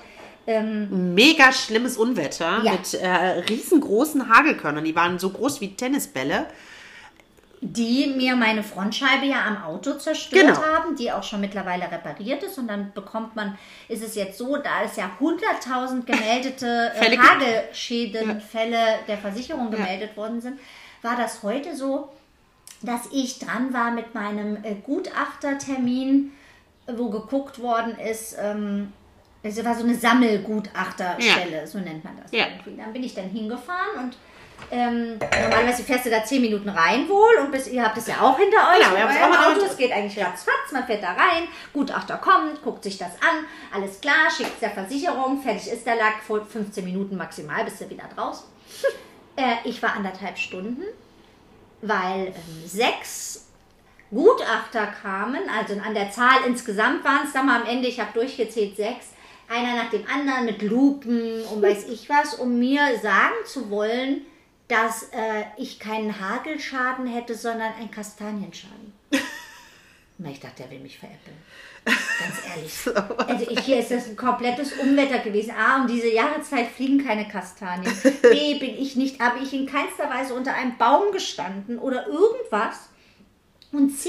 ähm, 0.47 1.15
Mega 1.15 1.53
schlimmes 1.53 1.97
Unwetter 1.97 2.63
Ja. 2.63 2.73
mit 2.73 2.95
äh, 2.95 3.09
riesengroßen 3.09 4.29
Hagelkörnern. 4.29 4.85
Die 4.85 4.95
waren 4.95 5.19
so 5.19 5.31
groß 5.31 5.61
wie 5.61 5.75
Tennisbälle. 5.75 6.47
Die 7.61 8.13
mir 8.17 8.37
meine 8.37 8.63
Frontscheibe 8.63 9.27
ja 9.27 9.45
am 9.47 9.63
Auto 9.63 9.95
zerstört 9.95 10.57
Genau. 10.57 10.63
haben, 10.63 10.95
die 10.97 11.11
auch 11.11 11.23
schon 11.23 11.41
mittlerweile 11.41 11.91
repariert 11.91 12.43
ist. 12.43 12.59
Und 12.59 12.69
dann 12.69 12.93
bekommt 12.93 13.35
man, 13.35 13.59
ist 13.89 14.03
es 14.03 14.15
jetzt 14.15 14.39
so, 14.39 14.57
da 14.59 14.83
es 14.85 14.97
ja 14.97 15.11
100.000 15.21 16.05
gemeldete 16.05 16.93
äh. 16.95 17.17
Hagelschädenfälle 17.19 18.99
der 19.09 19.19
Versicherung 19.19 19.71
gemeldet 19.71 20.17
worden 20.17 20.41
sind, 20.41 20.61
war 21.03 21.17
das 21.17 21.43
heute 21.43 21.75
so, 21.75 22.09
dass 22.83 23.09
ich 23.11 23.39
dran 23.39 23.73
war 23.73 23.91
mit 23.91 24.15
meinem 24.15 24.63
äh, 24.63 24.75
Gutachtertermin, 24.85 26.33
wo 26.87 27.11
geguckt 27.11 27.59
worden 27.61 27.99
ist, 27.99 28.37
ähm, 28.41 28.93
es 29.43 29.65
war 29.65 29.75
so 29.75 29.85
eine 29.85 29.95
Sammelgutachterstelle, 29.95 31.67
so 31.67 31.79
nennt 31.79 32.05
man 32.05 32.17
das. 32.21 32.33
Ja. 32.33 32.47
Dann 32.65 32.93
bin 32.93 33.03
ich 33.05 33.15
dann 33.15 33.29
hingefahren 33.29 34.05
und 34.05 34.17
ähm, 34.71 35.19
normalerweise 35.19 35.85
fährst 35.85 36.07
du 36.07 36.11
da 36.11 36.25
10 36.25 36.41
Minuten 36.43 36.69
rein 36.69 37.09
wohl 37.09 37.37
und 37.41 37.53
bis, 37.53 37.69
ihr 37.69 37.85
habt 37.85 37.97
es 37.97 38.09
ja 38.09 38.21
auch 38.21 38.37
hinter 38.37 38.57
euch. 38.57 38.81
Genau, 38.81 38.97
wir 38.97 39.03
haben 39.03 39.33
es 39.33 39.39
auch 39.39 39.53
Auto. 39.53 39.67
Es 39.67 39.77
geht 39.77 39.93
eigentlich 39.93 40.19
ratzfatz, 40.19 40.73
man 40.73 40.85
fährt 40.85 41.03
da 41.03 41.13
rein, 41.13 41.47
Gutachter 41.73 42.17
kommt, 42.17 42.63
guckt 42.63 42.83
sich 42.83 42.99
das 42.99 43.13
an, 43.21 43.45
alles 43.73 44.01
klar, 44.01 44.31
schickt 44.35 44.55
es 44.55 44.61
der 44.61 44.71
Versicherung, 44.71 45.41
fertig 45.41 45.71
ist 45.71 45.87
der 45.87 45.97
Lack, 45.97 46.23
vor 46.27 46.45
15 46.45 46.85
Minuten 46.85 47.17
maximal, 47.17 47.65
bist 47.65 47.81
du 47.81 47.89
wieder 47.89 48.09
draußen. 48.15 48.47
äh, 49.37 49.57
ich 49.65 49.81
war 49.83 49.95
anderthalb 49.95 50.37
Stunden, 50.37 50.83
weil 51.83 52.27
ähm, 52.27 52.67
sechs 52.67 53.47
Gutachter 54.11 54.87
kamen, 54.87 55.43
also 55.49 55.81
an 55.81 55.95
der 55.95 56.11
Zahl 56.11 56.45
insgesamt 56.47 57.05
waren 57.05 57.27
es 57.27 57.33
dann 57.33 57.47
mal 57.47 57.61
am 57.61 57.69
Ende, 57.69 57.87
ich 57.89 58.01
habe 58.01 58.13
durchgezählt 58.15 58.77
sechs, 58.77 59.11
einer 59.49 59.77
nach 59.77 59.91
dem 59.91 60.05
anderen 60.13 60.47
mit 60.47 60.63
Lupen 60.63 61.45
und 61.45 61.63
weiß 61.63 61.89
ich 61.89 62.09
was, 62.09 62.35
um 62.35 62.59
mir 62.59 62.99
sagen 63.01 63.35
zu 63.45 63.71
wollen, 63.71 64.27
dass 64.69 65.05
äh, 65.13 65.45
ich 65.57 65.79
keinen 65.79 66.21
Hagelschaden 66.21 67.07
hätte, 67.07 67.35
sondern 67.35 67.73
einen 67.75 67.91
Kastanienschaden. 67.91 68.93
Na, 70.19 70.31
ich 70.31 70.41
dachte, 70.41 70.65
er 70.65 70.71
will 70.71 70.81
mich 70.81 70.99
veräppeln. 70.99 71.37
Ganz 71.85 72.57
ehrlich. 72.57 73.29
Also 73.29 73.51
ich, 73.51 73.61
hier 73.61 73.79
ist 73.79 73.91
das 73.93 74.09
ein 74.09 74.17
komplettes 74.17 74.73
Unwetter 74.73 75.21
gewesen. 75.21 75.53
A, 75.53 75.83
um 75.83 75.87
diese 75.87 76.09
Jahreszeit 76.09 76.69
fliegen 76.69 77.05
keine 77.05 77.29
Kastanien. 77.29 77.93
B, 78.23 78.59
bin 78.59 78.77
ich 78.77 78.97
nicht, 78.97 79.21
habe 79.21 79.39
ich 79.39 79.53
in 79.53 79.67
keinster 79.67 80.11
Weise 80.11 80.35
unter 80.35 80.55
einem 80.55 80.77
Baum 80.79 81.13
gestanden 81.13 81.79
oder 81.79 82.09
irgendwas. 82.09 82.89
Und 83.71 83.91
C, 83.91 84.09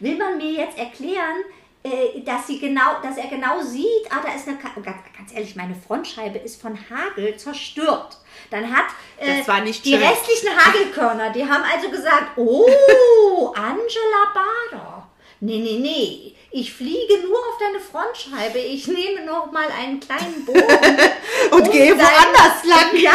will 0.00 0.16
man 0.16 0.38
mir 0.38 0.52
jetzt 0.52 0.78
erklären, 0.78 1.42
äh, 1.82 2.20
dass, 2.22 2.46
sie 2.46 2.58
genau, 2.58 3.02
dass 3.02 3.18
er 3.18 3.28
genau 3.28 3.60
sieht, 3.62 4.10
ah, 4.10 4.22
da 4.22 4.34
ist 4.34 4.48
eine, 4.48 4.56
Ka 4.58 4.70
ganz, 4.80 5.02
ganz 5.16 5.32
ehrlich, 5.34 5.54
meine 5.54 5.74
Frontscheibe 5.74 6.38
ist 6.38 6.62
von 6.62 6.78
Hagel 6.88 7.36
zerstört. 7.36 8.18
Dann 8.50 8.74
hat 8.74 8.86
äh, 9.18 9.42
die 9.82 9.92
schön. 9.92 10.02
restlichen 10.02 10.48
Hagelkörner, 10.56 11.30
die 11.30 11.44
haben 11.46 11.64
also 11.64 11.90
gesagt, 11.90 12.36
oh, 12.36 12.66
Angela 13.54 14.32
Bader. 14.34 15.08
Nee, 15.40 15.58
nee, 15.58 15.78
nee, 15.80 16.34
ich 16.50 16.72
fliege 16.72 17.18
nur 17.26 17.38
auf 17.38 17.58
deine 17.60 17.78
Frontscheibe. 17.78 18.58
Ich 18.58 18.88
nehme 18.88 19.24
noch 19.24 19.52
mal 19.52 19.68
einen 19.70 20.00
kleinen 20.00 20.44
Bogen 20.44 20.60
Und 21.52 21.70
gehe 21.70 21.94
dein- 21.94 21.98
woanders 21.98 22.64
lang. 22.64 22.96
Ja, 22.96 23.12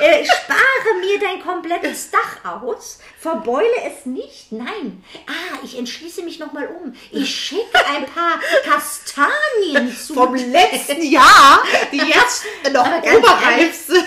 äh, 0.00 0.24
spare 0.24 0.94
mir 1.00 1.18
dein 1.18 1.42
komplettes 1.42 2.10
Dach 2.10 2.62
aus, 2.62 3.00
verbeule 3.18 3.66
es 3.84 4.06
nicht. 4.06 4.52
Nein. 4.52 5.02
Ah, 5.26 5.58
ich 5.64 5.76
entschließe 5.76 6.22
mich 6.22 6.38
noch 6.38 6.52
mal 6.52 6.68
um. 6.68 6.94
Ich 7.10 7.28
schicke 7.34 7.84
ein 7.94 8.06
paar 8.06 8.40
Kastanien 8.64 9.94
zu. 10.06 10.14
Vom 10.14 10.34
letzten 10.36 11.02
Jahr, 11.02 11.62
die 11.92 11.98
jetzt 11.98 12.44
noch 12.72 12.86
oberreif 13.02 13.74
sind. 13.86 14.06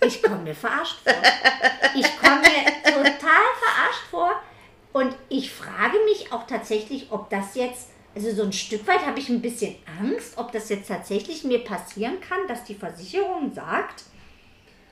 Ich 0.00 0.22
komme 0.22 0.38
mir 0.38 0.54
verarscht 0.54 0.98
vor. 1.04 1.14
Ich 1.94 2.18
komme 2.18 2.40
mir 2.40 2.92
total 2.92 3.44
verarscht 3.60 4.06
vor. 4.10 4.42
Und 4.92 5.14
ich 5.28 5.50
frage 5.50 5.98
mich 6.06 6.32
auch 6.32 6.46
tatsächlich, 6.46 7.08
ob 7.10 7.28
das 7.28 7.54
jetzt, 7.54 7.88
also 8.14 8.32
so 8.34 8.44
ein 8.44 8.52
Stück 8.52 8.86
weit 8.86 9.04
habe 9.04 9.18
ich 9.18 9.28
ein 9.28 9.42
bisschen 9.42 9.76
Angst, 10.00 10.38
ob 10.38 10.52
das 10.52 10.68
jetzt 10.68 10.88
tatsächlich 10.88 11.44
mir 11.44 11.64
passieren 11.64 12.20
kann, 12.20 12.38
dass 12.48 12.64
die 12.64 12.74
Versicherung 12.74 13.52
sagt, 13.52 14.04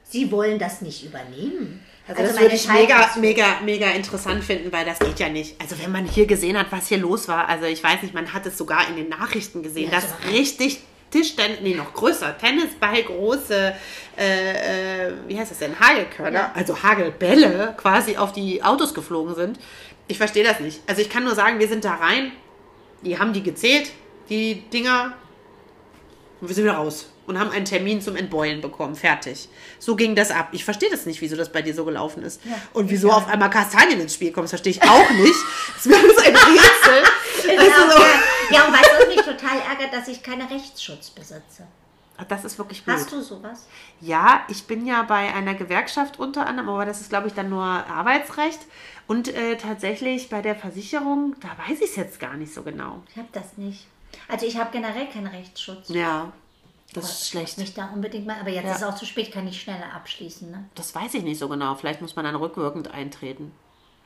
sie 0.03 0.31
wollen 0.31 0.59
das 0.59 0.83
nicht 0.83 1.05
übernehmen. 1.05 1.85
Also, 2.07 2.23
das 2.23 2.39
würde 2.39 2.55
ich 2.55 2.69
mega, 2.69 3.11
mega, 3.19 3.61
mega 3.65 3.91
interessant 3.93 4.45
finden, 4.45 4.71
weil 4.71 4.85
das 4.85 4.99
geht 4.99 5.19
ja 5.19 5.31
nicht. 5.31 5.59
Also 5.59 5.79
wenn 5.83 5.91
man 5.91 6.05
hier 6.07 6.27
gesehen 6.27 6.59
hat, 6.59 6.71
was 6.71 6.89
hier 6.89 6.99
los 6.99 7.29
war, 7.29 7.49
also 7.49 7.65
ich 7.65 7.83
weiß 7.83 8.03
nicht, 8.03 8.13
man 8.13 8.35
hat 8.35 8.45
es 8.45 8.59
sogar 8.59 8.87
in 8.89 8.97
den 8.97 9.09
Nachrichten 9.09 9.63
gesehen, 9.63 9.91
ja, 9.91 10.01
dass 10.01 10.13
richtig 10.31 10.81
Tischtennis, 11.11 11.59
nee, 11.63 11.75
noch 11.75 11.93
größer, 11.95 12.37
Tennisball, 12.39 13.03
große, 13.03 13.75
äh, 14.19 15.07
äh, 15.07 15.13
wie 15.29 15.39
heißt 15.39 15.51
das 15.51 15.59
denn, 15.59 15.79
Hagelkörner, 15.79 16.39
ja. 16.39 16.53
also 16.55 16.83
Hagelbälle 16.83 17.75
quasi 17.77 18.17
auf 18.17 18.33
die 18.33 18.63
Autos 18.63 18.95
geflogen 18.95 19.35
sind. 19.35 19.59
Ich 20.09 20.19
verstehe 20.19 20.45
das 20.45 20.61
nicht. 20.61 20.81
Also 20.87 21.03
ich 21.03 21.09
kann 21.09 21.25
nur 21.25 21.35
sagen, 21.35 21.59
wir 21.59 21.69
sind 21.69 21.85
da 21.85 21.95
rein, 21.95 22.33
die 23.03 23.19
haben 23.19 23.33
die 23.33 23.43
gezählt, 23.43 23.93
die 24.29 24.63
Dinger, 24.71 25.15
und 26.41 26.49
wir 26.49 26.55
sind 26.55 26.65
wieder 26.65 26.75
raus 26.75 27.07
und 27.27 27.39
haben 27.39 27.51
einen 27.51 27.65
Termin 27.65 28.01
zum 28.01 28.17
Entbeulen 28.17 28.61
bekommen. 28.61 28.97
Fertig. 28.97 29.49
So 29.79 29.97
ging 29.97 30.15
das 30.15 30.31
ab. 30.31 30.49
Ich 30.53 30.65
verstehe 30.65 30.91
das 30.91 31.07
nicht, 31.07 31.21
wieso 31.21 31.37
das 31.37 31.51
bei 31.51 31.63
dir 31.63 31.75
so 31.75 31.85
gelaufen 31.85 32.23
ist. 32.23 32.41
Ja, 32.45 32.61
und 32.73 32.91
wieso 32.91 33.11
auf 33.11 33.29
einmal 33.29 33.51
Kastanien 33.51 34.01
ins 34.01 34.15
Spiel 34.15 34.33
kommen, 34.33 34.45
das 34.45 34.51
verstehe 34.51 34.73
ich 34.73 34.83
auch 34.83 35.11
nicht. 35.11 35.35
Das 35.75 35.87
ist 35.87 35.87
mir 35.87 35.97
ein 35.97 36.05
Rätsel. 36.05 37.57
ja, 37.57 37.91
so. 37.91 38.34
Ja, 38.51 38.67
und 38.67 38.73
weißt 38.73 38.91
du, 38.91 38.99
was 39.01 39.09
mich 39.09 39.25
total 39.25 39.59
ärgert, 39.59 39.93
dass 39.93 40.09
ich 40.09 40.23
keinen 40.23 40.47
Rechtsschutz 40.47 41.11
besitze. 41.11 41.67
Das 42.29 42.45
ist 42.45 42.59
wirklich 42.59 42.85
gut. 42.85 42.95
Hast 42.95 43.11
du 43.11 43.21
sowas? 43.21 43.67
Ja, 44.01 44.45
ich 44.49 44.65
bin 44.65 44.87
ja 44.87 45.03
bei 45.03 45.35
einer 45.35 45.55
Gewerkschaft 45.55 46.19
unter 46.19 46.47
anderem, 46.47 46.69
aber 46.69 46.87
das 46.87 47.01
ist, 47.01 47.11
glaube 47.11 47.27
ich, 47.27 47.35
dann 47.35 47.51
nur 47.51 47.65
Arbeitsrecht. 47.65 48.61
Und 49.09 49.29
äh, 49.29 49.57
tatsächlich 49.57 50.29
bei 50.29 50.41
der 50.41 50.55
Versicherung, 50.55 51.35
da 51.41 51.49
weiß 51.69 51.81
ich 51.81 51.91
es 51.91 51.97
jetzt 51.97 52.21
gar 52.21 52.35
nicht 52.37 52.55
so 52.55 52.63
genau. 52.63 53.03
Ich 53.11 53.17
habe 53.17 53.29
das 53.33 53.59
nicht. 53.59 53.87
Also 54.29 54.47
ich 54.47 54.57
habe 54.57 54.71
generell 54.71 55.09
keinen 55.09 55.27
Rechtsschutz. 55.27 55.89
Ja. 55.89 56.33
Das 56.93 57.11
ist 57.11 57.29
schlecht. 57.29 57.59
Nicht 57.59 57.77
da 57.77 57.87
unbedingt 57.93 58.27
mal, 58.27 58.39
aber 58.41 58.51
jetzt 58.51 58.67
ja. 58.67 58.71
ist 58.73 58.79
es 58.79 58.85
auch 58.85 58.95
zu 58.95 59.05
spät, 59.05 59.33
kann 59.33 59.49
ich 59.49 59.61
schneller 59.61 59.93
abschließen. 59.93 60.51
Ne? 60.51 60.65
Das 60.77 60.95
weiß 60.95 61.15
ich 61.15 61.25
nicht 61.25 61.39
so 61.39 61.49
genau. 61.49 61.75
Vielleicht 61.75 62.01
muss 62.01 62.15
man 62.15 62.25
dann 62.25 62.37
rückwirkend 62.37 62.95
eintreten. 62.95 63.53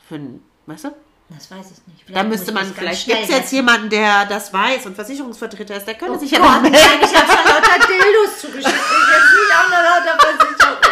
Für 0.08 0.18
weißt 0.64 0.84
du? 0.84 0.94
Das 1.30 1.50
weiß 1.50 1.66
ich 1.66 1.86
nicht. 1.86 2.04
Vielleicht 2.06 2.16
da 2.16 2.22
müsste 2.24 2.52
man, 2.52 2.74
vielleicht 2.74 3.06
gibt 3.06 3.22
es 3.24 3.28
jetzt 3.28 3.52
jemanden, 3.52 3.90
der 3.90 4.24
das 4.24 4.52
weiß 4.52 4.86
und 4.86 4.94
Versicherungsvertreter 4.94 5.76
ist, 5.76 5.86
der 5.86 5.94
könnte 5.94 6.14
oh 6.14 6.18
sich 6.18 6.30
ja 6.30 6.38
noch 6.38 6.62
melden. 6.62 6.78
Nein, 6.78 7.00
ich 7.02 7.14
habe 7.14 7.26
schon 7.26 7.44
lauter 7.44 7.86
Dildos 7.86 8.40
zugeschickt. 8.40 8.66
Ich 8.66 8.74
jetzt 8.74 9.32
nicht 9.36 9.52
auch 9.54 9.68
noch 9.68 9.82
lauter 9.84 10.18
Versicherung. 10.18 10.78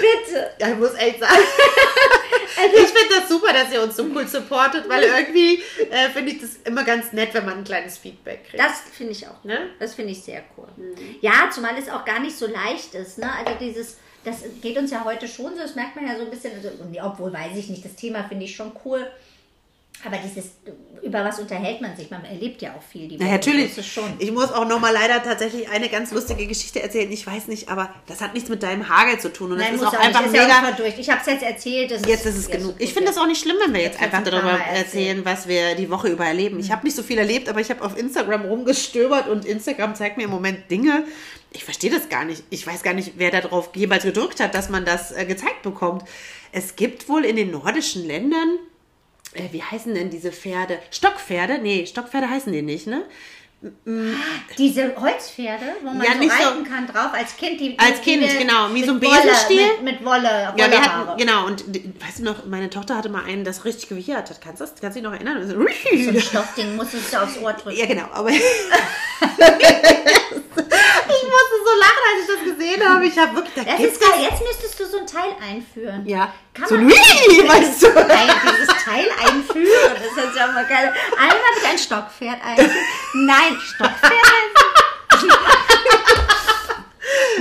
Bitte. 0.00 0.50
Ja, 0.60 0.68
ich 0.68 0.76
muss 0.76 0.94
echt 0.94 1.18
sagen. 1.18 1.34
Also, 1.34 2.76
ich 2.76 2.88
finde 2.88 3.14
das 3.18 3.28
super, 3.28 3.52
dass 3.52 3.72
ihr 3.72 3.82
uns 3.82 3.96
so 3.96 4.04
cool 4.04 4.28
supportet, 4.28 4.88
weil 4.88 5.02
irgendwie 5.02 5.62
äh, 5.90 6.08
finde 6.10 6.32
ich 6.32 6.40
das 6.40 6.50
immer 6.64 6.84
ganz 6.84 7.12
nett, 7.12 7.34
wenn 7.34 7.44
man 7.44 7.58
ein 7.58 7.64
kleines 7.64 7.98
Feedback 7.98 8.44
kriegt. 8.48 8.62
Das 8.62 8.82
finde 8.92 9.12
ich 9.12 9.26
auch. 9.26 9.42
Ne? 9.42 9.70
Das 9.80 9.94
finde 9.94 10.12
ich 10.12 10.22
sehr 10.22 10.44
cool. 10.56 10.68
Mhm. 10.76 11.16
Ja, 11.20 11.50
zumal 11.52 11.76
es 11.76 11.88
auch 11.88 12.04
gar 12.04 12.20
nicht 12.20 12.36
so 12.36 12.46
leicht 12.46 12.94
ist. 12.94 13.18
Ne? 13.18 13.28
Also 13.32 13.58
dieses, 13.58 13.96
das 14.24 14.42
geht 14.62 14.76
uns 14.78 14.90
ja 14.90 15.04
heute 15.04 15.28
schon 15.28 15.54
so, 15.54 15.60
das 15.60 15.74
merkt 15.74 15.96
man 15.96 16.06
ja 16.06 16.16
so 16.16 16.24
ein 16.24 16.30
bisschen, 16.30 16.52
also, 16.54 16.70
obwohl 17.02 17.32
weiß 17.32 17.56
ich 17.56 17.68
nicht, 17.68 17.84
das 17.84 17.94
Thema 17.94 18.24
finde 18.24 18.44
ich 18.44 18.56
schon 18.56 18.72
cool. 18.84 19.06
Aber 20.06 20.18
dieses, 20.18 20.52
über 21.02 21.24
was 21.24 21.38
unterhält 21.38 21.80
man 21.80 21.96
sich? 21.96 22.10
Man 22.10 22.24
erlebt 22.24 22.60
ja 22.62 22.74
auch 22.74 22.82
viel. 22.82 23.08
Die 23.08 23.16
ja, 23.16 23.26
natürlich. 23.26 23.74
Schon. 23.86 24.12
Ich 24.18 24.32
muss 24.32 24.52
auch 24.52 24.66
noch 24.66 24.80
mal 24.80 24.92
leider 24.92 25.22
tatsächlich 25.22 25.68
eine 25.70 25.88
ganz 25.88 26.12
lustige 26.12 26.46
Geschichte 26.46 26.82
erzählen. 26.82 27.10
Ich 27.10 27.26
weiß 27.26 27.48
nicht, 27.48 27.68
aber 27.68 27.94
das 28.06 28.20
hat 28.20 28.34
nichts 28.34 28.48
mit 28.48 28.62
deinem 28.62 28.88
Hagel 28.88 29.18
zu 29.18 29.32
tun. 29.32 29.52
Und 29.52 29.58
Nein, 29.58 29.72
das 29.72 29.82
ist 29.82 29.86
auch, 29.86 29.94
auch 29.94 29.98
einfach 29.98 30.22
nicht. 30.22 30.32
mega. 30.32 30.48
Ja 30.48 30.72
durch. 30.72 30.98
Ich 30.98 31.08
habe 31.10 31.20
es 31.20 31.26
jetzt 31.26 31.42
erzählt. 31.42 31.90
jetzt 31.90 32.26
ist 32.26 32.36
es 32.36 32.50
genug. 32.50 32.74
Ich 32.78 32.92
finde 32.92 33.10
es 33.10 33.18
auch 33.18 33.26
nicht 33.26 33.40
schlimm, 33.40 33.56
wenn 33.64 33.72
wir 33.72 33.82
jetzt, 33.82 34.00
jetzt 34.00 34.02
einfach 34.02 34.30
darüber 34.30 34.58
erzählen, 34.58 35.24
was 35.24 35.48
wir 35.48 35.74
die 35.74 35.90
Woche 35.90 36.08
über 36.08 36.24
erleben. 36.24 36.58
Ich 36.58 36.68
mhm. 36.68 36.72
habe 36.72 36.86
nicht 36.86 36.96
so 36.96 37.02
viel 37.02 37.18
erlebt, 37.18 37.48
aber 37.48 37.60
ich 37.60 37.70
habe 37.70 37.82
auf 37.82 37.96
Instagram 37.96 38.42
rumgestöbert 38.42 39.28
und 39.28 39.44
Instagram 39.44 39.94
zeigt 39.94 40.16
mir 40.16 40.24
im 40.24 40.30
Moment 40.30 40.70
Dinge. 40.70 41.04
Ich 41.52 41.64
verstehe 41.64 41.90
das 41.90 42.08
gar 42.08 42.24
nicht. 42.24 42.42
Ich 42.50 42.66
weiß 42.66 42.82
gar 42.82 42.94
nicht, 42.94 43.12
wer 43.16 43.30
darauf 43.30 43.70
jemals 43.74 44.04
gedrückt 44.04 44.40
hat, 44.40 44.54
dass 44.54 44.68
man 44.68 44.84
das 44.84 45.12
äh, 45.12 45.24
gezeigt 45.24 45.62
bekommt. 45.62 46.02
Es 46.52 46.76
gibt 46.76 47.08
wohl 47.08 47.24
in 47.24 47.36
den 47.36 47.50
nordischen 47.50 48.06
Ländern 48.06 48.58
äh, 49.34 49.52
wie 49.52 49.62
heißen 49.62 49.94
denn 49.94 50.10
diese 50.10 50.32
Pferde? 50.32 50.78
Stockpferde? 50.90 51.58
Nee, 51.58 51.86
Stockpferde 51.86 52.28
heißen 52.28 52.52
die 52.52 52.62
nicht, 52.62 52.86
ne? 52.86 53.04
Diese 54.58 54.94
Holzpferde, 54.94 55.64
wo 55.82 55.90
man 55.90 56.02
ja, 56.02 56.12
so 56.12 56.18
reiten 56.18 56.64
so, 56.64 56.70
kann 56.70 56.86
drauf 56.86 57.14
als 57.14 57.34
Kind. 57.34 57.58
Die, 57.58 57.78
als 57.78 58.02
Kind, 58.02 58.22
die 58.22 58.36
genau, 58.36 58.68
wie 58.74 58.84
so 58.84 58.92
ein 58.92 59.00
Besenstiel. 59.00 59.66
Mit, 59.80 59.82
mit 59.82 60.04
Wolle, 60.04 60.22
Wolle 60.22 60.52
ja, 60.58 60.70
wir 60.70 60.82
hatten, 60.82 61.16
genau, 61.16 61.46
und 61.46 61.64
weißt 61.66 62.18
du 62.18 62.24
noch, 62.24 62.44
meine 62.44 62.68
Tochter 62.68 62.96
hatte 62.96 63.08
mal 63.08 63.24
einen, 63.24 63.42
das 63.42 63.64
richtig 63.64 63.88
gewiehert 63.88 64.28
hat. 64.28 64.42
Kannst 64.42 64.60
du 64.60 64.66
das, 64.66 64.74
kannst 64.78 64.98
du 64.98 65.00
dich 65.00 65.02
noch 65.02 65.14
erinnern? 65.14 65.48
So, 65.48 65.54
so 65.54 66.10
ein 66.10 66.20
Stoffding 66.20 66.76
musstest 66.76 67.14
du 67.14 67.22
aufs 67.22 67.38
Ohr 67.38 67.54
drücken. 67.54 67.78
Ja, 67.78 67.86
genau, 67.86 68.04
aber 68.12 68.30
musste 71.24 71.56
so 71.64 71.72
lachen, 71.78 72.02
als 72.10 72.20
ich 72.22 72.28
das 72.34 72.44
gesehen 72.52 72.88
habe. 72.88 73.06
Ich 73.06 73.18
habe 73.18 73.36
wirklich. 73.36 73.64
Das 73.64 73.80
ist 73.80 74.00
geil. 74.00 74.20
Jetzt 74.20 74.42
müsstest 74.42 74.80
du 74.80 74.86
so 74.86 74.98
ein 74.98 75.06
Teil 75.06 75.34
einführen. 75.40 76.06
Ja. 76.06 76.32
Kann 76.52 76.68
so 76.68 76.74
ein 76.76 76.88
Wii, 76.88 77.48
weißt 77.48 77.82
du? 77.82 77.88
Nein, 77.88 78.30
dieses 78.52 78.84
Teil 78.84 79.08
einführen. 79.24 79.92
Das 79.94 80.04
ist 80.04 80.16
jetzt 80.16 80.36
ja 80.36 80.46
mal 80.48 80.66
geil. 80.66 80.94
Einmal 81.18 81.38
bitte 81.54 81.68
ein 81.68 81.78
Stockpferd 81.78 82.44
einführen. 82.44 82.70
Nein, 83.14 83.58
Stockpferd 83.60 84.12
einführen. 84.12 84.74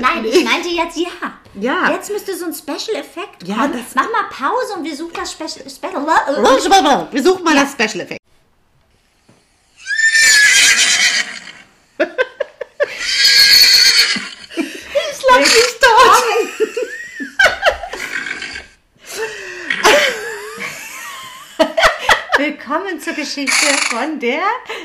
Nein, 0.01 0.25
ich 0.25 0.43
meinte 0.43 0.69
jetzt 0.69 0.97
ja. 0.97 1.09
Ja. 1.59 1.91
Jetzt 1.91 2.11
müsste 2.11 2.35
so 2.35 2.45
ein 2.45 2.53
Special-Effekt 2.53 3.43
ja, 3.45 3.55
kommen. 3.55 3.85
Mach 3.93 4.11
mal 4.11 4.23
Pause 4.29 4.73
und 4.75 4.83
wir 4.83 4.95
suchen 4.95 5.13
das 5.15 5.31
Special. 5.31 5.69
Special 5.69 6.05
wir 7.11 7.23
suchen 7.23 7.43
mal 7.43 7.55
ja. 7.55 7.63
das 7.63 7.71
Special-Effekt. 7.73 8.19
schlag 15.23 15.39
mich 15.39 15.79
tot. 15.79 16.23
Willkommen 22.73 22.99
zur 22.99 23.13
Geschichte 23.13 23.67
von 23.91 24.19
der 24.19 24.41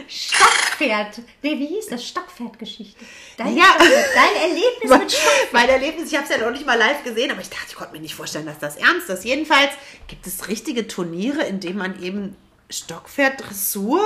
Stockpferd. 0.06 1.22
Nee, 1.42 1.58
wie 1.58 1.68
hieß 1.68 1.86
das? 1.86 2.06
Stockpferdgeschichte. 2.06 3.02
Dein, 3.38 3.56
ja. 3.56 3.64
dein 3.78 4.50
Erlebnis 4.50 4.90
mit 4.90 5.12
Stockpferd. 5.12 5.52
Mein 5.54 5.68
Erlebnis, 5.70 6.12
ich 6.12 6.18
habe 6.18 6.28
es 6.28 6.36
ja 6.36 6.44
noch 6.44 6.50
nicht 6.50 6.66
mal 6.66 6.76
live 6.78 7.02
gesehen, 7.02 7.30
aber 7.30 7.40
ich 7.40 7.48
dachte, 7.48 7.64
ich 7.70 7.76
konnte 7.76 7.94
mir 7.94 8.00
nicht 8.00 8.14
vorstellen, 8.14 8.44
dass 8.44 8.58
das 8.58 8.76
ernst 8.76 9.08
ist. 9.08 9.24
Jedenfalls 9.24 9.70
gibt 10.06 10.26
es 10.26 10.48
richtige 10.48 10.86
Turniere, 10.86 11.44
in 11.44 11.60
denen 11.60 11.78
man 11.78 12.02
eben 12.02 12.36
Stockpferd-Dressur, 12.68 14.02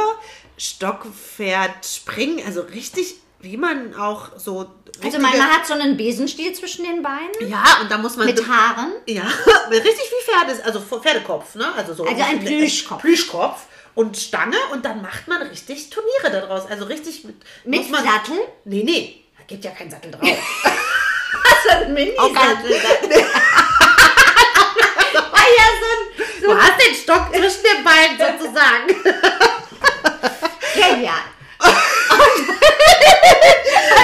Stockpferd-Springen, 0.57 2.47
also 2.47 2.61
richtig 2.61 3.17
wie 3.41 3.57
man 3.57 3.97
auch 3.97 4.39
so. 4.39 4.71
Also 5.03 5.19
man, 5.19 5.33
hat 5.33 5.67
so 5.67 5.75
einen 5.75 5.97
Besenstiel 5.97 6.53
zwischen 6.53 6.85
den 6.85 7.03
Beinen. 7.03 7.51
Ja, 7.51 7.79
und 7.81 7.91
da 7.91 7.99
muss 7.99 8.17
man. 8.17 8.27
Mit 8.27 8.47
Haaren. 8.47 8.93
Ja, 9.07 9.25
richtig 9.71 9.85
wie 9.85 10.31
Pferde, 10.31 10.65
also 10.65 10.81
Pferdekopf, 10.81 11.57
ne? 11.57 11.67
Also 11.75 11.95
so. 11.95 12.05
Also 12.05 12.23
ein 12.23 12.39
Plüschkopf. 12.39 13.01
Plüschkopf 13.01 13.67
und 13.95 14.17
Stange 14.17 14.57
und 14.73 14.85
dann 14.85 15.03
macht 15.03 15.29
man 15.29 15.43
richtig 15.43 15.91
Turniere 15.91 16.31
daraus. 16.31 16.67
Also 16.67 16.85
richtig 16.85 17.25
mit. 17.25 17.37
Mit 17.65 17.91
man, 17.91 18.05
Sattel? 18.05 18.39
Nee, 18.65 18.83
nee. 18.85 19.23
Da 19.37 19.45
gibt 19.47 19.65
ja 19.65 19.71
kein 19.73 19.91
Sattel 19.91 20.11
drauf. 20.11 20.23
also 20.25 21.85
ein 21.85 21.93
Mini-Sattel. 21.93 22.75
ah 25.33 25.47
ja, 25.59 25.67
so 25.81 25.87
ein, 25.89 26.03
so 26.41 26.47
du 26.47 26.57
hast 26.57 26.81
den 26.81 26.95
Stock 26.95 27.29
zwischen 27.31 27.63
den 27.63 27.85
Beinen 27.85 28.19
sozusagen. 28.19 28.87
Genial. 30.75 31.15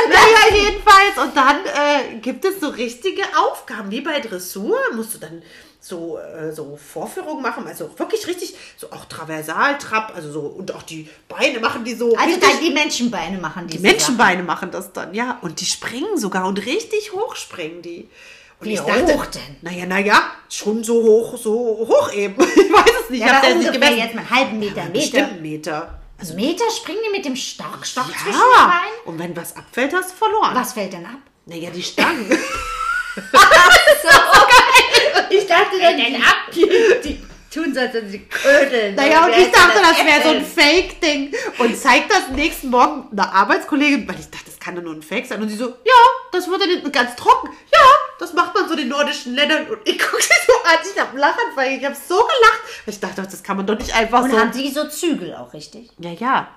naja, 0.09 0.43
jedenfalls. 0.53 1.17
Und 1.17 1.37
dann 1.37 1.65
äh, 1.65 2.17
gibt 2.21 2.45
es 2.45 2.61
so 2.61 2.69
richtige 2.69 3.23
Aufgaben, 3.37 3.91
wie 3.91 4.03
bei 4.03 4.21
Dressur. 4.21 4.79
Musst 4.95 5.15
du 5.15 5.19
dann 5.19 5.43
so, 5.81 6.19
äh, 6.19 6.53
so 6.53 6.77
Vorführungen 6.77 7.43
machen, 7.43 7.67
also 7.67 7.91
wirklich 7.99 8.27
richtig, 8.27 8.55
so 8.77 8.91
auch 8.91 9.05
Traversaltrap, 9.05 10.15
also 10.15 10.31
so, 10.33 10.41
und 10.41 10.75
auch 10.75 10.83
die 10.83 11.09
Beine 11.29 11.61
machen 11.61 11.85
die 11.85 11.95
so. 11.95 12.17
Also 12.17 12.35
richtig, 12.35 12.61
die 12.61 12.71
Menschenbeine 12.71 13.39
machen 13.39 13.67
die. 13.69 13.77
Die 13.77 13.83
Menschenbeine 13.83 14.39
Sachen. 14.39 14.47
machen 14.47 14.71
das 14.71 14.93
dann, 14.93 15.15
ja. 15.15 15.39
Und 15.41 15.61
die 15.61 15.67
springen 15.67 16.19
sogar 16.19 16.47
und 16.47 16.65
richtig 16.67 17.13
hoch 17.13 17.37
springen 17.37 17.83
die. 17.83 18.09
Und 18.61 18.69
Wie 18.69 18.75
dachte, 18.75 19.15
hoch 19.15 19.27
denn? 19.27 19.57
Naja, 19.63 19.87
naja, 19.87 20.33
schon 20.49 20.83
so 20.83 21.01
hoch, 21.01 21.39
so 21.39 21.87
hoch 21.89 22.13
eben. 22.13 22.35
Ich 22.69 22.73
weiß 22.73 22.93
es 23.05 23.11
nicht. 23.11 23.21
Ja, 23.21 23.27
ich 23.27 23.33
habe 23.33 23.55
nicht 23.55 23.73
gemessen. 23.73 23.99
jetzt 23.99 24.15
mal 24.15 24.21
einen 24.21 24.31
halben 24.31 24.59
Meter, 24.59 24.85
Meter. 24.85 24.91
Bestimmt 24.91 25.43
Meter. 25.43 25.99
Also 26.19 26.35
Meter 26.35 26.65
springen 26.71 26.99
die 27.07 27.17
mit 27.17 27.25
dem 27.25 27.37
Stock, 27.37 27.87
Stock 27.87 28.09
ja. 28.09 28.17
zwischen 28.17 28.41
Beinen? 28.41 29.07
Und 29.07 29.19
wenn 29.19 29.37
was 29.37 29.57
abfällt, 29.57 29.95
hast 29.95 30.11
du 30.11 30.17
verloren. 30.17 30.55
Was 30.55 30.73
fällt 30.73 30.93
denn 30.93 31.07
ab? 31.07 31.21
Naja, 31.47 31.71
die 31.71 31.83
Stangen. 31.83 32.27
Ich 35.31 35.47
dachte, 35.47 35.79
dann 35.81 35.97
die. 35.97 36.13
Die, 36.55 36.69
die 37.05 37.29
tun 37.51 37.73
so, 37.75 37.81
als 37.81 37.95
wenn 37.95 38.09
sie 38.09 38.21
ködeln. 38.21 38.95
Naja, 38.95 39.25
und 39.25 39.33
ich 39.33 39.51
dachte, 39.51 39.81
das, 39.81 39.97
das 39.97 40.07
wäre 40.07 40.23
so 40.23 40.29
ein 40.31 40.45
Fake-Ding. 40.45 41.35
Und 41.59 41.77
zeigt 41.77 42.11
das 42.11 42.29
nächsten 42.31 42.71
Morgen 42.71 43.09
einer 43.13 43.33
Arbeitskollegin, 43.33 44.07
weil 44.09 44.19
ich 44.19 44.31
dachte, 44.31 44.47
das 44.47 44.59
kann 44.59 44.77
doch 44.77 44.83
nur 44.83 44.95
ein 44.95 45.03
Fake 45.03 45.27
sein. 45.27 45.41
Und 45.41 45.49
sie 45.49 45.57
so, 45.57 45.69
ja, 45.69 45.95
das 46.33 46.49
wurde 46.49 46.67
den, 46.67 46.91
ganz 46.93 47.17
trocken. 47.17 47.49
Ja, 47.73 47.81
das 48.19 48.33
macht 48.33 48.55
man 48.55 48.67
so 48.67 48.73
in 48.73 48.81
den 48.81 48.89
nordischen 48.89 49.35
Ländern. 49.35 49.67
Und 49.69 49.79
ich 49.85 49.99
gucke 49.99 50.23
sie 50.23 50.29
so 50.47 50.53
an, 50.65 50.79
ich 50.95 51.01
habe 51.01 51.19
Lachanfall. 51.19 51.69
Ich 51.79 51.85
habe 51.85 51.97
so 51.97 52.17
gelacht. 52.17 52.61
Ich 52.87 53.01
dachte, 53.01 53.23
das 53.23 53.43
kann 53.43 53.57
man 53.57 53.67
doch 53.67 53.79
nicht 53.79 53.95
einfach 53.95 54.23
Und 54.23 54.31
so. 54.31 54.39
haben 54.39 54.53
sie 54.53 54.69
so 54.71 54.87
Zügel 54.89 55.35
auch 55.35 55.53
richtig? 55.53 55.91
Ja, 55.99 56.11
ja. 56.11 56.49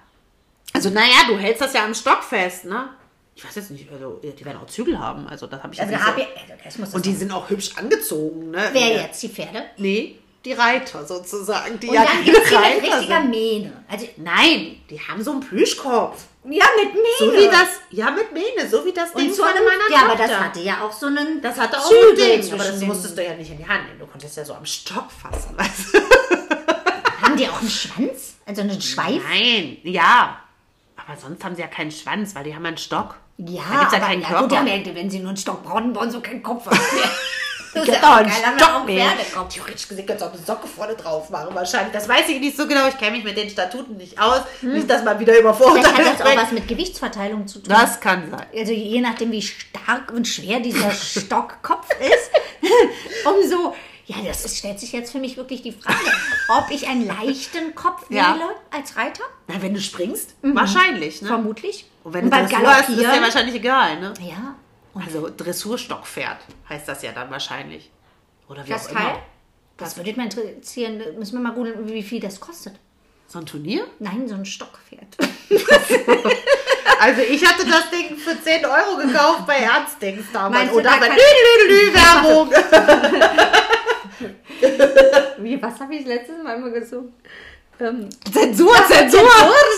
Also, 0.73 0.89
naja, 0.89 1.27
du 1.27 1.37
hältst 1.37 1.61
das 1.61 1.73
ja 1.73 1.83
am 1.83 1.93
Stock 1.93 2.23
fest, 2.23 2.65
ne? 2.65 2.89
Ich 3.35 3.45
weiß 3.45 3.55
jetzt 3.55 3.71
nicht, 3.71 3.87
also, 3.91 4.19
die 4.21 4.45
werden 4.45 4.57
auch 4.61 4.67
Zügel 4.67 4.99
haben. 4.99 5.27
Also, 5.27 5.47
das 5.47 5.63
habe 5.63 5.73
ich 5.73 5.79
Also 5.81 5.93
jetzt 5.93 6.05
hab 6.05 6.17
nicht 6.17 6.27
ich, 6.35 6.41
also 6.41 6.53
das 6.63 6.77
muss 6.77 6.91
so. 6.91 6.91
das 6.91 6.93
Und 6.95 7.05
die 7.05 7.15
sind 7.15 7.31
auch 7.31 7.49
hübsch 7.49 7.71
angezogen, 7.77 8.51
ne? 8.51 8.69
Wer 8.73 8.87
Ja. 8.95 9.01
jetzt? 9.03 9.23
Die 9.23 9.29
Pferde? 9.29 9.63
Nee, 9.77 10.19
die 10.43 10.53
Reiter 10.53 11.05
sozusagen. 11.05 11.79
Die 11.79 11.87
Und 11.87 11.93
ja 11.95 12.03
dann 12.05 12.23
gibt 12.25 12.37
es 12.37 12.43
die 12.49 12.55
mit 12.55 12.63
Reiter 12.63 12.83
richtiger 12.97 13.21
sind. 13.21 13.29
Mähne. 13.29 13.83
Also, 13.89 14.07
Nein, 14.17 14.81
die 14.89 14.99
haben 14.99 15.23
so 15.23 15.31
einen 15.31 15.39
Plüschkopf. 15.39 16.23
ja, 16.43 16.65
mit 16.83 16.93
Mähne. 16.93 17.05
So 17.19 17.31
wie 17.33 17.45
das, 17.45 17.67
ja, 17.91 18.11
mit 18.11 18.33
Mähne, 18.33 18.69
so 18.69 18.85
wie 18.85 18.91
das 18.91 19.13
Ding 19.13 19.29
Und 19.29 19.35
so 19.35 19.43
von 19.43 19.51
eine 19.53 19.61
meiner 19.61 19.89
Ja, 19.91 19.99
aber 20.05 20.17
Tochter. 20.17 20.27
das 20.27 20.39
hatte 20.39 20.59
ja 20.59 20.83
auch 20.83 20.91
so 20.91 21.05
einen 21.07 21.41
Das 21.41 21.57
hatte 21.57 21.79
auch 21.79 21.87
Zügel 21.89 22.09
ein 22.09 22.15
Ding, 22.15 22.33
aber 22.33 22.41
zwischen 22.41 22.57
das 22.71 22.79
den- 22.79 22.87
musstest 22.89 23.17
du 23.17 23.23
ja 23.23 23.33
nicht 23.35 23.49
in 23.51 23.57
die 23.59 23.67
Hand 23.67 23.87
nehmen. 23.87 23.99
Du 23.99 24.07
konntest 24.07 24.35
ja 24.37 24.43
so 24.43 24.53
am 24.55 24.65
Stock 24.65 25.07
fassen, 25.09 25.57
weißt 25.57 25.93
du? 25.93 25.99
Haben 27.21 27.37
die 27.37 27.47
auch 27.47 27.59
einen 27.61 27.69
Schwanz? 27.69 28.33
Also 28.45 28.61
einen 28.61 28.81
Schweif? 28.81 29.21
Nein, 29.29 29.77
ja. 29.83 30.40
Aber 31.11 31.19
sonst 31.19 31.43
haben 31.43 31.55
sie 31.55 31.61
ja 31.61 31.67
keinen 31.67 31.91
Schwanz, 31.91 32.35
weil 32.35 32.45
die 32.45 32.55
haben 32.55 32.65
einen 32.65 32.77
Stock. 32.77 33.15
Ja, 33.37 33.63
da 33.69 33.79
gibt's 33.79 33.93
ja 33.93 33.97
aber 33.97 34.07
keinen 34.07 34.21
ja, 34.21 34.27
Körper. 34.29 34.47
gut, 34.47 34.57
aber 34.57 34.95
wenn 34.95 35.09
sie 35.09 35.19
nur 35.19 35.29
einen 35.29 35.37
Stock 35.37 35.63
brauchen, 35.63 35.91
brauchen 35.91 36.11
sie 36.11 36.21
keinen 36.21 36.41
Kopf. 36.41 36.65
das 37.73 37.87
ist 37.87 38.01
auch 38.01 38.09
haben 38.09 38.25
wir 38.27 38.59
Stock 38.59 38.69
auch 38.69 38.85
mehr. 38.85 39.07
Theoretisch 39.49 39.89
gesehen 39.89 40.05
kannst 40.05 40.21
du 40.21 40.27
auch 40.27 40.33
eine 40.33 40.41
Socke 40.41 40.67
vorne 40.67 40.95
drauf 40.95 41.29
machen, 41.29 41.53
wahrscheinlich. 41.53 41.91
Das 41.91 42.07
weiß 42.07 42.29
ich 42.29 42.39
nicht 42.39 42.55
so 42.55 42.65
genau. 42.65 42.87
Ich 42.87 42.97
kenne 42.97 43.17
mich 43.17 43.25
mit 43.25 43.35
den 43.35 43.49
Statuten 43.49 43.97
nicht 43.97 44.21
aus. 44.21 44.41
Nicht, 44.61 44.89
dass 44.89 45.03
man 45.03 45.19
wieder 45.19 45.37
über 45.37 45.53
Vielleicht 45.53 45.79
hat 45.79 45.83
Vorurteile 45.83 46.09
das 46.11 46.21
auch 46.21 46.25
spricht. 46.27 46.37
was 46.37 46.51
mit 46.51 46.67
Gewichtsverteilung 46.69 47.47
zu 47.47 47.59
tun. 47.59 47.73
Das 47.73 47.99
kann 47.99 48.31
sein. 48.31 48.45
Also 48.55 48.71
je 48.71 49.01
nachdem, 49.01 49.33
wie 49.33 49.41
stark 49.41 50.13
und 50.13 50.25
schwer 50.25 50.61
dieser 50.61 50.91
Stockkopf 50.91 51.89
ist, 51.99 52.31
umso... 53.25 53.75
Ja, 54.11 54.17
das 54.27 54.43
ist, 54.45 54.57
stellt 54.57 54.79
sich 54.79 54.91
jetzt 54.91 55.11
für 55.11 55.19
mich 55.19 55.37
wirklich 55.37 55.61
die 55.61 55.71
Frage, 55.71 55.97
ob 56.49 56.69
ich 56.71 56.87
einen 56.87 57.05
leichten 57.07 57.73
Kopf 57.75 58.05
Ja. 58.09 58.33
wähle 58.35 58.55
als 58.71 58.97
Reiter. 58.97 59.23
Na, 59.47 59.61
wenn 59.61 59.73
du 59.73 59.79
springst, 59.81 60.35
wahrscheinlich. 60.41 61.21
Ne? 61.21 61.27
Vermutlich. 61.27 61.85
Und 62.03 62.13
wenn 62.13 62.25
du 62.25 62.29
beim 62.31 62.47
Dressur 62.47 62.67
hast, 62.67 62.89
ist 62.89 62.99
ja 63.01 63.09
Galoppieren- 63.11 63.21
wahrscheinlich 63.23 63.55
egal. 63.55 63.99
Ne? 63.99 64.13
Ja. 64.21 64.55
Und 64.93 65.03
Also 65.05 65.29
Dressurstockpferd 65.35 66.39
heißt 66.69 66.87
das 66.87 67.01
ja 67.03 67.11
dann 67.13 67.29
wahrscheinlich. 67.31 67.89
Oder 68.49 68.65
wie 68.65 68.69
das 68.71 68.87
auch 68.89 68.93
Teil? 68.93 69.01
immer. 69.11 69.19
Das 69.77 69.95
würde 69.97 70.13
mich 70.13 70.25
interessieren. 70.37 71.01
Müssen 71.17 71.33
wir 71.33 71.39
mal 71.41 71.53
googeln, 71.53 71.87
wie 71.87 72.03
viel 72.03 72.19
das 72.19 72.39
kostet. 72.39 72.73
So 73.27 73.39
ein 73.39 73.45
Turnier? 73.45 73.87
Nein, 73.99 74.27
so 74.27 74.35
ein 74.35 74.45
Stockpferd. 74.45 75.17
Also 77.03 77.21
ich 77.21 77.43
hatte 77.43 77.65
das 77.67 77.89
Ding 77.89 78.15
für 78.15 78.39
10 78.39 78.63
Euro 78.63 78.97
gekauft 78.97 79.47
bei 79.47 79.55
Ernstdings 79.55 80.25
damals. 80.31 80.71
Oder 80.71 80.91
bei 80.99 81.09
Werbung. 81.09 82.51
Wie, 85.37 85.61
was 85.61 85.79
habe 85.79 85.95
ich 85.95 86.05
letztes 86.05 86.41
Mal 86.43 86.57
immer 86.57 86.69
gesungen? 86.69 87.13
Ähm, 87.79 88.09
Zensur, 88.31 88.75
Zensur, 88.87 89.29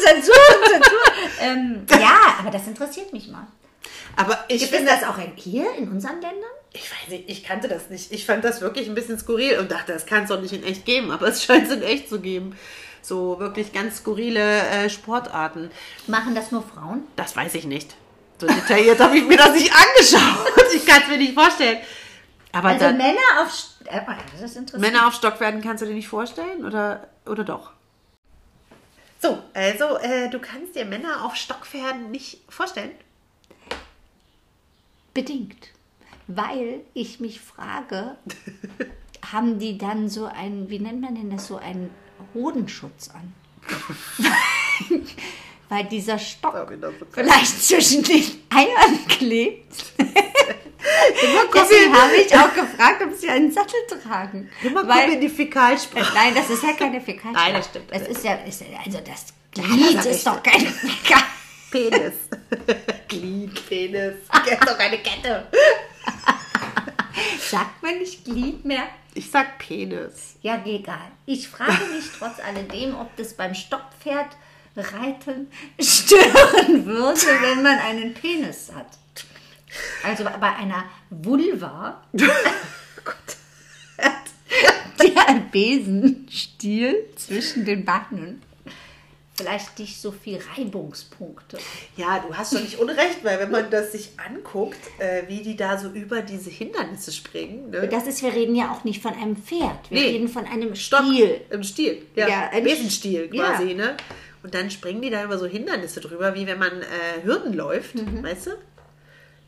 Zensur, 0.06 0.36
Zensur. 0.72 1.00
ähm, 1.40 1.86
ja, 1.90 2.36
aber 2.40 2.52
das 2.52 2.68
interessiert 2.68 3.14
mich 3.14 3.30
mal. 3.30 3.48
Aber 4.16 4.44
ich 4.48 4.60
Gibt 4.60 4.76
finde 4.76 4.92
das 4.92 5.04
auch 5.04 5.18
in, 5.18 5.32
hier 5.36 5.74
in 5.78 5.90
unseren 5.90 6.22
Ländern? 6.22 6.52
Ich 6.74 6.90
weiß 6.92 7.10
nicht, 7.10 7.24
ich 7.28 7.44
kannte 7.44 7.68
das 7.68 7.90
nicht. 7.90 8.12
Ich 8.12 8.26
fand 8.26 8.44
das 8.44 8.62
wirklich 8.62 8.88
ein 8.88 8.96
bisschen 8.96 9.18
skurril 9.18 9.60
und 9.60 9.72
dachte, 9.72 9.94
das 9.94 10.06
kann 10.06 10.24
es 10.24 10.30
doch 10.30 10.42
nicht 10.42 10.54
in 10.54 10.64
echt 10.64 10.86
geben. 10.86 11.12
Aber 11.12 11.28
es 11.30 11.44
scheint 11.44 11.68
es 11.68 11.74
in 11.74 11.84
echt 11.84 12.10
zu 12.10 12.20
geben. 12.20 12.56
So 13.02 13.40
wirklich 13.40 13.74
ganz 13.74 13.98
skurrile 13.98 14.60
äh, 14.62 14.90
Sportarten. 14.90 15.72
Machen 16.08 16.36
das 16.36 16.52
nur 16.52 16.64
Frauen? 16.64 17.04
Das 17.16 17.36
weiß 17.36 17.56
ich 17.56 17.66
nicht. 17.66 17.96
So 18.40 18.48
detailliert 18.48 19.00
habe 19.00 19.18
ich 19.18 19.26
mir 19.26 19.38
das 19.38 19.54
nicht 19.54 19.72
angeschaut. 19.72 20.54
Ich 20.76 20.86
kann 20.86 21.02
es 21.04 21.08
mir 21.10 21.18
nicht 21.18 21.34
vorstellen. 21.34 21.78
Aber 22.54 22.70
Also 22.70 22.86
dann, 22.86 22.98
Männer 22.98 23.42
auf... 23.42 23.52
Äh. 23.86 24.78
Männer 24.78 25.08
auf 25.08 25.16
Stock 25.16 25.40
werden 25.40 25.62
kannst 25.62 25.82
du 25.82 25.88
dir 25.88 25.96
nicht 25.96 26.08
vorstellen? 26.08 26.64
Oder, 26.64 27.10
oder 27.26 27.44
doch? 27.44 27.72
So, 29.20 29.42
also 29.54 29.98
äh, 29.98 30.30
du 30.30 30.40
kannst 30.40 30.76
dir 30.76 30.86
Männer 30.86 31.26
auf 31.26 31.36
Stockpferden 31.36 32.12
nicht 32.12 32.42
vorstellen? 32.50 32.92
Bedingt. 35.14 35.70
Weil 36.28 36.82
ich 36.94 37.20
mich 37.20 37.42
frage, 37.42 38.18
haben 39.32 39.60
die 39.60 39.78
dann 39.78 40.10
so 40.10 40.26
einen, 40.26 40.70
wie 40.70 40.80
nennt 40.80 41.02
man 41.02 41.16
denn 41.16 41.32
das, 41.32 41.48
so 41.48 41.58
einen 41.58 41.90
Hodenschutz 42.34 43.10
an? 43.10 43.34
Weil 45.70 45.86
dieser 45.86 46.20
Stock 46.20 46.56
vielleicht 47.12 47.64
zwischen 47.64 48.04
den 48.04 48.24
Eiern 48.54 49.08
klebt. 49.08 49.86
Deswegen 51.54 51.94
habe 51.96 52.16
ich 52.16 52.36
auch 52.36 52.54
gefragt, 52.54 53.02
ob 53.04 53.14
sie 53.18 53.30
einen 53.30 53.52
Sattel 53.52 53.80
tragen. 54.04 54.50
Immer 54.62 54.88
Weil- 54.88 55.14
in 55.14 55.22
die 55.22 55.30
Fäkalsprache. 55.30 56.14
Nein, 56.14 56.36
das 56.36 56.50
ist 56.50 56.62
ja 56.64 56.74
keine 56.74 57.00
Fäkalsprache. 57.02 57.34
Nein, 57.34 57.54
das 57.56 57.66
stimmt. 57.68 57.92
Das 57.92 58.08
ist 58.08 58.24
ja, 58.24 58.34
ist, 58.36 58.64
also 58.86 59.00
das 59.00 59.26
das 59.56 59.66
Glied 59.66 59.98
hab 59.98 60.06
ist 60.06 60.28
doch 60.28 60.44
keine 60.44 60.66
Fäkal. 60.68 61.24
Penis. 61.72 62.14
Glied, 63.08 63.70
Penis. 63.70 64.16
Kennt 64.46 64.68
doch 64.68 64.78
eine 64.78 64.98
Kette. 65.00 65.48
Sagt 67.50 67.82
man 67.84 67.98
nicht 68.00 68.26
Glied 68.26 68.66
mehr? 68.66 68.84
Ich 69.16 69.30
sag 69.30 69.60
Penis. 69.60 70.36
Ja, 70.42 70.62
egal. 70.66 71.12
Ich 71.26 71.48
frage 71.48 71.86
mich 71.96 72.06
trotz 72.18 72.40
alledem, 72.40 72.96
ob 73.00 73.16
das 73.16 73.34
beim 73.34 73.54
Stockpferdreiten 74.74 75.48
stören 75.80 76.86
würde, 76.86 77.22
wenn 77.42 77.64
man 77.64 77.78
einen 77.80 78.14
Penis 78.14 78.72
hat. 78.74 78.88
Also 80.04 80.24
bei 80.24 80.56
einer 80.56 80.86
Vulva, 81.10 82.04
der 85.00 85.42
Besenstiel 85.52 87.06
zwischen 87.16 87.66
den 87.66 87.84
Beinen, 87.86 88.42
vielleicht 89.36 89.80
nicht 89.80 90.00
so 90.00 90.12
viel 90.12 90.40
Reibungspunkte. 90.56 91.58
Ja, 91.98 92.20
du 92.20 92.36
hast 92.36 92.54
schon 92.54 92.62
nicht 92.64 92.78
unrecht, 92.78 93.24
weil 93.24 93.40
wenn 93.40 93.50
man 93.50 93.70
das 93.72 93.92
sich 93.94 94.12
anguckt, 94.24 94.78
äh, 95.00 95.24
wie 95.28 95.42
die 95.42 95.56
da 95.56 95.78
so 95.80 95.90
über 95.90 96.22
diese 96.22 96.52
Hindernisse 96.52 97.12
springen, 97.12 97.72
ne? 97.72 97.88
Das 97.88 98.06
ist, 98.06 98.22
wir 98.22 98.32
reden 98.34 98.56
ja 98.56 98.72
auch 98.72 98.84
nicht 98.84 99.02
von 99.02 99.14
einem 99.16 99.36
Pferd, 99.36 99.90
wir 99.90 100.00
Nee. 100.02 100.08
reden 100.10 100.28
von 100.28 100.46
einem 100.46 100.76
Stock 100.76 101.04
Stiel. 101.06 101.42
im 101.50 101.64
Stiel. 101.64 102.04
Ja, 102.16 102.28
Ja, 102.28 102.50
ein 102.52 102.64
Besenstiel 102.64 103.24
Sch- 103.32 103.36
ja. 103.36 103.54
quasi, 103.54 103.74
ne? 103.74 103.98
Und 104.44 104.54
dann 104.54 104.70
springen 104.70 105.02
die 105.02 105.10
da 105.10 105.24
über 105.24 105.38
so 105.38 105.46
Hindernisse 105.46 106.02
drüber, 106.02 106.36
wie 106.36 106.46
wenn 106.46 106.60
man 106.60 106.82
äh, 106.82 107.24
Hürden 107.24 107.54
läuft, 107.54 107.96
weißt 108.24 108.48
du? 108.48 108.52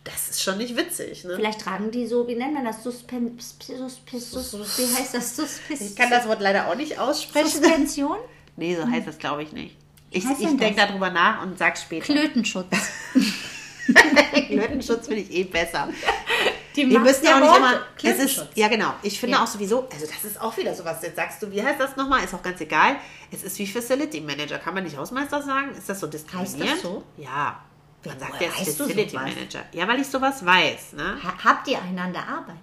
Das 0.06 0.30
ist 0.30 0.41
schon 0.41 0.60
nicht 0.60 0.78
witzig, 0.78 1.24
ne? 1.24 1.36
Vielleicht 1.36 1.62
tragen 1.62 1.89
die 1.89 2.06
so, 2.06 2.28
wie 2.28 2.36
nennt 2.36 2.54
man 2.54 2.64
das? 2.64 2.84
Suspen 2.84 3.39
Sus 3.39 4.00
Sus 4.10 4.52
Sus 4.52 4.78
wie 4.78 4.96
heißt 4.96 5.16
das? 5.16 5.36
Suspens 5.36 5.82
Ich 5.82 5.96
kann 5.96 6.12
das 6.12 6.28
Wort 6.28 6.41
leider 6.41 6.68
auch 6.68 6.76
nicht 6.76 7.00
aussprechen. 7.00 7.50
Suspension? 7.50 8.18
Nee, 8.58 8.74
so 8.78 8.89
heißt 8.89 9.06
das 9.06 9.18
glaube 9.18 9.43
ich 9.43 9.52
nicht. 9.52 9.76
Ich, 10.12 10.24
ich 10.24 10.58
denke 10.58 10.76
darüber 10.76 11.10
nach 11.10 11.43
und 11.43 11.58
sag 11.58 11.78
später. 11.78 12.06
Klötenschutz. 12.06 12.68
Klötenschutz 14.48 15.08
finde 15.08 15.24
ich 15.24 15.32
eh 15.32 15.43
besser. 15.43 15.89
Die 16.76 16.90
Wir 16.90 17.00
müssen 17.00 17.24
ja 17.26 17.36
auch 17.38 17.40
nicht 17.42 17.58
immer. 17.58 17.82
Es 18.04 18.20
ist, 18.20 18.46
ja, 18.56 18.68
genau. 18.68 18.94
Ich 19.02 19.20
finde 19.20 19.38
Ja. 19.38 19.44
auch 19.44 19.48
sowieso, 19.48 19.88
also 19.92 20.06
das 20.06 20.24
ist 20.30 20.42
auch 20.42 20.56
wieder 20.58 20.76
sowas. 20.76 20.98
Jetzt 21.02 21.16
sagst 21.16 21.42
du, 21.42 21.50
wie 21.52 21.64
heißt 21.64 21.80
das 21.80 21.96
nochmal? 21.96 22.24
Ist 22.24 22.34
auch 22.34 22.42
ganz 22.44 22.60
egal. 22.62 22.98
Es 23.32 23.44
ist 23.44 23.58
wie 23.60 23.68
Facility 23.68 24.20
Manager. 24.22 24.58
Kann 24.60 24.74
man 24.74 24.84
nicht 24.84 24.98
Hausmeister 24.98 25.42
sagen? 25.42 25.72
Ist 25.78 25.88
das 25.90 26.00
so 26.00 26.08
diskriminierend? 26.08 26.82
so? 26.82 27.04
Ja. 27.18 27.60
Man 28.06 28.20
sagt 28.20 28.40
du 28.42 28.46
Facility? 28.46 29.16
Manager. 29.16 29.64
Ja, 29.72 29.88
weil 29.88 30.00
ich 30.00 30.08
sowas 30.08 30.46
weiß, 30.46 30.94
ne? 30.94 31.18
Ha- 31.24 31.34
Habt 31.44 31.68
ihr 31.70 31.82
einander 31.82 32.20
Arbeit? 32.20 32.56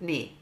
Nee. 0.00 0.32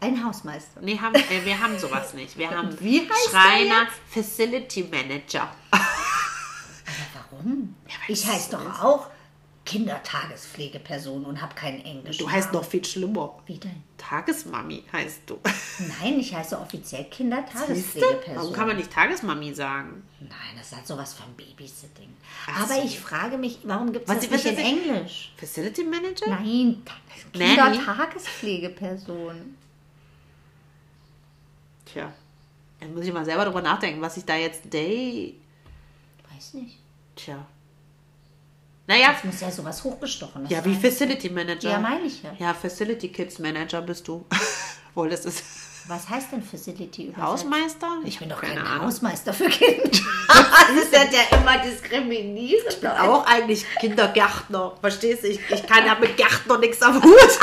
Ein 0.00 0.22
Hausmeister. 0.24 0.80
Nee, 0.80 0.98
haben, 0.98 1.14
äh, 1.14 1.44
wir 1.44 1.58
haben 1.60 1.78
sowas 1.78 2.14
nicht. 2.14 2.36
Wir 2.36 2.50
haben 2.56 2.76
Wie 2.80 3.00
heißt 3.08 3.30
Schreiner 3.30 3.86
Facility 4.10 4.88
Manager. 4.90 5.48
Warum? 7.30 7.74
Ja, 7.88 7.94
ich 8.08 8.22
das 8.22 8.32
heiße 8.32 8.50
doch 8.52 8.82
auch 8.82 9.06
Kindertagespflegeperson 9.64 11.24
und 11.24 11.40
habe 11.40 11.54
kein 11.54 11.82
Englisch. 11.84 12.18
Du 12.18 12.28
heißt 12.30 12.52
noch 12.52 12.64
viel 12.64 12.84
schlimmer. 12.84 13.40
Wie 13.46 13.58
denn? 13.58 13.82
Tagesmami 13.96 14.84
heißt 14.92 15.22
du. 15.26 15.38
Nein, 16.00 16.20
ich 16.20 16.34
heiße 16.34 16.58
offiziell? 16.58 17.04
Kindertagespflegeperson. 17.04 18.36
Warum 18.36 18.52
kann 18.52 18.66
man 18.66 18.76
nicht 18.76 18.92
Tagesmami 18.92 19.54
sagen? 19.54 20.02
Nein, 20.20 20.30
das 20.58 20.74
hat 20.76 20.86
sowas 20.86 21.14
von 21.14 21.32
Babysitting. 21.34 22.10
Ach 22.46 22.64
Aber 22.64 22.74
so. 22.74 22.82
ich 22.82 23.00
frage 23.00 23.38
mich, 23.38 23.60
warum 23.64 23.90
gibt 23.92 24.06
es 24.08 24.14
das 24.14 24.30
was 24.30 24.44
nicht 24.44 24.58
in? 24.58 24.86
Englisch? 24.86 25.32
Facility 25.38 25.84
Manager? 25.84 26.28
Nein? 26.28 26.82
Kindertagespflegeperson. 27.32 29.56
Tja. 31.86 32.12
Dann 32.80 32.94
muss 32.94 33.06
ich 33.06 33.12
mal 33.12 33.24
selber 33.24 33.46
drüber 33.46 33.62
nachdenken, 33.62 34.02
was 34.02 34.18
ich 34.18 34.26
da 34.26 34.36
jetzt 34.36 34.70
Day. 34.70 35.36
Weiß 36.30 36.52
nicht. 36.54 36.78
Tja. 37.16 37.46
Naja. 38.86 39.12
Das 39.12 39.24
muss 39.24 39.40
ja 39.40 39.50
sowas 39.50 39.82
hochgestochenes 39.82 40.50
Ja, 40.50 40.64
wie 40.64 40.74
sein. 40.74 40.82
Facility 40.82 41.30
Manager. 41.30 41.70
Ja, 41.70 41.78
meine 41.78 42.04
ich 42.04 42.22
ja. 42.22 42.34
Ja, 42.38 42.54
Facility 42.54 43.08
Kids 43.08 43.38
Manager 43.38 43.80
bist 43.82 44.06
du. 44.08 44.24
Wohl, 44.94 45.10
das 45.10 45.24
ist. 45.24 45.42
Was 45.86 46.08
heißt 46.08 46.32
denn 46.32 46.42
Facility 46.42 47.08
übersetzt? 47.08 47.26
Hausmeister? 47.26 47.88
Ich 48.04 48.18
bin 48.18 48.30
doch 48.30 48.40
kein 48.40 48.56
Ahnung. 48.56 48.86
Hausmeister 48.86 49.34
für 49.34 49.50
Kinder. 49.50 49.82
das 50.28 50.82
ist 50.82 50.92
ja, 50.92 51.02
ja 51.02 51.36
immer 51.36 51.58
diskriminierend. 51.58 52.64
Ich 52.70 52.80
bin 52.80 52.90
auch 52.90 53.26
eigentlich 53.26 53.66
Kindergärtner. 53.80 54.72
Verstehst 54.80 55.24
du? 55.24 55.28
Ich, 55.28 55.40
ich 55.50 55.66
kann 55.66 55.84
ja 55.84 55.94
mit 55.96 56.16
Gärtner 56.16 56.56
nichts 56.56 56.80
am 56.80 57.02
Hut. 57.02 57.38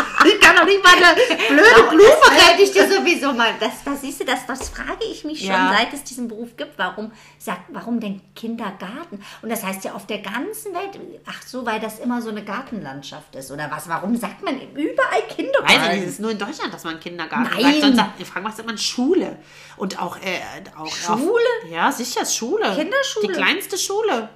Ich 0.52 0.58
kann 0.58 0.68
doch 0.68 0.74
nicht 0.74 0.84
mal 0.84 0.94
eine 0.96 1.16
blöde 1.48 1.90
Blume 1.90 2.38
hätte 2.38 2.62
ich 2.64 2.72
dir 2.72 2.88
sowieso 2.88 3.32
mal. 3.34 3.54
Das, 3.60 3.84
das 3.86 4.02
siehst 4.02 4.20
du, 4.20 4.26
das, 4.26 4.46
das 4.46 4.70
frage 4.70 5.06
ich 5.10 5.24
mich 5.24 5.40
schon, 5.40 5.50
Ja. 5.50 5.74
seit 5.78 5.94
es 5.94 6.04
diesen 6.04 6.28
Beruf 6.28 6.58
gibt. 6.58 6.78
Warum 6.78 7.12
sagt, 7.38 7.62
warum 7.70 8.00
denn 8.00 8.22
Kindergarten? 8.36 9.24
Und 9.42 9.50
das 9.50 9.64
heißt 9.64 9.84
ja 9.86 9.94
auf 9.94 10.08
der 10.08 10.20
ganzen 10.20 10.74
Welt. 10.74 11.00
Ach 11.26 11.42
so, 11.44 11.66
weil 11.66 11.80
das 11.80 12.00
immer 12.00 12.22
so 12.22 12.30
eine 12.30 12.44
Gartenlandschaft 12.44 13.34
ist 13.36 13.52
oder 13.52 13.70
was? 13.72 13.88
Warum 13.88 14.16
sagt 14.18 14.44
man 14.44 14.60
überall 14.60 15.22
Kindergarten? 15.34 15.74
Weiß 15.82 15.88
ich 15.88 15.94
nicht, 15.96 16.04
es 16.04 16.10
ist 16.14 16.20
nur 16.20 16.32
in 16.32 16.38
Deutschland, 16.38 16.74
dass 16.74 16.84
man 16.84 17.00
Kindergarten 17.00 17.50
Nein. 17.54 17.64
sagt. 17.64 17.82
Sonst 17.82 17.96
sagt, 17.98 18.20
in 18.20 18.26
Frankreich 18.26 18.56
sagt 18.56 18.68
man 18.68 18.78
Schule. 18.78 19.38
Und 19.78 20.00
auch, 20.02 20.18
äh, 20.18 20.40
auch 20.78 20.94
Schule? 20.94 21.20
Auch, 21.66 21.70
ja, 21.72 21.92
sicher, 21.92 22.26
Schule. 22.26 22.76
Kinderschule? 22.76 23.28
Die 23.28 23.34
kleinste 23.34 23.78
Schule. 23.78 24.30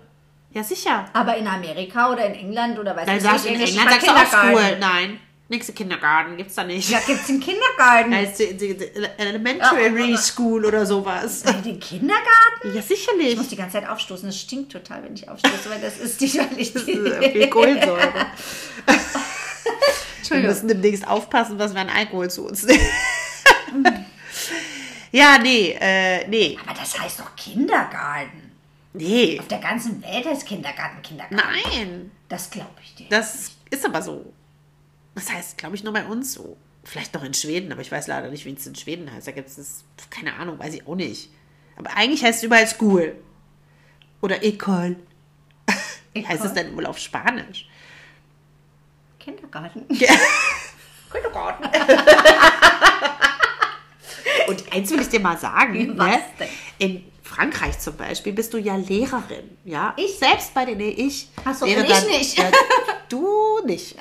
Ja, 0.51 0.63
sicher. 0.63 1.03
Aber 1.11 1.35
in 1.35 1.45
Amerika 1.47 2.09
oder 2.13 2.25
in 2.25 2.33
England 2.33 2.79
oder 2.79 2.95
was 2.95 3.05
Dann 3.05 3.15
weiß 3.15 3.23
sagst 3.23 3.45
du 3.45 3.49
ich, 3.49 3.55
in 3.55 3.61
England 3.61 3.89
sagst 3.91 4.07
du 4.07 4.11
auch 4.11 4.15
Kindergarten. 4.15 4.57
School. 4.57 4.77
Nein, 4.79 5.19
nächste 5.49 5.73
Kindergarten 5.73 6.37
gibt's 6.37 6.55
da 6.55 6.63
nicht. 6.63 6.91
Da 6.93 6.99
gibt 6.99 7.21
es 7.23 7.29
einen 7.29 7.39
Kindergarten. 7.39 8.13
Ist 8.13 8.39
die, 8.39 8.57
die, 8.57 8.77
die 8.77 8.89
Elementary 9.17 10.11
Ja. 10.11 10.17
School 10.17 10.65
oder 10.65 10.85
sowas. 10.85 11.43
Den 11.43 11.79
Kindergarten? 11.79 12.73
Ja, 12.73 12.75
Ich 12.79 12.85
sicherlich. 12.85 13.35
muss 13.37 13.49
die 13.49 13.55
ganze 13.55 13.73
Zeit 13.79 13.87
aufstoßen. 13.87 14.27
Das 14.27 14.39
stinkt 14.39 14.71
total, 14.71 15.03
wenn 15.03 15.13
ich 15.13 15.27
aufstoße, 15.29 15.69
weil 15.69 15.81
das 15.81 15.97
ist 15.97 16.19
die, 16.21 16.33
weil 16.37 16.57
ich 16.59 16.73
die. 16.73 17.31
Viel 17.31 17.49
Kohlensäure. 17.49 17.99
Wir 18.85 20.39
Entschuldigung. 20.39 20.49
müssen 20.55 20.67
demnächst 20.67 21.07
aufpassen, 21.07 21.59
was 21.59 21.73
wir 21.75 21.81
an 21.81 21.89
Alkohol 21.89 22.29
zu 22.31 22.47
uns 22.47 22.63
nehmen. 22.63 22.81
ja, 25.11 25.37
nee, 25.37 25.75
äh, 25.79 26.27
nee, 26.27 26.57
Aber 26.65 26.77
das 26.77 26.99
heißt 26.99 27.19
doch 27.19 27.35
Kindergarten. 27.35 28.51
nee. 28.93 29.37
Auf 29.39 29.47
der 29.47 29.59
ganzen 29.59 30.01
Welt 30.01 30.25
heißt 30.25 30.45
Kindergarten 30.47 31.01
Kindergarten. 31.03 31.35
Nein, 31.35 32.11
Das 32.27 32.49
glaube 32.49 32.71
ich 32.83 32.95
dir. 32.95 33.05
das 33.09 33.51
ist 33.69 33.85
aber 33.85 34.01
so. 34.01 34.33
Das 35.15 35.31
heißt, 35.31 35.57
glaube 35.57 35.75
ich, 35.75 35.83
nur 35.83 35.93
bei 35.93 36.05
uns 36.05 36.33
so. 36.33 36.57
Vielleicht 36.83 37.13
noch 37.15 37.23
in 37.23 37.33
Schweden, 37.33 37.71
aber 37.71 37.81
ich 37.81 37.91
weiß 37.91 38.05
leider 38.07 38.29
nicht, 38.29 38.45
wie 38.45 38.53
es 38.53 38.67
in 38.67 38.75
Schweden 38.75 39.11
heißt. 39.11 39.25
Da 39.25 39.31
gibt 39.31 39.49
es, 39.49 39.83
keine 40.11 40.35
Ahnung, 40.35 40.59
weiß 40.59 40.73
ich 40.75 40.85
auch 40.85 40.95
nicht. 40.95 41.31
Aber 41.77 41.95
eigentlich 41.95 42.23
heißt 42.23 42.39
es 42.39 42.43
überall 42.43 42.67
School. 42.67 43.15
Oder 44.21 44.43
Ecole. 44.43 44.97
Wie 46.13 46.25
heißt 46.27 46.45
es 46.45 46.53
denn 46.53 46.75
wohl 46.75 46.85
auf 46.85 46.99
Spanisch? 46.99 47.67
Kindergarten. 49.19 49.87
Kindergarten. 51.11 51.63
Und 54.47 54.73
eins 54.73 54.91
will 54.91 55.01
ich 55.01 55.09
dir 55.09 55.19
mal 55.19 55.37
sagen, 55.37 55.97
Was 55.97 56.07
ne? 56.07 56.23
denn? 56.39 56.49
in 56.77 57.11
Frankreich 57.25 57.79
zum 57.79 57.97
Beispiel 57.97 58.33
bist 58.33 58.53
du 58.53 58.59
ja 58.59 58.75
Lehrerin, 58.75 59.57
ja? 59.63 59.93
Ich? 59.97 60.19
Selbst 60.19 60.53
bei 60.53 60.63
den, 60.63 60.77
nee, 60.77 60.89
ich. 60.89 61.27
Ach 61.43 61.55
so, 61.55 61.65
wäre 61.65 61.81
und 61.81 61.89
ich 61.89 62.05
nicht. 62.05 62.37
Ja, 62.37 62.51
du 63.09 63.59
nicht. 63.65 63.97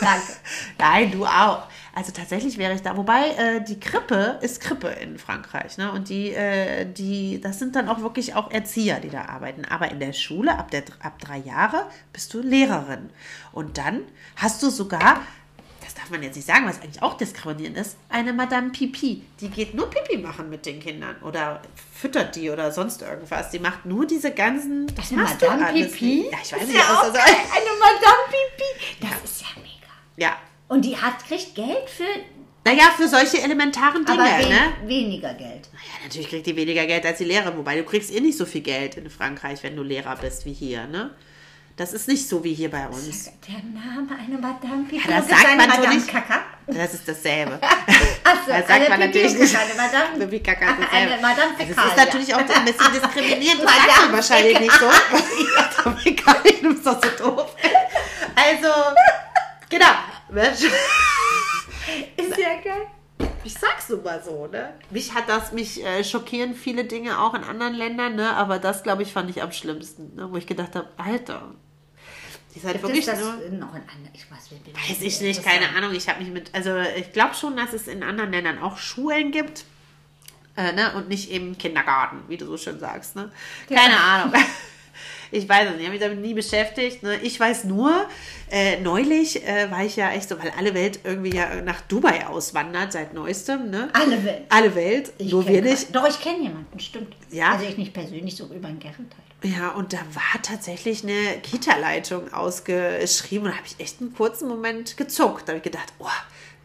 Danke. 0.00 0.32
Nein, 0.78 1.10
du 1.10 1.24
auch. 1.24 1.62
Also 1.94 2.12
tatsächlich 2.12 2.58
wäre 2.58 2.74
ich 2.74 2.82
da. 2.82 2.96
Wobei 2.98 3.30
äh, 3.30 3.64
die 3.64 3.80
Krippe 3.80 4.38
ist 4.42 4.60
Krippe 4.60 4.88
in 4.88 5.18
Frankreich, 5.18 5.78
ne? 5.78 5.90
Und 5.90 6.10
die, 6.10 6.32
äh, 6.32 6.84
die, 6.84 7.40
das 7.40 7.58
sind 7.58 7.74
dann 7.76 7.88
auch 7.88 8.02
wirklich 8.02 8.34
auch 8.34 8.50
Erzieher, 8.50 9.00
die 9.00 9.08
da 9.08 9.24
arbeiten. 9.24 9.64
Aber 9.64 9.90
in 9.90 9.98
der 9.98 10.12
Schule 10.12 10.56
ab 10.56 10.70
der 10.70 10.84
ab 11.00 11.18
drei 11.18 11.38
Jahre 11.38 11.86
bist 12.12 12.34
du 12.34 12.40
Lehrerin. 12.40 13.08
Und 13.52 13.78
dann 13.78 14.02
hast 14.36 14.62
du 14.62 14.68
sogar, 14.68 15.22
das 15.90 16.02
darf 16.02 16.10
man 16.10 16.22
jetzt 16.22 16.36
nicht 16.36 16.46
sagen, 16.46 16.68
was 16.68 16.80
eigentlich 16.80 17.02
auch 17.02 17.16
diskriminierend 17.16 17.76
ist, 17.78 17.96
eine 18.08 18.32
Madame 18.32 18.70
Pipi. 18.70 19.22
Die 19.40 19.48
geht 19.48 19.74
nur 19.74 19.90
Pipi 19.90 20.18
machen 20.18 20.48
mit 20.48 20.64
den 20.64 20.78
Kindern 20.78 21.16
oder 21.22 21.60
füttert 21.92 22.36
die 22.36 22.48
oder 22.50 22.70
sonst 22.70 23.02
irgendwas. 23.02 23.50
Die 23.50 23.58
macht 23.58 23.86
nur 23.86 24.06
diese 24.06 24.30
ganzen. 24.30 24.86
Das 24.94 25.06
ist 25.06 25.16
Madame 25.16 25.72
Pipi? 25.72 26.28
Ja, 26.30 26.38
ich 26.40 26.52
weiß 26.52 26.62
ist 26.62 26.68
nicht, 26.68 26.78
ja 26.78 26.84
was 26.90 27.12
das 27.12 27.24
geil. 27.24 27.34
Eine 27.34 27.78
Madame 27.80 28.22
Pipi. 28.28 29.00
Das 29.00 29.30
ist 29.30 29.40
ja 29.40 29.48
mega. 29.56 29.90
Ja. 30.16 30.36
Und 30.68 30.84
die 30.84 30.96
hat, 30.96 31.26
kriegt 31.26 31.56
Geld 31.56 31.90
für, 31.90 32.04
Naja, 32.64 32.92
für 32.96 33.08
solche 33.08 33.42
elementaren 33.42 34.04
Dinge, 34.04 34.22
aber 34.22 34.38
wen, 34.38 34.48
ne? 34.48 34.72
weniger 34.84 35.34
Geld. 35.34 35.68
Ja, 35.72 36.04
natürlich 36.04 36.28
kriegt 36.28 36.46
die 36.46 36.54
weniger 36.54 36.86
Geld 36.86 37.04
als 37.04 37.18
die 37.18 37.24
Lehrer, 37.24 37.56
wobei 37.56 37.76
du 37.76 37.82
kriegst 37.82 38.14
eh 38.14 38.20
nicht 38.20 38.38
so 38.38 38.46
viel 38.46 38.60
Geld 38.60 38.96
in 38.96 39.10
Frankreich, 39.10 39.64
wenn 39.64 39.74
du 39.74 39.82
Lehrer 39.82 40.14
bist 40.14 40.44
wie 40.44 40.52
hier, 40.52 40.86
ne? 40.86 41.10
Das 41.80 41.94
ist 41.94 42.08
nicht 42.08 42.28
so 42.28 42.44
wie 42.44 42.52
hier 42.52 42.70
bei 42.70 42.86
uns. 42.86 43.30
Der 43.48 43.54
Name 43.54 44.10
einer 44.12 44.38
Madame 44.38 44.84
Pipi. 44.84 45.08
Ja, 45.08 45.16
das 45.16 45.28
sagt 45.30 45.46
eine 45.46 45.56
man 45.56 45.70
so 45.70 45.76
Madame 45.78 45.94
nicht. 45.94 46.08
Kaka? 46.08 46.40
Das 46.66 46.92
ist 46.92 47.08
dasselbe. 47.08 47.52
Achso, 47.62 48.48
Das 48.48 48.66
sagt 48.66 48.70
eine 48.70 48.88
man 48.90 49.00
natürlich 49.00 49.32
nicht. 49.32 49.56
Eine 49.56 49.72
Madame. 49.72 50.18
Baby 50.18 50.40
Kaka 50.40 50.72
ist 50.72 50.82
dasselbe. 50.82 51.12
Eine 51.14 51.22
Madame 51.22 51.52
Also 51.58 51.62
es 51.62 51.68
Fäkalia. 51.68 51.90
ist 51.90 51.96
natürlich 51.96 52.34
auch 52.34 52.38
ein 52.38 52.64
bisschen 52.66 52.92
diskriminierend. 52.92 53.62
Das 53.64 53.72
sagt 53.74 54.02
man 54.02 54.12
wahrscheinlich 54.12 54.60
nicht 54.60 54.72
so. 54.72 54.84
Madame 55.56 55.96
Fäkalia, 55.96 56.52
du 56.60 56.74
bist 56.74 56.86
doch 56.86 57.00
so 57.02 57.24
doof. 57.24 57.56
Also, 58.36 58.68
genau. 59.70 60.44
Ist 62.16 62.38
ja 62.38 62.60
geil. 62.62 62.88
Ich 63.42 63.54
sag's 63.54 63.88
nur 63.88 64.02
mal 64.02 64.22
so, 64.22 64.46
ne? 64.48 64.74
Mich 64.90 65.14
hat 65.14 65.30
das, 65.30 65.52
mich 65.52 65.82
äh, 65.82 66.04
schockieren 66.04 66.54
viele 66.54 66.84
Dinge 66.84 67.18
auch 67.20 67.32
in 67.32 67.42
anderen 67.42 67.72
Ländern, 67.72 68.16
ne? 68.16 68.36
Aber 68.36 68.58
das, 68.58 68.82
glaube 68.82 69.02
ich, 69.02 69.14
fand 69.14 69.30
ich 69.30 69.42
am 69.42 69.50
schlimmsten, 69.52 70.14
ne? 70.14 70.30
Wo 70.30 70.36
ich 70.36 70.46
gedacht 70.46 70.76
habe, 70.76 70.86
Alter, 70.98 71.54
die 72.54 72.58
seid 72.58 72.72
Gibt 72.72 72.84
wirklich 72.84 73.06
das 73.06 73.20
nur... 73.20 73.32
noch 73.34 73.74
in 73.74 73.82
anderen? 73.82 74.10
Ich 74.12 74.30
weiß, 74.30 74.50
Weiß 74.50 75.00
ich 75.00 75.20
nicht, 75.20 75.42
keine 75.44 75.68
Ahnung. 75.70 75.94
Ich 75.94 76.08
habe 76.08 76.20
mich 76.22 76.32
mit, 76.32 76.54
also 76.54 76.76
ich 76.96 77.12
glaube 77.12 77.34
schon, 77.34 77.56
dass 77.56 77.72
es 77.72 77.86
in 77.86 78.02
anderen 78.02 78.32
Ländern 78.32 78.58
auch 78.58 78.76
Schulen 78.78 79.30
gibt. 79.30 79.64
Äh, 80.56 80.72
ne? 80.72 80.92
Und 80.94 81.08
nicht 81.08 81.30
eben 81.30 81.56
Kindergarten, 81.56 82.22
wie 82.28 82.36
du 82.36 82.46
so 82.46 82.56
schön 82.56 82.80
sagst. 82.80 83.16
Ne? 83.16 83.30
Keine 83.68 83.96
Ahnung. 83.96 84.34
Ich 85.32 85.48
weiß 85.48 85.70
es 85.70 85.76
nicht, 85.76 85.80
ich 85.80 85.86
habe 85.86 85.92
mich 85.92 86.00
damit 86.00 86.20
nie 86.20 86.34
beschäftigt. 86.34 87.02
Ne? 87.02 87.16
Ich 87.22 87.38
weiß 87.38 87.64
nur, 87.64 88.08
äh, 88.50 88.80
neulich 88.80 89.46
äh, 89.46 89.70
war 89.70 89.84
ich 89.84 89.96
ja 89.96 90.10
echt 90.10 90.28
so, 90.28 90.36
weil 90.36 90.52
alle 90.58 90.74
Welt 90.74 91.00
irgendwie 91.04 91.36
ja 91.36 91.62
nach 91.62 91.80
Dubai 91.82 92.26
auswandert 92.26 92.92
seit 92.92 93.14
neuestem. 93.14 93.70
Ne? 93.70 93.90
Alle 93.92 94.24
Welt. 94.24 94.42
Alle 94.48 94.74
Welt, 94.74 95.12
Ich 95.18 95.30
nur 95.30 95.46
wir 95.46 95.62
nicht. 95.62 95.94
Doch, 95.94 96.08
ich 96.08 96.20
kenne 96.20 96.42
jemanden, 96.42 96.80
stimmt. 96.80 97.14
Ja? 97.30 97.52
Also 97.52 97.64
ich 97.64 97.78
nicht 97.78 97.92
persönlich, 97.92 98.34
so 98.34 98.46
über 98.46 98.68
den 98.68 98.80
Gerrit 98.80 98.98
halt. 98.98 99.29
Ja, 99.42 99.70
und 99.70 99.92
da 99.92 99.98
war 99.98 100.42
tatsächlich 100.42 101.02
eine 101.02 101.38
Kita-Leitung 101.42 102.32
ausgeschrieben 102.32 103.46
und 103.46 103.52
da 103.52 103.56
habe 103.56 103.66
ich 103.66 103.80
echt 103.80 104.00
einen 104.00 104.14
kurzen 104.14 104.48
Moment 104.48 104.96
gezuckt. 104.96 105.48
Da 105.48 105.52
habe 105.52 105.58
ich 105.58 105.62
gedacht, 105.62 105.92
oh, 105.98 106.06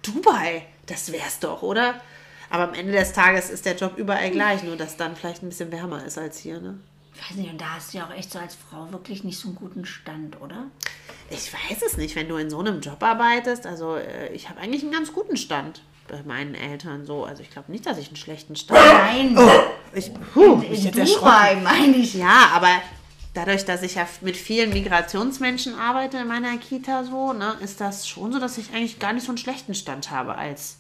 Dubai, 0.02 0.66
das 0.86 1.12
wär's 1.12 1.40
doch, 1.40 1.62
oder? 1.62 2.02
Aber 2.50 2.64
am 2.64 2.74
Ende 2.74 2.92
des 2.92 3.14
Tages 3.14 3.50
ist 3.50 3.66
der 3.66 3.76
Job 3.76 3.98
überall 3.98 4.30
gleich, 4.30 4.64
nur 4.64 4.76
dass 4.76 4.98
dann 4.98 5.16
vielleicht 5.16 5.42
ein 5.42 5.50
bisschen 5.50 5.72
wärmer 5.72 6.06
ist 6.06 6.18
als 6.18 6.38
hier, 6.38 6.60
ne? 6.60 6.80
Ich 7.16 7.30
weiß 7.30 7.38
nicht, 7.38 7.50
und 7.50 7.62
da 7.62 7.76
hast 7.76 7.94
du 7.94 8.00
ja 8.00 8.06
auch 8.06 8.14
echt 8.14 8.32
so 8.32 8.40
als 8.40 8.56
Frau 8.56 8.92
wirklich 8.92 9.24
nicht 9.24 9.40
so 9.40 9.48
einen 9.48 9.56
guten 9.56 9.86
Stand, 9.86 10.42
oder? 10.42 10.66
Ich 11.30 11.52
weiß 11.54 11.82
es 11.86 11.96
nicht, 11.96 12.16
wenn 12.18 12.28
du 12.28 12.36
in 12.36 12.50
so 12.50 12.60
einem 12.60 12.82
Job 12.82 13.02
arbeitest. 13.02 13.66
Also 13.66 13.96
äh, 13.96 14.34
ich 14.34 14.50
habe 14.50 14.60
eigentlich 14.60 14.84
einen 14.84 14.92
ganz 14.92 15.14
guten 15.14 15.38
Stand 15.38 15.82
bei 16.10 16.22
meinen 16.24 16.56
Eltern 16.56 17.06
so. 17.06 17.24
Also 17.24 17.42
ich 17.42 17.50
glaube 17.52 17.72
nicht, 17.72 17.86
dass 17.86 17.98
ich 17.98 18.08
einen 18.08 18.18
schlechten 18.18 18.58
Stand 18.58 18.80
habe. 18.80 19.00
Nein, 19.00 19.38
Ich, 19.96 20.12
puh, 20.34 20.62
ich 20.70 20.86
in 20.86 20.94
jetzt. 20.94 21.16
Dubai 21.16 21.56
meine 21.64 21.96
ich. 21.96 22.14
Ja, 22.16 22.50
aber 22.54 22.70
dadurch, 23.34 23.66
dass 23.66 23.82
ich 23.82 23.96
ja 23.96 24.08
mit 24.22 24.36
vielen 24.38 24.72
Migrationsmenschen 24.72 25.76
arbeite 25.80 26.18
in 26.18 26.28
meiner 26.28 26.58
Kita 26.58 27.04
so, 27.04 27.34
ne, 27.34 27.56
ist 27.62 27.82
das 27.82 28.08
schon 28.08 28.32
so, 28.34 28.40
dass 28.40 28.58
ich 28.58 28.74
eigentlich 28.74 29.00
gar 29.00 29.14
nicht 29.14 29.26
so 29.26 29.32
einen 29.32 29.38
schlechten 29.38 29.74
Stand 29.74 30.12
habe 30.12 30.36
als, 30.36 30.78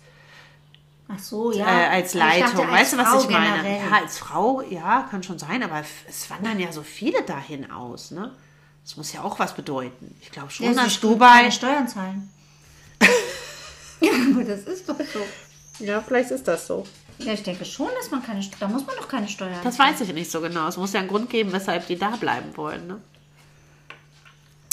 Ach 1.08 1.20
so, 1.20 1.52
ja. 1.52 1.66
äh, 1.66 1.88
als 1.88 2.14
Leitung. 2.14 2.48
dachte, 2.56 2.62
als 2.64 2.72
weißt 2.72 2.94
du, 2.94 2.98
was 2.98 3.08
Frau 3.10 3.20
ich 3.22 3.30
meine? 3.30 3.62
generell. 3.64 3.90
Ja, 3.90 3.98
als 3.98 4.18
Frau, 4.18 4.62
ja, 4.62 5.08
kann 5.10 5.24
schon 5.24 5.40
sein, 5.40 5.64
aber 5.64 5.84
es 6.10 6.30
wandern 6.30 6.60
ja 6.60 6.72
so 6.72 6.82
viele 6.84 7.22
dahin 7.24 7.72
aus, 7.72 8.12
ne? 8.12 8.32
Das 8.84 8.98
muss 8.98 9.14
ja 9.14 9.24
auch 9.24 9.40
was 9.40 9.56
bedeuten. 9.56 10.16
Ich 10.22 10.32
glaube 10.32 10.52
schon, 10.52 10.66
Ja, 10.68 10.74
dass 10.74 11.00
Dubai. 11.00 11.38
keine 11.40 11.52
Steuern 11.52 11.88
zahlen. 11.88 12.30
ja, 14.02 14.12
aber 14.32 14.44
das 14.44 14.62
ist 14.62 14.88
doch 14.88 14.96
so. 15.00 15.84
Ja, 15.84 16.02
vielleicht 16.02 16.32
ist 16.32 16.48
das 16.48 16.68
so. 16.68 16.86
Ja, 17.18 17.34
ich 17.34 17.44
denke 17.44 17.64
schon, 17.66 17.90
dass 17.98 18.12
man 18.12 18.24
keine 18.24 18.42
Steuern. 18.44 18.60
Da 18.60 18.68
muss 18.68 18.86
man 18.86 18.96
doch 18.98 19.08
keine 19.08 19.28
Steuern 19.28 19.56
Das 19.64 19.80
weiß 19.80 20.02
ich 20.02 20.14
nicht 20.14 20.30
so 20.30 20.42
genau. 20.42 20.68
Es 20.68 20.78
muss 20.78 20.94
ja 20.94 21.00
einen 21.00 21.10
Grund 21.10 21.30
geben, 21.30 21.52
weshalb 21.54 21.88
die 21.88 21.98
da 21.98 22.10
bleiben 22.10 22.56
wollen, 22.56 22.88
ne? 22.88 23.02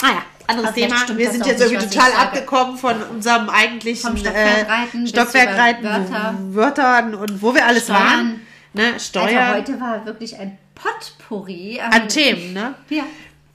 Naja, 0.01 0.23
anderes 0.47 0.67
Aber 0.67 0.73
vielleicht 0.73 0.89
Thema. 0.91 1.03
stimmt 1.03 1.19
Wir 1.19 1.31
sind 1.31 1.45
jetzt 1.45 1.59
nicht, 1.59 1.71
irgendwie 1.71 1.87
was 1.87 1.93
total 1.93 2.13
abgekommen 2.13 2.77
von 2.77 3.01
unserem 3.03 3.49
eigentlichen 3.49 4.17
Stockwerkreiten 4.17 5.05
äh, 5.05 5.07
Stockwerkreiten, 5.07 5.83
Wörter. 5.83 6.35
Wörtern 6.49 7.15
und 7.15 7.41
wo 7.41 7.55
wir 7.55 7.65
alles 7.65 7.85
Steuern. 7.85 7.99
waren. 8.01 8.41
Ne? 8.73 8.85
Alter, 8.85 8.99
Steuern 8.99 9.53
heute 9.55 9.79
war 9.79 10.05
wirklich 10.05 10.37
ein 10.37 10.57
Potpourri 10.75 11.79
an, 11.79 11.93
an 11.93 12.09
Themen, 12.09 12.53
ne? 12.53 12.75
Ja. 12.89 13.03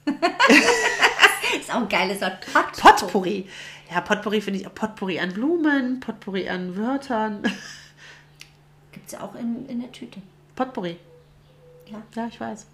ist 1.59 1.71
auch 1.71 1.81
ein 1.81 1.89
geiles 1.89 2.19
Wort. 2.21 2.39
Pot 2.51 2.71
Potpourri. 2.77 3.47
Ja, 3.91 4.01
Potpourri 4.01 4.41
finde 4.41 4.59
ich 4.59 4.67
auch 4.67 4.73
Potpourri 4.73 5.19
an 5.19 5.33
Blumen, 5.33 5.99
Potpourri 5.99 6.49
an 6.49 6.75
Wörtern. 6.75 7.43
Gibt 9.09 9.13
es 9.13 9.27
auch 9.27 9.35
in, 9.35 9.65
in 9.67 9.79
der 9.81 9.91
Tüte. 9.91 10.21
Potpourri. 10.55 10.97
Ja. 11.87 12.01
Ja, 12.15 12.27
ich 12.27 12.39
weiß. 12.39 12.65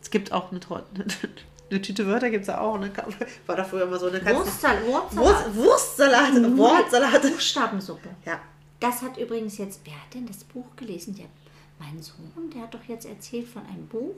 Es 0.00 0.10
gibt 0.10 0.32
auch 0.32 0.50
eine, 0.50 0.60
Tor- 0.60 0.84
eine 1.70 1.82
Tüte 1.82 2.06
Wörter, 2.06 2.30
gibt 2.30 2.42
es 2.42 2.48
ja 2.48 2.60
auch. 2.60 2.78
Ne? 2.78 2.90
War 3.46 3.56
da 3.56 3.64
früher 3.64 3.82
immer 3.84 3.98
so 3.98 4.06
eine 4.06 4.24
Wurstsalat. 4.24 4.82
Wurst, 5.16 5.54
Wurstsalat, 5.56 6.34
Wortsalat. 6.56 7.22
Buchstabensuppe. 7.22 8.08
Ja, 8.24 8.40
das 8.78 9.02
hat 9.02 9.16
übrigens 9.18 9.58
jetzt, 9.58 9.80
wer 9.84 9.94
hat 9.94 10.14
denn 10.14 10.26
das 10.26 10.44
Buch 10.44 10.66
gelesen? 10.76 11.14
Der, 11.16 11.26
mein 11.78 12.00
Sohn, 12.02 12.30
der 12.54 12.62
hat 12.62 12.74
doch 12.74 12.84
jetzt 12.86 13.06
erzählt 13.06 13.48
von 13.48 13.66
einem 13.66 13.86
Buch. 13.88 14.14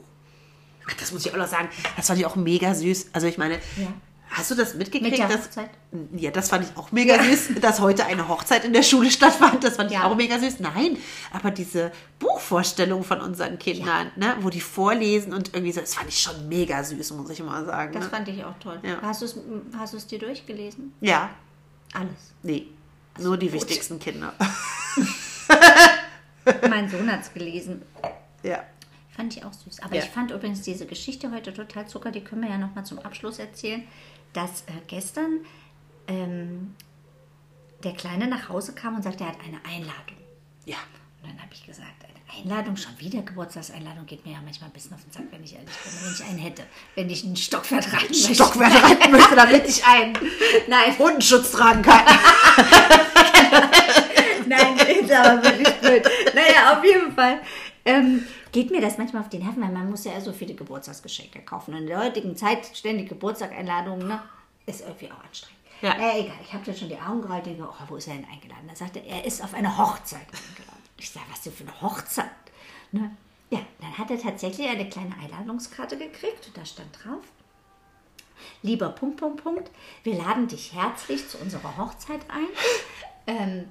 Ach, 0.87 0.93
das 0.93 1.11
muss 1.11 1.25
ich 1.25 1.33
auch 1.33 1.37
noch 1.37 1.47
sagen. 1.47 1.69
Das 1.95 2.07
fand 2.07 2.19
ich 2.19 2.25
auch 2.25 2.35
mega 2.35 2.73
süß. 2.75 3.07
Also 3.13 3.25
ich 3.27 3.37
meine, 3.37 3.55
Ja. 3.77 3.87
Hast 4.33 4.51
du 4.51 4.55
das 4.55 4.73
mitgekriegt? 4.73 5.17
Mit 5.17 5.29
dass? 5.29 5.49
Ja, 6.15 6.31
das 6.31 6.49
fand 6.49 6.65
ich 6.69 6.75
auch 6.77 6.91
mega 6.91 7.21
süß, 7.23 7.59
dass 7.61 7.79
heute 7.79 8.05
eine 8.05 8.27
Hochzeit 8.27 8.65
in 8.65 8.73
der 8.73 8.83
Schule 8.83 9.09
stattfand. 9.11 9.63
Das 9.63 9.77
fand 9.77 9.91
ich 9.91 9.97
Ja. 9.97 10.05
auch 10.05 10.15
mega 10.15 10.37
süß. 10.39 10.59
Nein, 10.59 10.97
aber 11.31 11.51
diese 11.51 11.91
Buchvorstellung 12.19 13.03
von 13.03 13.21
unseren 13.21 13.57
Kindern, 13.59 14.11
ne, 14.15 14.35
wo 14.41 14.49
die 14.49 14.61
vorlesen 14.61 15.33
und 15.33 15.53
irgendwie 15.53 15.71
so, 15.71 15.81
das 15.81 15.95
fand 15.95 16.09
ich 16.09 16.19
schon 16.19 16.49
mega 16.49 16.83
süß, 16.83 17.11
muss 17.13 17.29
ich 17.29 17.41
mal 17.43 17.63
sagen. 17.65 17.93
Das 17.93 18.03
Ne? 18.05 18.09
fand 18.09 18.27
ich 18.27 18.43
auch 18.43 18.57
toll. 18.59 18.79
Ja. 18.83 18.97
Hast 19.01 19.21
du 19.21 19.25
es 19.25 19.37
hast 19.77 19.93
du's 19.93 20.07
dir 20.07 20.19
durchgelesen? 20.19 20.93
Ja, 21.01 21.29
Alles. 21.93 22.33
nee, 22.43 22.67
nur 23.19 23.37
die 23.37 23.47
gut. 23.47 23.55
wichtigsten 23.55 23.99
Kinder. 23.99 24.33
mein 26.69 26.89
Sohn 26.89 27.11
hat 27.11 27.21
es 27.21 27.33
gelesen. 27.33 27.81
ja. 28.43 28.63
Fand 29.15 29.37
ich 29.37 29.45
auch 29.45 29.53
süß. 29.53 29.79
Aber 29.83 29.95
Ja. 29.95 30.01
ich 30.01 30.09
fand 30.09 30.31
übrigens 30.31 30.61
diese 30.63 30.87
Geschichte 30.87 31.29
heute 31.31 31.53
total 31.53 31.87
zucker. 31.87 32.09
Die 32.09 32.21
können 32.23 32.41
wir 32.41 32.49
ja 32.49 32.57
noch 32.57 32.73
mal 32.73 32.83
zum 32.83 32.97
Abschluss 32.97 33.37
erzählen. 33.37 33.83
Dass 34.33 34.61
äh, 34.61 34.73
gestern 34.87 35.45
ähm, 36.07 36.75
der 37.83 37.93
Kleine 37.93 38.27
nach 38.27 38.49
Hause 38.49 38.73
kam 38.73 38.95
und 38.95 39.03
sagte, 39.03 39.23
er 39.23 39.29
hat 39.29 39.39
eine 39.45 39.63
Einladung. 39.65 40.17
Ja. 40.65 40.77
Und 41.21 41.29
dann 41.29 41.39
habe 41.41 41.53
ich 41.53 41.65
gesagt, 41.65 41.87
eine 42.03 42.19
Einladung, 42.41 42.75
schon 42.75 42.97
wieder 42.99 43.21
Geburtstagseinladung, 43.21 44.05
geht 44.05 44.25
mir 44.25 44.33
ja 44.33 44.39
manchmal 44.43 44.69
ein 44.69 44.73
bisschen 44.73 44.93
auf 44.93 45.01
den 45.03 45.11
Sack, 45.11 45.23
wenn 45.31 45.43
ich 45.43 45.53
ehrlich 45.55 45.69
bin. 45.69 45.91
Wenn 46.03 46.13
ich 46.13 46.23
einen 46.23 46.39
hätte, 46.39 46.63
wenn 46.95 47.09
ich 47.09 47.23
einen 47.23 47.35
Stockwert 47.35 47.93
reiten 47.93 48.11
möchte. 48.11 48.35
Stockwert 48.35 48.83
reiten 48.83 49.11
möchte, 49.11 49.35
damit 49.35 49.67
ich 49.67 49.85
einen 49.85 50.17
Nein, 50.67 50.97
Hundenschutz 50.97 51.51
tragen 51.51 51.81
kann. 51.81 52.01
Nein, 54.47 54.77
ist 54.77 55.11
aber 55.11 55.43
wirklich 55.43 55.73
blöd. 55.75 56.03
Naja, 56.33 56.77
auf 56.77 56.83
jeden 56.83 57.13
Fall. 57.13 57.39
Ähm, 57.85 58.25
geht 58.53 58.71
mir 58.71 58.79
das 58.79 58.97
manchmal 58.97 59.23
auf 59.23 59.29
den 59.29 59.43
Nerven, 59.43 59.61
weil 59.61 59.71
man 59.71 59.89
muss 59.89 60.05
ja 60.05 60.19
so 60.21 60.31
viele 60.31 60.53
Geburtstagsgeschenke 60.53 61.41
kaufen. 61.41 61.73
Und 61.73 61.81
in 61.81 61.87
der 61.87 61.99
heutigen 61.99 62.37
Zeit 62.37 62.65
ständig 62.73 63.09
Geburtstagseinladungen, 63.09 64.07
ne, 64.07 64.23
ist 64.65 64.81
irgendwie 64.81 65.11
auch 65.11 65.21
anstrengend. 65.21 65.59
Ja. 65.81 65.97
Naja, 65.97 66.19
egal. 66.19 66.37
Ich 66.41 66.53
habe 66.53 66.63
dann 66.63 66.75
schon 66.75 66.87
die 66.87 66.97
Augen 66.97 67.21
gerollt, 67.21 67.45
denke, 67.45 67.67
oh, 67.67 67.83
wo 67.89 67.97
ist 67.97 68.07
er 68.07 68.13
denn 68.13 68.25
eingeladen? 68.25 68.65
Da 68.69 68.75
sagte 68.75 68.99
er, 68.99 69.17
er 69.17 69.25
ist 69.25 69.43
auf 69.43 69.53
eine 69.53 69.77
Hochzeit 69.77 70.21
eingeladen. 70.21 70.83
Ich 70.97 71.09
sage, 71.09 71.25
was 71.29 71.41
denn 71.41 71.51
für 71.51 71.63
eine 71.63 71.81
Hochzeit? 71.81 72.29
Ne? 72.93 73.11
Ja, 73.49 73.59
dann 73.81 73.97
hat 73.97 74.09
er 74.09 74.19
tatsächlich 74.19 74.69
eine 74.69 74.87
kleine 74.87 75.13
Einladungskarte 75.21 75.97
gekriegt 75.97 76.47
und 76.47 76.55
da 76.57 76.65
stand 76.65 76.89
drauf, 77.03 77.23
Lieber 78.61 78.89
Punkt, 78.89 79.17
Punkt, 79.17 79.43
Punkt, 79.43 79.71
wir 80.03 80.15
laden 80.15 80.47
dich 80.47 80.73
herzlich 80.73 81.27
zu 81.27 81.37
unserer 81.37 81.77
Hochzeit 81.77 82.21
ein. 82.29 82.47
Ähm, 83.25 83.69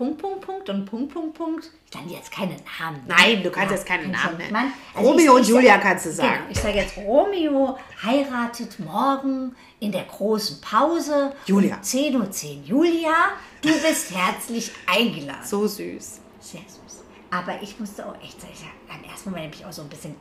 Punkt, 0.00 0.16
Punkt, 0.22 0.40
Punkt 0.46 0.68
und 0.70 0.84
Punkt, 0.86 1.12
Punkt, 1.12 1.34
Punkt. 1.36 1.70
Ich 1.90 1.94
nenne 2.00 2.12
jetzt 2.12 2.32
keine 2.32 2.56
Namen. 2.80 3.02
Nein, 3.06 3.42
du 3.42 3.50
kannst 3.50 3.70
jetzt 3.72 3.84
keinen 3.84 4.10
kannst 4.10 4.24
Namen 4.24 4.40
ja- 4.40 4.46
nennen. 4.50 4.72
Also 4.94 5.10
Romeo 5.10 5.36
ich- 5.36 5.40
und 5.42 5.48
Julia 5.48 5.72
sag- 5.74 5.82
kannst 5.82 6.06
du 6.06 6.12
sagen. 6.12 6.32
Genau, 6.38 6.50
ich 6.50 6.58
sage 6.58 6.76
jetzt, 6.78 6.96
Romeo 6.96 7.78
heiratet 8.02 8.80
morgen 8.80 9.54
in 9.78 9.92
der 9.92 10.04
großen 10.04 10.58
Pause. 10.62 11.34
Julia. 11.44 11.74
Um 11.76 11.82
10.10 11.82 12.60
Uhr. 12.62 12.64
Julia, 12.86 13.12
du 13.60 13.68
bist 13.68 14.14
herzlich 14.14 14.70
eingeladen. 14.86 15.44
So 15.44 15.66
süß. 15.66 16.20
Sehr 16.40 16.60
süß. 16.62 17.02
Aber 17.30 17.60
ich 17.60 17.78
musste 17.78 18.06
auch 18.06 18.14
echt 18.22 18.40
sagen, 18.40 18.54
am 18.88 19.04
ersten 19.04 19.28
Moment 19.30 19.52
habe 19.52 19.56
ich 19.62 19.66
auch 19.66 19.72
so 19.72 19.82
ein 19.82 19.88
bisschen 19.90 20.14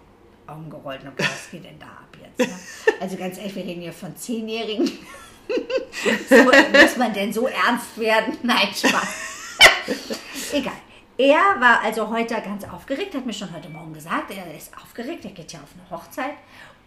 Augen 0.45 0.69
gerollt 0.69 1.03
und 1.05 1.15
gedacht, 1.15 1.31
was 1.31 1.49
geht 1.51 1.63
denn 1.63 1.79
da 1.79 1.85
ab 1.85 2.17
jetzt? 2.21 2.49
Ne? 2.49 2.59
Also 2.99 3.15
ganz 3.15 3.37
ehrlich, 3.37 3.55
wir 3.55 3.63
reden 3.63 3.79
hier 3.81 3.93
von 3.93 4.13
Zehnjährigen. 4.17 4.85
so, 6.29 6.35
muss 6.35 6.97
man 6.97 7.13
denn 7.13 7.31
so 7.31 7.47
ernst 7.47 7.97
werden? 7.97 8.37
Nein, 8.43 8.67
Spaß. 8.75 9.37
Egal. 10.51 10.73
Er 11.17 11.59
war 11.59 11.81
also 11.81 12.09
heute 12.09 12.35
ganz 12.35 12.63
aufgeregt, 12.63 13.13
hat 13.13 13.25
mir 13.25 13.33
schon 13.33 13.53
heute 13.53 13.69
Morgen 13.69 13.93
gesagt, 13.93 14.31
er 14.31 14.55
ist 14.55 14.75
aufgeregt, 14.77 15.25
er 15.25 15.31
geht 15.31 15.51
ja 15.51 15.59
auf 15.59 15.69
eine 15.73 15.89
Hochzeit 15.89 16.35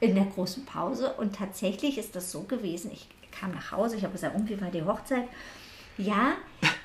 in 0.00 0.14
der 0.14 0.24
großen 0.24 0.64
Pause. 0.64 1.12
Und 1.14 1.36
tatsächlich 1.36 1.98
ist 1.98 2.16
das 2.16 2.32
so 2.32 2.42
gewesen, 2.42 2.90
ich 2.92 3.08
kam 3.30 3.52
nach 3.52 3.72
Hause, 3.72 3.96
ich 3.96 4.02
habe 4.02 4.12
gesagt, 4.12 4.34
und 4.34 4.48
wie 4.48 4.60
war 4.60 4.70
die 4.70 4.82
Hochzeit? 4.82 5.28
Ja, 5.98 6.32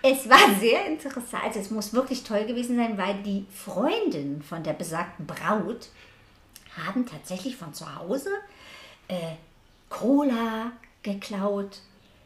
es 0.01 0.29
war 0.29 0.55
sehr 0.59 0.85
interessant. 0.87 1.43
Also 1.43 1.59
es 1.59 1.71
muss 1.71 1.93
wirklich 1.93 2.23
toll 2.23 2.45
gewesen 2.45 2.75
sein, 2.75 2.97
weil 2.97 3.15
die 3.23 3.45
Freundinnen 3.49 4.41
von 4.41 4.63
der 4.63 4.73
besagten 4.73 5.25
Braut 5.25 5.89
haben 6.85 7.05
tatsächlich 7.05 7.55
von 7.55 7.73
zu 7.73 7.95
Hause 7.95 8.29
äh, 9.07 9.35
Cola 9.89 10.71
geklaut, 11.01 11.79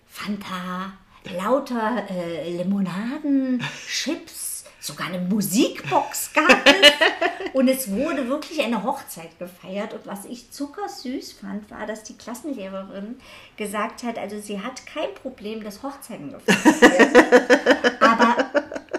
Fanta, 0.07 0.93
lauter 1.29 2.03
äh, 2.09 2.49
Limonaden, 2.57 3.63
Chips, 3.87 4.63
sogar 4.79 5.07
eine 5.07 5.19
Musikbox 5.19 6.31
gab 6.33 6.49
es. 6.65 7.53
Und 7.53 7.67
es 7.67 7.91
wurde 7.91 8.27
wirklich 8.29 8.61
eine 8.63 8.83
Hochzeit 8.83 9.37
gefeiert. 9.37 9.93
Und 9.93 10.07
was 10.07 10.25
ich 10.25 10.51
zuckersüß 10.51 11.33
fand, 11.33 11.69
war, 11.69 11.85
dass 11.85 12.03
die 12.03 12.17
Klassenlehrerin 12.17 13.19
gesagt 13.57 14.03
hat, 14.03 14.17
also 14.17 14.39
sie 14.39 14.59
hat 14.61 14.85
kein 14.87 15.13
Problem, 15.21 15.63
dass 15.63 15.83
Hochzeiten 15.83 16.31
gefeiert 16.31 16.81
werden. 16.81 17.97
Aber 17.99 18.35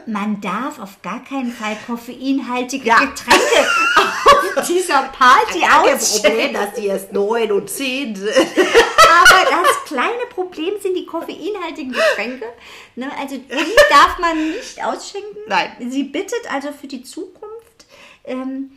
man 0.06 0.40
darf 0.40 0.78
auf 0.78 1.00
gar 1.02 1.24
keinen 1.24 1.50
Fall 1.50 1.76
koffeinhaltige 1.86 2.88
Ja. 2.88 2.98
Getränke 2.98 3.40
auf 4.56 4.66
dieser 4.66 5.02
Party 5.04 5.60
Ja, 5.60 5.82
kein. 5.84 5.98
Problem, 5.98 6.52
dass 6.54 6.74
die 6.74 6.86
erst 6.86 7.12
neun 7.12 7.50
und 7.52 7.70
zehn 7.70 8.14
sind. 8.14 8.30
Aber 9.12 9.62
das 9.62 9.84
kleine 9.86 10.26
Problem 10.30 10.74
sind 10.80 10.94
die 10.96 11.06
koffeinhaltigen 11.06 11.92
Getränke. 11.92 12.46
Ne, 12.96 13.10
also 13.18 13.36
die 13.36 13.48
darf 13.90 14.18
man 14.18 14.50
nicht 14.50 14.82
ausschenken. 14.84 15.36
Nein. 15.46 15.70
Sie 15.90 16.04
bittet 16.04 16.52
also 16.52 16.72
für 16.72 16.86
die 16.86 17.02
Zukunft, 17.02 17.86
ähm, 18.24 18.72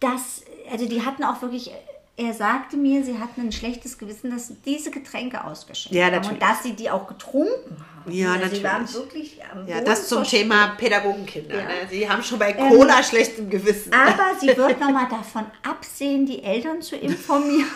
dass, 0.00 0.42
also 0.70 0.86
die 0.88 1.04
hatten 1.04 1.24
auch 1.24 1.40
wirklich, 1.42 1.70
er 2.16 2.34
sagte 2.34 2.76
mir, 2.76 3.02
sie 3.04 3.18
hatten 3.18 3.40
ein 3.40 3.52
schlechtes 3.52 3.96
Gewissen, 3.98 4.30
dass 4.30 4.48
sie 4.48 4.56
diese 4.66 4.90
Getränke 4.90 5.44
ausgeschenkt 5.44 5.94
Ja, 5.96 6.06
haben 6.06 6.12
natürlich. 6.16 6.32
und 6.34 6.42
dass 6.42 6.62
sie 6.62 6.72
die 6.74 6.90
auch 6.90 7.06
getrunken 7.06 7.76
haben. 8.04 8.12
Ja, 8.12 8.32
also 8.32 8.54
Sie 8.56 8.64
waren 8.64 8.82
natürlich. 8.82 8.94
wirklich 8.96 9.40
am 9.50 9.66
Ja, 9.68 9.74
Boden 9.76 9.84
das 9.86 10.08
zum 10.08 10.24
Thema 10.24 10.74
Pädagogenkinder. 10.76 11.56
Ja. 11.56 11.62
Ne? 11.64 11.72
Sie 11.88 12.08
haben 12.08 12.22
schon 12.22 12.38
bei 12.38 12.52
Cola 12.52 13.02
schlechtem 13.02 13.48
Gewissen. 13.48 13.92
Aber 13.94 14.38
sie 14.40 14.48
wird 14.48 14.80
nochmal 14.80 15.06
davon 15.08 15.46
absehen, 15.62 16.26
die 16.26 16.42
Eltern 16.42 16.82
zu 16.82 16.96
informieren. 16.96 17.70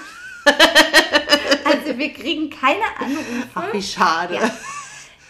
Also 1.64 1.98
wir 1.98 2.12
kriegen 2.12 2.48
keine 2.48 2.84
Anrufe. 2.98 3.48
Ach, 3.54 3.72
wie 3.72 3.82
schade. 3.82 4.34
Ja. 4.36 4.50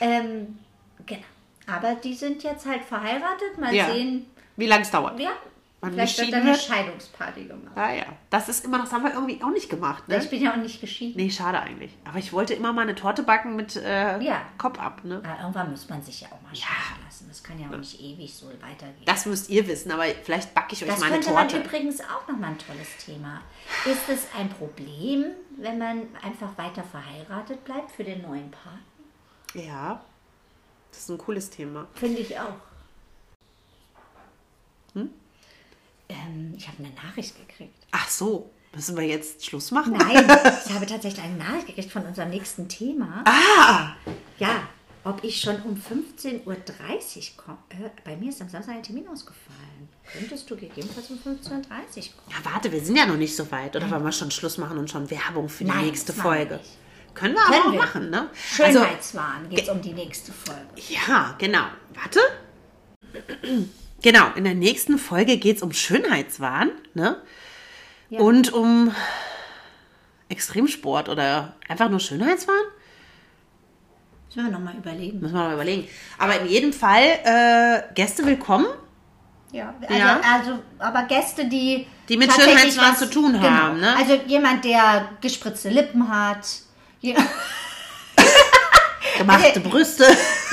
Ähm, 0.00 0.58
genau. 1.06 1.22
Aber 1.66 1.94
die 1.94 2.14
sind 2.14 2.42
jetzt 2.42 2.66
halt 2.66 2.84
verheiratet. 2.84 3.58
Mal 3.58 3.74
Ja. 3.74 3.86
sehen. 3.90 4.26
Wie 4.56 4.66
lange 4.66 4.82
es 4.82 4.90
dauert. 4.90 5.18
Ja. 5.18 5.30
Wann 5.86 5.92
Vielleicht 5.94 6.18
wird 6.18 6.26
geschieden 6.28 6.44
dann 6.44 6.54
eine 6.54 6.58
wird? 6.58 6.66
Scheidungsparty 6.66 7.44
gemacht. 7.44 7.76
Ah 7.76 7.92
ja, 7.92 8.04
das 8.30 8.48
ist 8.48 8.64
immer 8.64 8.78
noch, 8.78 8.84
das 8.84 8.92
haben 8.92 9.04
wir 9.04 9.12
irgendwie 9.14 9.42
auch 9.42 9.50
nicht 9.50 9.68
gemacht. 9.70 10.08
Ne? 10.08 10.18
Ich 10.18 10.28
bin 10.30 10.42
ja 10.42 10.52
auch 10.52 10.56
nicht 10.56 10.80
geschieden. 10.80 11.14
Nee, 11.16 11.30
schade 11.30 11.60
eigentlich. 11.60 11.92
Aber 12.04 12.18
ich 12.18 12.32
wollte 12.32 12.54
immer 12.54 12.72
mal 12.72 12.82
eine 12.82 12.94
Torte 12.94 13.22
backen 13.22 13.54
mit 13.56 13.76
äh, 13.76 14.20
Ja. 14.20 14.42
Kopf 14.58 14.78
ab. 14.78 15.02
Ne? 15.04 15.22
Aber 15.24 15.40
irgendwann 15.40 15.70
muss 15.70 15.88
man 15.88 16.02
sich 16.02 16.20
ja 16.22 16.28
auch 16.28 16.40
mal 16.42 16.54
scheiden 16.54 17.04
lassen. 17.04 17.26
Das 17.28 17.42
kann 17.42 17.58
ja 17.58 17.68
auch 17.68 17.76
nicht 17.78 18.00
ewig 18.00 18.34
so 18.34 18.46
weitergehen. 18.48 19.04
Das 19.04 19.26
müsst 19.26 19.48
ihr 19.48 19.66
wissen, 19.66 19.90
aber 19.92 20.04
vielleicht 20.22 20.54
backe 20.54 20.74
ich 20.74 20.82
euch 20.82 20.88
Das 20.90 20.98
mal 21.00 21.06
eine 21.06 21.14
könnte 21.16 21.32
man 21.32 21.48
Torte. 21.48 21.64
übrigens 21.66 22.00
auch 22.00 22.26
nochmal 22.28 22.50
ein 22.50 22.58
tolles 22.58 22.96
Thema. 23.04 23.40
Ist 23.84 24.08
es 24.08 24.26
ein 24.38 24.48
Problem, 24.48 25.26
wenn 25.56 25.78
man 25.78 26.02
einfach 26.22 26.56
weiter 26.58 26.82
verheiratet 26.84 27.64
bleibt 27.64 27.92
für 27.92 28.04
den 28.04 28.22
neuen 28.22 28.50
Paar? 28.50 28.78
Ja, 29.54 30.00
das 30.90 31.00
ist 31.00 31.08
ein 31.10 31.18
cooles 31.18 31.48
Thema. 31.50 31.86
Finde 31.94 32.18
ich 32.20 32.38
auch. 32.38 32.54
Ähm, 36.08 36.54
ich 36.56 36.66
habe 36.68 36.78
eine 36.84 36.92
Nachricht 36.94 37.34
gekriegt. 37.48 37.74
Ach 37.92 38.08
so, 38.08 38.50
müssen 38.74 38.96
wir 38.96 39.04
jetzt 39.04 39.44
Schluss 39.44 39.70
machen? 39.70 39.94
Nein, 39.94 40.24
ich 40.66 40.72
habe 40.72 40.86
tatsächlich 40.86 41.22
eine 41.24 41.36
Nachricht 41.36 41.66
gekriegt 41.66 41.90
von 41.90 42.04
unserem 42.06 42.30
nächsten 42.30 42.68
Thema. 42.68 43.24
Ah, 43.26 43.94
Ja, 44.38 44.62
ob 45.04 45.22
ich 45.22 45.40
schon 45.40 45.62
um 45.62 45.74
15.30 45.80 46.46
Uhr 46.46 46.56
komme. 47.36 47.58
Äh, 47.70 47.90
bei 48.04 48.16
mir 48.16 48.30
ist 48.30 48.40
am 48.42 48.48
Samstag 48.48 48.74
ein 48.74 48.82
Termin 48.82 49.06
ausgefallen. 49.08 49.88
Könntest 50.12 50.50
du 50.50 50.56
gegebenenfalls 50.56 51.10
um 51.10 51.16
15.30 51.18 51.22
Uhr 51.26 51.62
kommen? 51.62 51.64
ja, 52.30 52.36
warte, 52.52 52.70
wir 52.72 52.80
sind 52.84 52.96
ja 52.96 53.06
noch 53.06 53.16
nicht 53.16 53.34
so 53.36 53.50
weit. 53.50 53.74
Oder 53.76 53.90
wollen 53.90 54.04
wir 54.04 54.12
schon 54.12 54.30
Schluss 54.30 54.58
machen 54.58 54.78
und 54.78 54.90
schon 54.90 55.08
Werbung 55.10 55.48
für 55.48 55.64
die 55.64 55.70
Nein, 55.70 55.86
nächste 55.86 56.12
Folge? 56.12 56.60
Können 57.14 57.34
wir 57.34 57.40
aber 57.42 57.52
Können 57.52 57.66
auch 57.68 57.72
wir. 57.72 57.78
machen, 57.78 58.10
ne? 58.10 58.30
Also, 58.60 58.78
Schönheitswahn 58.80 59.48
geht 59.48 59.62
es 59.62 59.68
um 59.68 59.80
die 59.80 59.92
nächste 59.94 60.32
Folge. 60.32 60.66
ja, 60.90 61.34
genau. 61.38 61.64
Warte. 61.94 62.20
Genau, 64.06 64.26
in 64.36 64.44
der 64.44 64.54
nächsten 64.54 64.98
Folge 64.98 65.36
geht 65.36 65.56
es 65.56 65.62
um 65.64 65.72
Schönheitswahn, 65.72 66.70
ne? 66.94 67.20
Ja. 68.08 68.20
Und 68.20 68.52
um 68.52 68.94
Extremsport 70.28 71.08
oder 71.08 71.56
einfach 71.66 71.88
nur 71.88 71.98
Schönheitswahn? 71.98 72.54
Müssen 74.28 74.44
wir 74.44 74.52
nochmal 74.52 74.76
überlegen. 74.76 75.18
Müssen 75.18 75.34
wir 75.34 75.42
mal 75.42 75.54
überlegen. 75.54 75.88
Aber 76.18 76.38
in 76.38 76.46
jedem 76.46 76.72
Fall 76.72 77.02
äh, 77.02 77.82
Gäste 77.94 78.24
willkommen. 78.24 78.66
Ja, 79.50 79.74
also, 79.82 79.94
Ja. 79.98 80.20
also 80.34 80.58
aber 80.78 81.02
Gäste, 81.08 81.46
die. 81.46 81.88
Die 82.08 82.16
mit 82.16 82.32
Schönheitswahn 82.32 82.92
was- 82.92 83.00
zu 83.00 83.10
tun 83.10 83.32
genau. 83.32 83.42
haben, 83.44 83.80
ne? 83.80 83.96
Also 83.96 84.20
jemand, 84.28 84.64
der 84.64 85.08
gespritzte 85.20 85.68
Lippen 85.70 86.08
hat. 86.08 86.46
Gemachte 89.18 89.58
Brüste. 89.68 90.04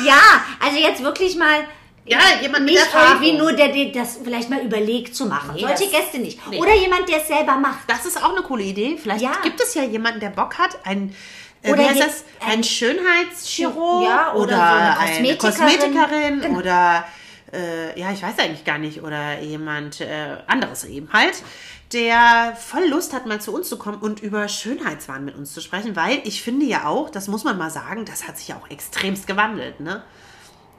Ja, 0.03 0.43
also 0.59 0.79
jetzt 0.79 1.03
wirklich 1.03 1.35
mal 1.35 1.65
Ja, 2.05 2.19
jemand 2.41 2.65
mit 2.65 2.73
Nicht 2.73 2.87
irgendwie 2.93 3.37
nur, 3.37 3.53
der, 3.53 3.69
der 3.69 3.85
das 3.93 4.19
vielleicht 4.21 4.49
mal 4.49 4.59
überlegt 4.59 5.15
zu 5.15 5.25
machen. 5.25 5.51
Nee, 5.55 5.61
Solche 5.61 5.89
Gäste 5.89 6.19
nicht. 6.19 6.37
nee. 6.49 6.59
Oder 6.59 6.75
jemand, 6.75 7.07
der 7.07 7.21
es 7.21 7.27
selber 7.27 7.55
macht. 7.55 7.89
Das 7.89 8.05
ist 8.05 8.21
auch 8.21 8.31
eine 8.33 8.41
coole 8.41 8.63
Idee. 8.63 8.97
Vielleicht 9.01 9.21
Ja. 9.23 9.31
gibt 9.41 9.61
es 9.61 9.73
ja 9.73 9.83
jemanden, 9.83 10.19
der 10.19 10.29
Bock 10.31 10.57
hat, 10.57 10.77
ein, 10.83 11.15
äh, 11.61 11.71
Oder 11.71 11.79
wie 11.83 11.85
heißt 11.89 12.01
das? 12.01 12.23
ein 12.45 12.61
Schönheitschirurg 12.63 14.03
Ja, 14.05 14.33
oder 14.33 14.43
oder, 14.43 14.55
so 14.55 14.61
eine 14.61 14.99
eine 14.99 15.37
Kosmetikerin. 15.37 15.93
Kosmetikerin 15.93 16.41
Genau. 16.41 16.59
oder 16.59 17.05
äh, 17.53 17.99
ja, 17.99 18.11
ich 18.11 18.21
weiß 18.21 18.37
eigentlich 18.39 18.65
gar 18.65 18.79
nicht, 18.79 19.01
oder 19.03 19.39
jemand 19.39 20.01
äh, 20.01 20.37
anderes 20.47 20.83
eben 20.85 21.07
halt, 21.13 21.41
der 21.93 22.57
voll 22.59 22.85
Lust 22.87 23.13
hat, 23.13 23.27
mal 23.27 23.39
zu 23.39 23.53
uns 23.53 23.69
zu 23.69 23.77
kommen 23.77 23.99
und 23.99 24.21
über 24.21 24.47
Schönheitswahn 24.47 25.23
mit 25.23 25.35
uns 25.35 25.53
zu 25.53 25.61
sprechen, 25.61 25.95
weil 25.95 26.19
ich 26.23 26.41
finde 26.41 26.65
ja 26.65 26.85
auch, 26.87 27.09
das 27.11 27.27
muss 27.27 27.43
man 27.43 27.57
mal 27.57 27.69
sagen, 27.69 28.05
das 28.05 28.27
hat 28.27 28.37
sich 28.39 28.47
ja 28.47 28.55
auch 28.55 28.69
extremst 28.71 29.27
gewandelt, 29.27 29.79
ne? 29.79 30.03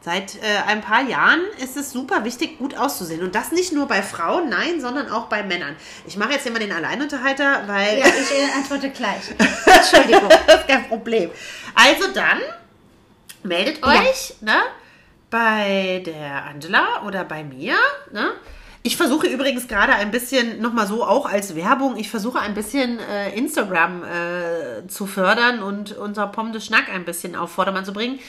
Seit 0.04 0.34
äh, 0.36 0.40
ein 0.66 0.82
paar 0.82 1.02
Jahren 1.08 1.40
ist 1.62 1.78
es 1.78 1.90
super 1.90 2.24
wichtig, 2.24 2.58
gut 2.58 2.76
auszusehen. 2.76 3.22
Und 3.22 3.34
das 3.34 3.52
nicht 3.52 3.72
nur 3.72 3.88
bei 3.88 4.02
Frauen, 4.02 4.50
nein, 4.50 4.78
sondern 4.78 5.10
auch 5.10 5.28
bei 5.28 5.42
Männern. 5.42 5.76
Ich 6.06 6.18
mache 6.18 6.32
jetzt 6.32 6.42
hier 6.42 6.52
mal 6.52 6.58
den 6.58 6.72
Alleinunterhalter, 6.72 7.62
weil 7.66 8.00
Ja, 8.00 8.06
ich 8.08 8.30
äh, 8.38 8.54
antworte 8.54 8.90
gleich. 8.90 9.30
Entschuldigung. 9.64 10.28
das 10.46 10.60
ist 10.60 10.68
kein 10.68 10.86
Problem. 10.88 11.30
Also 11.74 12.12
dann 12.12 12.38
meldet 13.44 13.82
euch 13.82 14.34
ne, 14.42 14.56
bei 15.30 16.02
der 16.04 16.44
Angela 16.50 17.06
oder 17.06 17.24
bei 17.24 17.42
mir. 17.42 17.74
Ne? 18.12 18.30
Ich 18.82 18.98
versuche 18.98 19.26
übrigens 19.26 19.68
gerade 19.68 19.94
ein 19.94 20.10
bisschen, 20.10 20.60
nochmal 20.60 20.86
so 20.86 21.02
auch 21.02 21.24
als 21.24 21.56
Werbung, 21.56 21.96
ich 21.96 22.10
versuche 22.10 22.40
ein 22.40 22.52
bisschen 22.52 22.98
äh, 22.98 23.34
Instagram 23.34 24.04
äh, 24.04 24.86
zu 24.86 25.06
fördern 25.06 25.62
und 25.62 25.96
unser 25.96 26.26
Pomme 26.26 26.52
de 26.52 26.60
Schnack 26.60 26.90
ein 26.90 27.06
bisschen 27.06 27.36
auf 27.36 27.52
Vordermann 27.52 27.86
zu 27.86 27.94
bringen. 27.94 28.20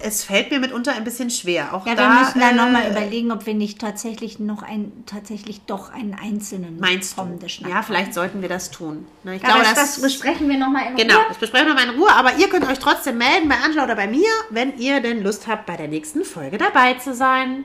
Es 0.00 0.24
fällt 0.24 0.50
mir 0.50 0.60
mitunter 0.60 0.92
ein 0.92 1.04
bisschen 1.04 1.30
schwer. 1.30 1.74
Auch 1.74 1.86
Ja, 1.86 1.94
da, 1.94 2.08
wir 2.08 2.20
müssen 2.20 2.40
da 2.40 2.50
äh, 2.50 2.54
nochmal 2.54 2.90
überlegen, 2.90 3.32
ob 3.32 3.46
wir 3.46 3.54
nicht 3.54 3.80
tatsächlich 3.80 4.38
noch 4.38 4.62
ein, 4.62 5.04
tatsächlich 5.06 5.60
doch 5.62 5.92
einen 5.92 6.14
einzelnen 6.14 6.78
Meinst 6.78 7.18
du? 7.18 7.24
De 7.24 7.48
Schnack 7.48 7.70
Ja, 7.70 7.82
vielleicht 7.82 8.14
sollten 8.14 8.40
wir 8.42 8.48
das 8.48 8.70
tun. 8.70 9.06
Ne, 9.24 9.36
ich 9.36 9.44
Aber 9.44 9.54
glaube, 9.54 9.74
das, 9.74 9.94
das 9.94 10.02
besprechen 10.02 10.48
wir 10.48 10.56
nochmal 10.58 10.90
in 10.90 10.96
Genau, 10.96 11.16
Ruhe. 11.16 11.24
das 11.28 11.38
besprechen 11.38 11.66
wir 11.68 11.74
mal 11.74 11.84
in 11.88 12.00
Ruhe, 12.00 12.12
aber 12.12 12.36
ihr 12.36 12.48
könnt 12.48 12.66
euch 12.68 12.78
trotzdem 12.78 13.18
melden 13.18 13.48
bei 13.48 13.56
Angela 13.56 13.84
oder 13.84 13.96
bei 13.96 14.06
mir, 14.06 14.28
wenn 14.50 14.78
ihr 14.78 15.00
denn 15.00 15.22
Lust 15.22 15.46
habt, 15.46 15.66
bei 15.66 15.76
der 15.76 15.88
nächsten 15.88 16.24
Folge 16.24 16.58
dabei 16.58 16.94
zu 16.94 17.14
sein. 17.14 17.64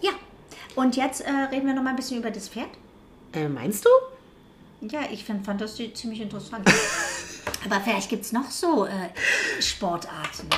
Ja. 0.00 0.10
Und 0.74 0.96
jetzt 0.96 1.22
äh, 1.22 1.30
reden 1.50 1.66
wir 1.66 1.74
nochmal 1.74 1.94
ein 1.94 1.96
bisschen 1.96 2.18
über 2.18 2.30
das 2.30 2.48
Pferd. 2.48 2.68
Äh, 3.32 3.48
meinst 3.48 3.84
du? 3.84 3.88
Ja, 4.82 5.00
ich 5.10 5.24
find, 5.24 5.44
fand 5.44 5.60
das 5.60 5.76
ziemlich 5.76 6.20
interessant. 6.20 6.68
Aber 7.64 7.80
vielleicht 7.80 8.08
gibt 8.10 8.24
es 8.24 8.32
noch 8.32 8.50
so 8.50 8.86
äh, 8.86 8.90
Sportarten. 9.60 10.48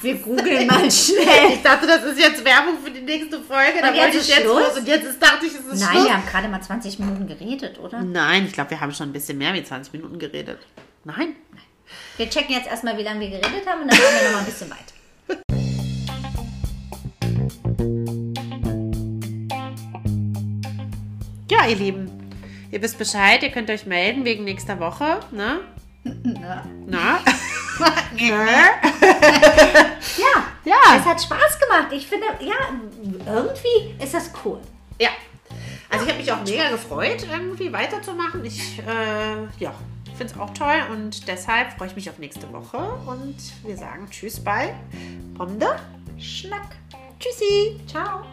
Wir 0.01 0.15
googeln 0.15 0.65
mal 0.65 0.89
schnell. 0.89 1.51
Ich 1.55 1.61
dachte, 1.61 1.85
das 1.85 2.03
ist 2.05 2.17
jetzt 2.17 2.45
Werbung 2.45 2.77
für 2.81 2.89
die 2.89 3.01
nächste 3.01 3.41
Folge. 3.41 3.81
Da 3.81 3.93
wollte 3.93 4.17
ich 4.17 4.27
jetzt 4.29 4.41
Schluss? 4.41 4.61
los 4.69 4.77
und 4.77 4.87
jetzt 4.87 5.05
ist, 5.05 5.21
dachte 5.21 5.45
ich, 5.45 5.51
es 5.53 5.59
ist 5.59 5.81
Nein, 5.81 5.91
Schluss. 5.91 6.05
wir 6.05 6.13
haben 6.13 6.25
gerade 6.25 6.47
mal 6.47 6.61
20 6.61 6.99
Minuten 6.99 7.27
geredet, 7.27 7.77
oder? 7.79 8.01
Nein, 8.01 8.45
ich 8.45 8.53
glaube, 8.53 8.69
wir 8.69 8.79
haben 8.79 8.93
schon 8.93 9.09
ein 9.09 9.13
bisschen 9.13 9.37
mehr 9.37 9.53
wie 9.53 9.61
20 9.63 9.91
Minuten 9.91 10.17
geredet. 10.17 10.59
Nein? 11.03 11.35
Wir 12.15 12.29
checken 12.29 12.53
jetzt 12.53 12.67
erstmal, 12.67 12.97
wie 12.97 13.03
lange 13.03 13.19
wir 13.19 13.29
geredet 13.29 13.67
haben 13.67 13.81
und 13.81 13.91
dann 13.91 13.99
machen 13.99 14.13
wir 14.19 14.23
nochmal 14.27 14.39
ein 14.41 14.45
bisschen 14.45 14.69
weiter. 14.69 14.93
Ja, 21.51 21.65
ihr 21.67 21.75
Lieben, 21.75 22.09
ihr 22.71 22.81
wisst 22.81 22.97
Bescheid, 22.97 23.41
ihr 23.43 23.49
könnt 23.49 23.69
euch 23.69 23.85
melden 23.85 24.23
wegen 24.23 24.43
nächster 24.43 24.79
Woche, 24.79 25.19
ne? 25.31 25.59
Ja. 26.03 26.65
Na? 26.87 27.19
Ja, 28.15 28.45
Ja. 30.65 30.75
es 30.97 31.05
hat 31.05 31.21
Spaß 31.21 31.59
gemacht. 31.59 31.87
Ich 31.91 32.07
finde, 32.07 32.27
ja, 32.39 32.55
irgendwie 33.25 34.03
ist 34.03 34.13
das 34.13 34.31
cool. 34.43 34.59
Ja. 34.99 35.09
Also 35.89 36.05
ich 36.05 36.11
habe 36.11 36.21
mich 36.21 36.31
auch 36.31 36.43
mega 36.43 36.69
gefreut, 36.69 37.25
irgendwie 37.31 37.71
weiterzumachen. 37.73 38.43
Ich 38.45 38.79
äh, 38.79 39.63
ja, 39.63 39.73
finde 40.17 40.33
es 40.33 40.39
auch 40.39 40.53
toll 40.53 40.81
und 40.91 41.27
deshalb 41.27 41.73
freue 41.77 41.87
ich 41.87 41.95
mich 41.95 42.09
auf 42.09 42.19
nächste 42.19 42.51
Woche 42.53 42.77
und 43.07 43.35
wir 43.63 43.75
sagen 43.77 44.07
Tschüss 44.11 44.39
bei 44.39 44.75
Pomde. 45.35 45.79
Schnack. 46.19 46.75
Tschüssi. 47.19 47.79
Ciao. 47.87 48.25